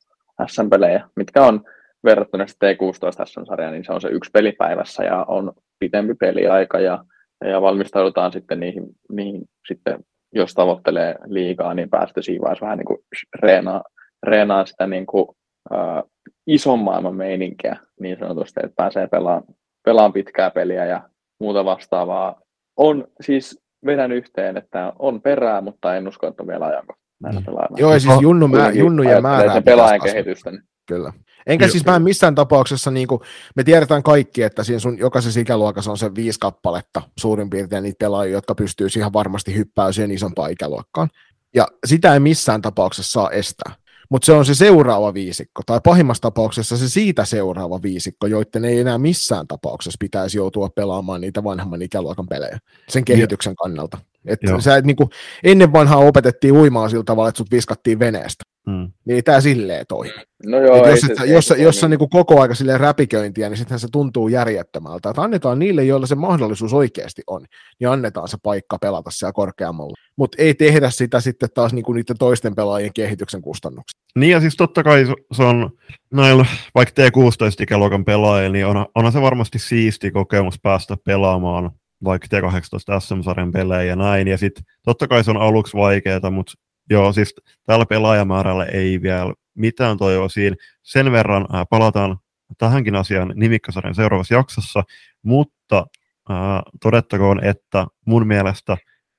[0.47, 1.65] SM-pelejä, mitkä on
[2.05, 7.05] verrattuna T16 SM-sarjaan, niin se on se yksi pelipäivässä ja on pitempi peliaika ja,
[7.45, 12.87] ja valmistaudutaan sitten niihin, niihin sitten, jos tavoittelee liikaa, niin päästä siinä vaiheessa vähän niin
[12.87, 12.99] kuin
[13.35, 13.83] reenaa
[14.23, 15.29] reenaa sitä niin kuin,
[15.71, 16.11] uh,
[16.47, 19.45] ison maailman meininkiä niin sanotusti, että pääsee pelaamaan,
[19.85, 21.03] pelaamaan pitkää peliä ja
[21.41, 22.41] muuta vastaavaa.
[22.77, 27.45] On siis vedän yhteen, että on perää, mutta en usko, että on vielä ajankohta mm.
[27.45, 27.79] pelaajilla.
[27.79, 29.63] Joo, siis junnu, mä, junnujen määrää.
[29.63, 30.51] pelaajan kehitystä.
[30.51, 30.63] Niin.
[30.87, 31.13] Kyllä.
[31.47, 33.21] Enkä siis mä missään tapauksessa, niin kuin,
[33.57, 37.99] me tiedetään kaikki, että siinä sun jokaisessa ikäluokassa on se viisi kappaletta suurin piirtein niitä
[37.99, 41.09] pelaajia, jotka pystyy siihen varmasti hyppää siihen isompaan ikäluokkaan.
[41.55, 43.82] Ja sitä ei missään tapauksessa saa estää
[44.13, 48.79] mutta se on se seuraava viisikko, tai pahimmassa tapauksessa se siitä seuraava viisikko, joiden ei
[48.79, 52.59] enää missään tapauksessa pitäisi joutua pelaamaan niitä vanhemman ikäluokan pelejä
[52.89, 53.55] sen kehityksen ja.
[53.55, 53.99] kannalta.
[54.27, 55.11] Et sä et, niinku,
[55.45, 58.45] ennen vanhaa opetettiin uimaan sillä tavalla, että sut viskattiin veneestä.
[58.67, 58.93] Mm.
[59.05, 60.15] Niin tämä silleen toimi.
[60.47, 63.81] No joo, jos, se, se, jos, jos se niinku koko aika silleen räpiköintiä, niin sittenhän
[63.81, 65.11] se tuntuu järjettömältä.
[65.11, 67.45] Että annetaan niille, joilla se mahdollisuus oikeasti on,
[67.81, 69.95] niin annetaan se paikka pelata siellä korkeammalla.
[70.17, 74.03] Mutta ei tehdä sitä sitten taas niinku niiden toisten pelaajien kehityksen kustannuksella.
[74.17, 75.71] Niin ja siis totta kai se on
[76.13, 81.71] näillä vaikka T16-ikäluokan pelaajilla, niin on, onhan se varmasti siisti kokemus päästä pelaamaan
[82.05, 84.29] vaikka T18 SM-sarjan pelejä ja näin.
[84.29, 86.53] Ja sitten totta kai se on aluksi vaikeaa, mutta
[86.91, 87.35] joo, siis
[87.67, 90.57] tällä pelaajamäärällä ei vielä mitään toivoa siinä.
[90.83, 92.19] Sen verran äh, palataan
[92.59, 94.83] tähänkin asiaan nimikkasarjan seuraavassa jaksossa,
[95.23, 95.87] mutta
[96.31, 96.37] äh,
[96.83, 98.77] todettakoon, että mun mielestä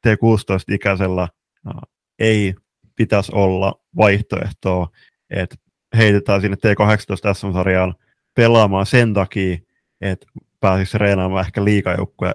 [0.07, 1.23] T16-ikäisellä
[1.68, 1.73] äh,
[2.19, 2.53] ei
[2.95, 4.88] pitäisi olla vaihtoehtoa,
[5.30, 5.56] että
[5.98, 7.95] heitetään sinne T18 SM-sarjaan
[8.35, 9.57] pelaamaan sen takia,
[10.02, 10.26] että
[10.60, 11.64] pääsisi reenaamaan ehkä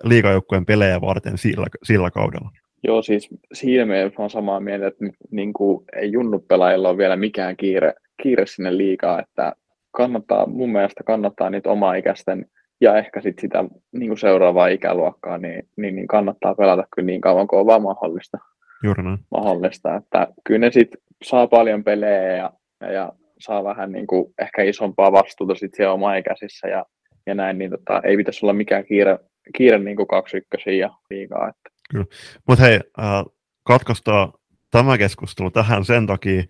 [0.04, 2.50] liikajoukkueen, pelejä varten sillä, sillä kaudella.
[2.84, 7.56] Joo, siis siinä mielessä on samaa mieltä, että niin kuin, ei junnupelaajilla ole vielä mikään
[7.56, 9.52] kiire, kiire sinne liikaa, että
[9.90, 12.46] kannattaa, mun mielestä kannattaa niitä omaa-ikäisten
[12.80, 17.20] ja ehkä sit sitä niin kuin seuraavaa ikäluokkaa, niin, niin, niin, kannattaa pelata kyllä niin
[17.20, 18.38] kauan kuin on vaan mahdollista.
[18.84, 19.18] Juuri näin.
[19.30, 19.96] mahdollista.
[19.96, 20.88] Että kyllä ne sit
[21.24, 22.52] saa paljon pelejä ja,
[22.92, 26.84] ja saa vähän niin kuin ehkä isompaa vastuuta sit siellä omaikäisissä ja,
[27.26, 29.18] ja näin, niin tota, ei pitäisi olla mikään kiire,
[29.56, 31.48] kiire niin kuin kaksi ykkösiä ja liikaa.
[31.48, 31.77] Että.
[31.88, 32.06] Kyllä.
[32.48, 33.24] Mutta hei, äh,
[33.62, 34.32] katkaistaan
[34.70, 36.42] tämä keskustelu tähän sen takia,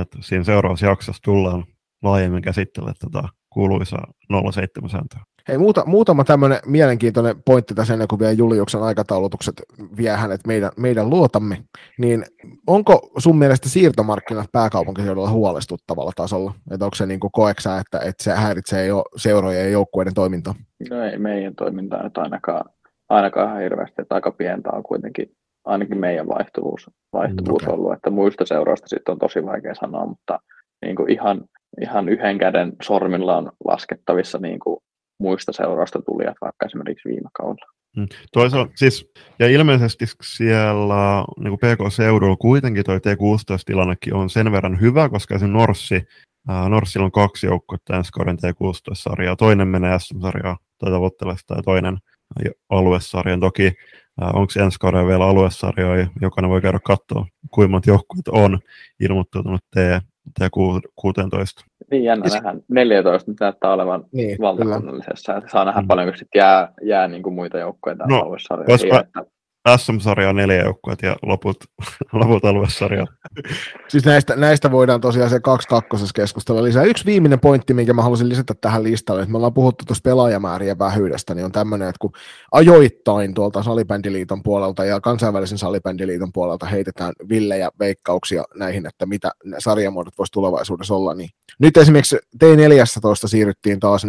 [0.00, 1.64] että siinä seuraavassa jaksossa tullaan
[2.02, 4.12] laajemmin käsittelemään tätä kuuluisaa
[4.52, 5.20] 07 sääntöä.
[5.48, 9.54] Hei, muuta, muutama tämmöinen mielenkiintoinen pointti tässä ennen kuin vielä Juliuksen aikataulutukset
[9.96, 11.64] vie hänet meidän, meidän luotamme,
[11.98, 12.24] niin
[12.66, 16.54] onko sun mielestä siirtomarkkinat pääkaupunkiseudulla huolestuttavalla tasolla?
[16.70, 20.54] Että onko se niin koeksä, että, että se häiritsee jo seurojen ja joukkueiden toimintaa?
[20.90, 22.64] No ei meidän toimintaa nyt ainakaan,
[23.08, 25.30] ainakaan ihan hirveästi, että aika pientä on kuitenkin
[25.64, 27.74] ainakin meidän vaihtuvuus, vaihtuvuus okay.
[27.74, 30.38] ollut, että muista seuroista sitten on tosi vaikea sanoa, mutta
[30.84, 31.44] niin kuin ihan,
[31.80, 34.76] ihan yhden käden sormilla on laskettavissa niin kuin
[35.20, 37.72] muista seurausta tulijat vaikka esimerkiksi viime kaudella.
[37.96, 38.06] Mm.
[38.32, 45.38] Toisaalta siis, ja ilmeisesti siellä niin PK-seudulla kuitenkin tuo T16-tilannekin on sen verran hyvä, koska
[45.38, 46.06] se Norssi
[46.68, 49.36] Norsilla on kaksi joukkuetta ensi kauden T16-sarjaa.
[49.36, 51.98] Toinen menee SM-sarjaa tai tavoittelee sitä ja toinen
[52.70, 53.40] aluesarjan.
[53.40, 53.72] Toki
[54.20, 58.58] onko ensi kauden vielä aluesarjoja, jokainen voi käydä katsoa, kuinka monta joukkuetta on
[59.00, 59.76] ilmoittautunut T,
[60.40, 61.64] T16.
[61.90, 62.60] Niin jännä nähdä.
[62.68, 65.42] 14 nyt näyttää olevan niin, valtakunnallisessa.
[65.52, 65.86] Saa nähdä mm.
[65.86, 69.00] paljonko sitten jää, jää niin kuin muita joukkueita no, aluesarjoja.
[69.00, 69.33] Että...
[69.76, 71.56] SM-sarja on neljä joukkueet ja loput,
[72.12, 73.06] loput aluesarja.
[73.88, 76.82] siis näistä, näistä voidaan tosiaan se kaksi kakkosessa keskustella lisää.
[76.82, 80.78] Yksi viimeinen pointti, minkä mä haluaisin lisätä tähän listalle, että me ollaan puhuttu tuosta pelaajamäärien
[80.78, 82.12] vähyydestä, niin on tämmöinen, että kun
[82.52, 90.18] ajoittain tuolta Salibändiliiton puolelta ja kansainvälisen Salibändiliiton puolelta heitetään villejä veikkauksia näihin, että mitä sarjamuodot
[90.18, 94.08] voisi tulevaisuudessa olla, niin nyt esimerkiksi T14 siirryttiin taas 4-4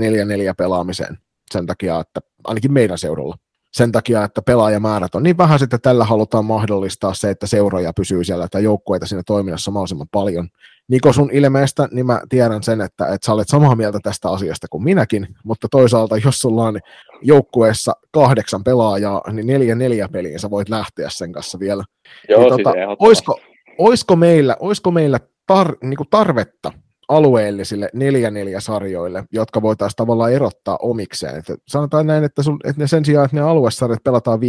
[0.58, 1.18] pelaamiseen
[1.52, 3.36] sen takia, että ainakin meidän seudulla
[3.76, 8.24] sen takia, että pelaajamäärät on niin vähän, että tällä halutaan mahdollistaa se, että seuroja pysyy
[8.24, 10.48] siellä tai joukkueita siinä toiminnassa mahdollisimman paljon.
[10.88, 14.68] Niko sun ilmeestä, niin mä tiedän sen, että, että sä olet samaa mieltä tästä asiasta
[14.70, 16.80] kuin minäkin, mutta toisaalta jos sulla on
[17.22, 21.84] joukkueessa kahdeksan pelaajaa, niin neljä neljä peliä sä voit lähteä sen kanssa vielä.
[22.30, 23.40] Joo, niin, tota, oisko,
[23.78, 26.72] oisko, meillä, oisko meillä tar, niin tarvetta
[27.10, 31.36] alueellisille 4-4-sarjoille, jotka voitaisiin tavallaan erottaa omikseen.
[31.36, 34.42] Että sanotaan näin, että, sun, että ne sen sijaan, että ne aluesarjat pelataan 5-5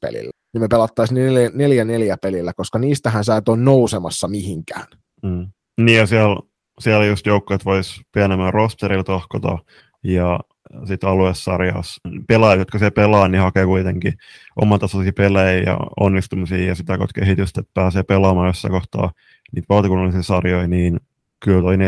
[0.00, 1.18] pelillä, niin me pelattaisiin
[2.14, 4.86] 4-4 pelillä, koska niistähän sä et ole nousemassa mihinkään.
[5.22, 5.46] Mm.
[5.80, 6.36] Niin ja siellä,
[6.80, 9.58] siellä just joukkueet vois pienemmän rosterilla tohkota,
[10.04, 10.40] ja
[10.84, 14.12] sitten aluesarjassa pelaajat, jotka se pelaa, niin hakee kuitenkin
[14.56, 19.12] oman tasoisia pelejä ja onnistumisia ja sitä kautta kehitystä, että pääsee pelaamaan jossain kohtaa
[19.54, 21.00] niitä valtakunnallisia sarjoja, niin
[21.44, 21.78] kyllä toi 4-4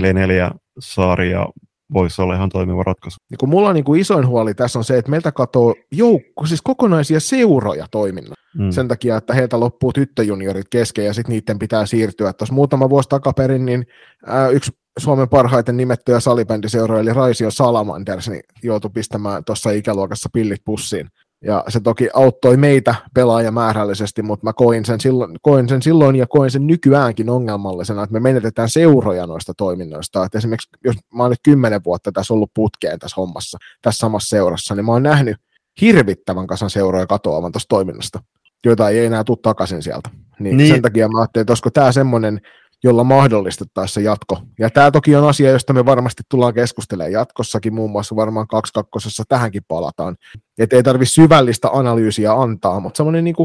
[0.78, 1.46] sarja
[1.92, 3.16] voisi olla ihan toimiva ratkaisu.
[3.30, 6.46] Niin kun mulla on niin kuin isoin huoli tässä on se, että meiltä katoo joukko,
[6.46, 8.34] siis kokonaisia seuroja toiminnan.
[8.58, 8.70] Mm.
[8.70, 12.32] Sen takia, että heiltä loppuu tyttöjuniorit kesken ja sitten niiden pitää siirtyä.
[12.32, 13.86] Tuossa muutama vuosi takaperin, niin
[14.26, 20.60] ää, yksi Suomen parhaiten nimettyjä salibändiseuroja, eli Raisio Salamanders, niin joutui pistämään tuossa ikäluokassa pillit
[20.64, 21.08] pussiin
[21.44, 26.26] ja se toki auttoi meitä pelaajamäärällisesti, mutta mä koin sen, silloin, koin sen silloin ja
[26.26, 30.24] koin sen nykyäänkin ongelmallisena, että me menetetään seuroja noista toiminnoista.
[30.24, 34.28] Että esimerkiksi jos mä oon nyt kymmenen vuotta tässä ollut putkeen tässä hommassa, tässä samassa
[34.28, 35.36] seurassa, niin mä oon nähnyt
[35.80, 38.22] hirvittävän kasan seuroja katoavan tuosta toiminnasta,
[38.64, 40.10] joita ei enää tule takaisin sieltä.
[40.40, 40.68] Niin, niin.
[40.68, 42.40] Sen takia mä ajattelin, että olisiko tämä semmoinen
[42.84, 44.38] jolla mahdollistettaisiin se jatko.
[44.58, 49.22] Ja tämä toki on asia, josta me varmasti tullaan keskustelemaan jatkossakin, muun muassa varmaan kakkosessa
[49.28, 50.16] tähänkin palataan.
[50.58, 53.36] Että ei tarvitse syvällistä analyysiä antaa, mutta semmoinen niin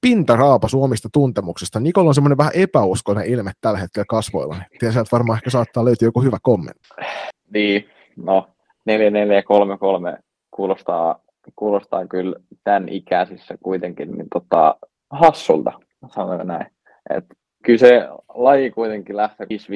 [0.00, 1.80] pintaraapa Suomista tuntemuksesta.
[1.80, 4.56] Nikolla on semmoinen vähän epäuskoinen ilme tällä hetkellä kasvoilla.
[4.78, 6.88] Tiedän, sieltä varmaan ehkä saattaa löytyä joku hyvä kommentti.
[7.54, 8.48] Niin, no
[8.84, 10.18] 4433
[10.50, 11.20] kuulostaa,
[11.56, 14.76] kuulostaa kyllä tämän ikäisissä kuitenkin niin tota,
[15.10, 15.72] hassulta,
[16.14, 16.66] sanoin näin.
[17.16, 17.24] Et
[17.64, 19.72] kyllä se laji kuitenkin lähtee 5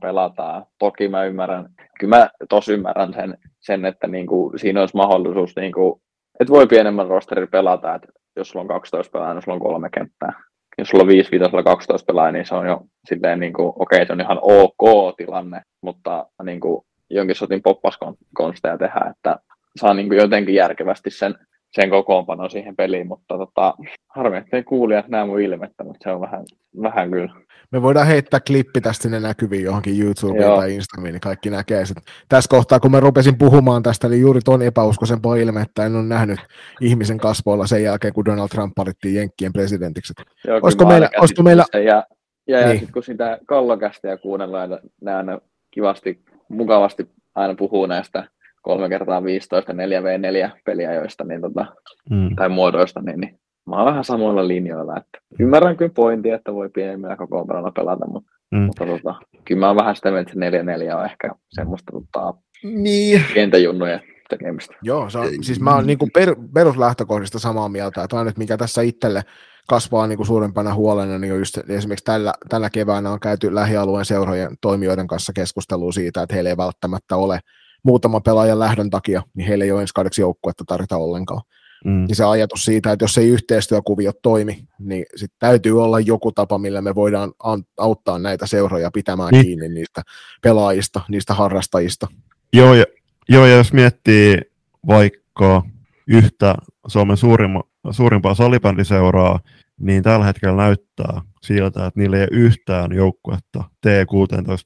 [0.00, 0.66] pelataan.
[0.78, 1.68] Toki mä ymmärrän,
[2.00, 6.00] kyllä mä tos ymmärrän sen, sen että niinku, siinä olisi mahdollisuus, niinku,
[6.40, 9.88] että voi pienemmän rosterin pelata, että jos sulla on 12 pelaajaa, niin sulla on kolme
[9.94, 10.32] kenttää.
[10.78, 14.06] Jos sulla on 5 5 12 pelaajaa, niin se on jo silleen, niinku, okei, okay,
[14.06, 19.38] se on ihan ok tilanne, mutta niinku, jonkin sotin poppaskonsteja tehdä, että
[19.76, 21.34] saa niinku jotenkin järkevästi sen
[21.76, 23.74] sen kokoonpano siihen peliin, mutta tota,
[24.08, 26.44] harmi, että ei kuulijat näe mun ilmettä, mutta se on vähän,
[26.82, 27.34] vähän kyllä.
[27.72, 30.56] Me voidaan heittää klippi tästä sinne näkyviin johonkin YouTubeen Joo.
[30.56, 31.96] tai Instagramiin, niin kaikki näkee sen.
[32.28, 36.40] Tässä kohtaa, kun mä rupesin puhumaan tästä, niin juuri ton epäuskoisen ilmettä en ole nähnyt
[36.80, 40.12] ihmisen kasvoilla sen jälkeen, kun Donald Trump parittiin Jenkkien presidentiksi.
[40.46, 41.64] Joo, olisiko meillä, olisiko meillä...
[41.72, 42.04] Ja, ja,
[42.46, 42.78] ja niin.
[42.78, 45.40] sitten kun sitä kallokästä kuunnellaan, ne aina
[45.70, 48.28] kivasti, mukavasti aina puhuu näistä
[48.66, 51.66] 3 kertaa 15 4v4 peliä joista, niin tota,
[52.10, 52.36] mm.
[52.36, 54.96] tai muodoista, niin, niin mä oon vähän samoilla linjoilla.
[54.96, 58.58] Että ymmärrän kyllä pointin, että voi pienemmillä kokoonpanolla pelata, mutta, mm.
[58.58, 59.14] mutta tota,
[59.44, 63.24] kyllä mä oon vähän sitä mieltä, että 4-4 on ehkä semmoista tota, niin.
[63.34, 64.74] pientä junnuja tekemistä.
[64.82, 68.56] Joo, se on, siis mä oon niin kuin per, peruslähtökohdista samaa mieltä, että nyt mikä
[68.56, 69.22] tässä itselle
[69.68, 74.56] kasvaa niin kuin suurempana huolena, niin just esimerkiksi tällä, tällä keväänä on käyty lähialueen seurojen
[74.60, 77.40] toimijoiden kanssa keskustelua siitä, että heillä ei välttämättä ole
[77.82, 81.42] muutaman pelaajan lähdön takia, niin heillä ei ole ensi kaudeksi joukkuetta tarvita ollenkaan.
[81.84, 82.06] Mm.
[82.08, 86.58] Ja se ajatus siitä, että jos ei yhteistyökuviot toimi, niin sit täytyy olla joku tapa,
[86.58, 87.32] millä me voidaan
[87.78, 89.44] auttaa näitä seuroja pitämään niin.
[89.44, 90.02] kiinni niistä
[90.42, 92.06] pelaajista, niistä harrastajista.
[92.52, 92.84] Joo, ja,
[93.28, 94.40] joo, ja jos miettii
[94.86, 95.62] vaikka
[96.06, 96.54] yhtä
[96.86, 99.40] Suomen suurimma, suurimpaa salibändiseuraa,
[99.80, 103.90] niin tällä hetkellä näyttää siltä, että niillä ei ole yhtään joukkuetta T16,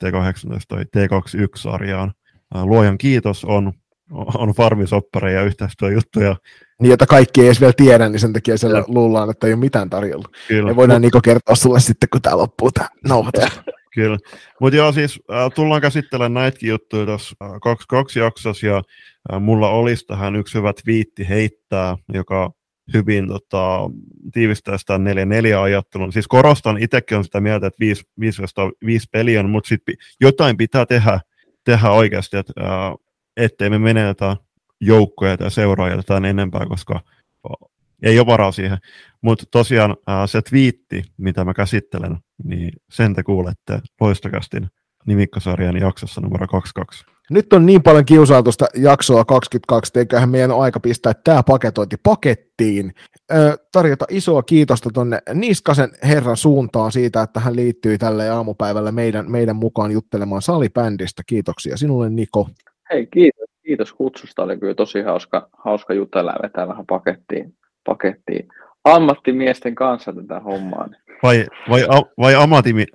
[0.04, 2.12] T18 tai T21-sarjaan.
[2.54, 3.72] Luojan kiitos on,
[4.10, 6.36] on farmisoppareja ja yhteistyöjuttuja.
[6.80, 9.60] Niin, jota kaikki ei edes vielä tiedä, niin sen takia siellä luullaan, että ei ole
[9.60, 10.28] mitään tarjolla.
[10.48, 10.70] Kyllä.
[10.70, 13.60] Me voidaan Niko kertoa sulle sitten, kun tämä loppuu tämä nauhoitus.
[13.94, 14.18] Kyllä.
[14.60, 18.82] Mutta joo, siis äh, tullaan käsittelemään näitäkin juttuja tuossa äh, kaksi, kaksi jaksossa, ja
[19.32, 22.50] äh, mulla olisi tähän yksi hyvä twiitti heittää, joka
[22.94, 23.90] hyvin tota,
[24.32, 24.98] tiivistää sitä 4-4
[25.62, 26.12] ajattelun.
[26.12, 28.42] Siis korostan, itsekin on sitä mieltä, että 5, 5,
[28.86, 31.20] 5 peliä on, mutta sitten jotain pitää tehdä,
[31.64, 32.94] tehdä oikeasti, että äh,
[33.36, 34.36] ettei me menetä
[34.80, 37.00] joukkoja tai seuraajia jotain enempää, koska
[38.02, 38.78] ei ole varaa siihen.
[39.20, 44.68] Mutta tosiaan ää, se twiitti, mitä mä käsittelen, niin sen te kuulette Loistokästin
[45.06, 47.04] nimikkosarjan jaksossa numero 22.
[47.30, 52.92] Nyt on niin paljon kiusaatusta jaksoa 22, eiköhän meidän aika pistää tämä paketointi pakettiin.
[53.32, 59.30] Ö, tarjota isoa kiitosta tuonne Niskasen herran suuntaan siitä, että hän liittyy tälle aamupäivälle meidän,
[59.30, 61.22] meidän mukaan juttelemaan salibändistä.
[61.26, 62.48] Kiitoksia sinulle Niko.
[62.92, 64.42] Hei, kiitos, kiitos kutsusta.
[64.42, 67.54] Oli kyllä tosi hauska, hauska jutella ja vetää vähän pakettiin,
[67.86, 68.48] pakettiin
[68.84, 70.88] ammattimiesten kanssa tätä hommaa.
[71.22, 71.80] Vai, vai,
[72.18, 72.86] vai amatimi,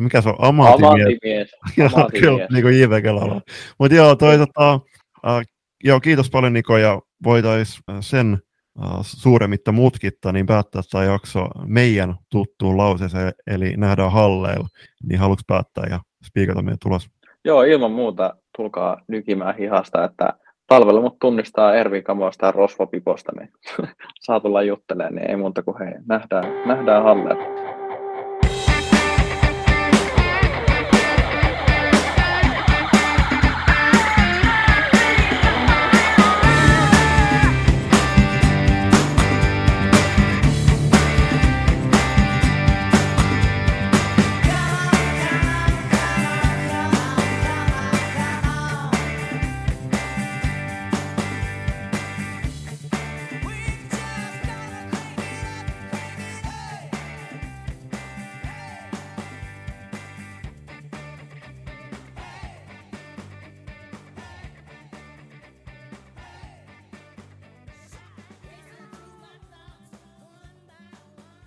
[0.00, 0.34] mikä se on?
[0.38, 1.50] Ammattimies.
[2.20, 3.02] Kyllä, niin kuin J.V.
[3.02, 3.40] Kelalla.
[3.78, 5.42] Mutta joo, toi, tota, uh,
[5.84, 8.38] joo, kiitos paljon Niko, ja voitaisiin sen
[8.78, 14.68] uh, suuremmitta mutkitta niin päättää tämä jakso meidän tuttuun lauseeseen, eli nähdään halleilla.
[15.08, 17.08] Niin haluatko päättää ja spiikata meidän tulos?
[17.44, 20.32] Joo, ilman muuta tulkaa nykimään hihasta, että
[20.66, 23.52] talvella mut tunnistaa Ervi Kamoista ja Rosvo Piposta, niin
[24.26, 27.63] saa tulla juttelemaan, niin ei muuta kuin hei, nähdään, nähdään halleilla.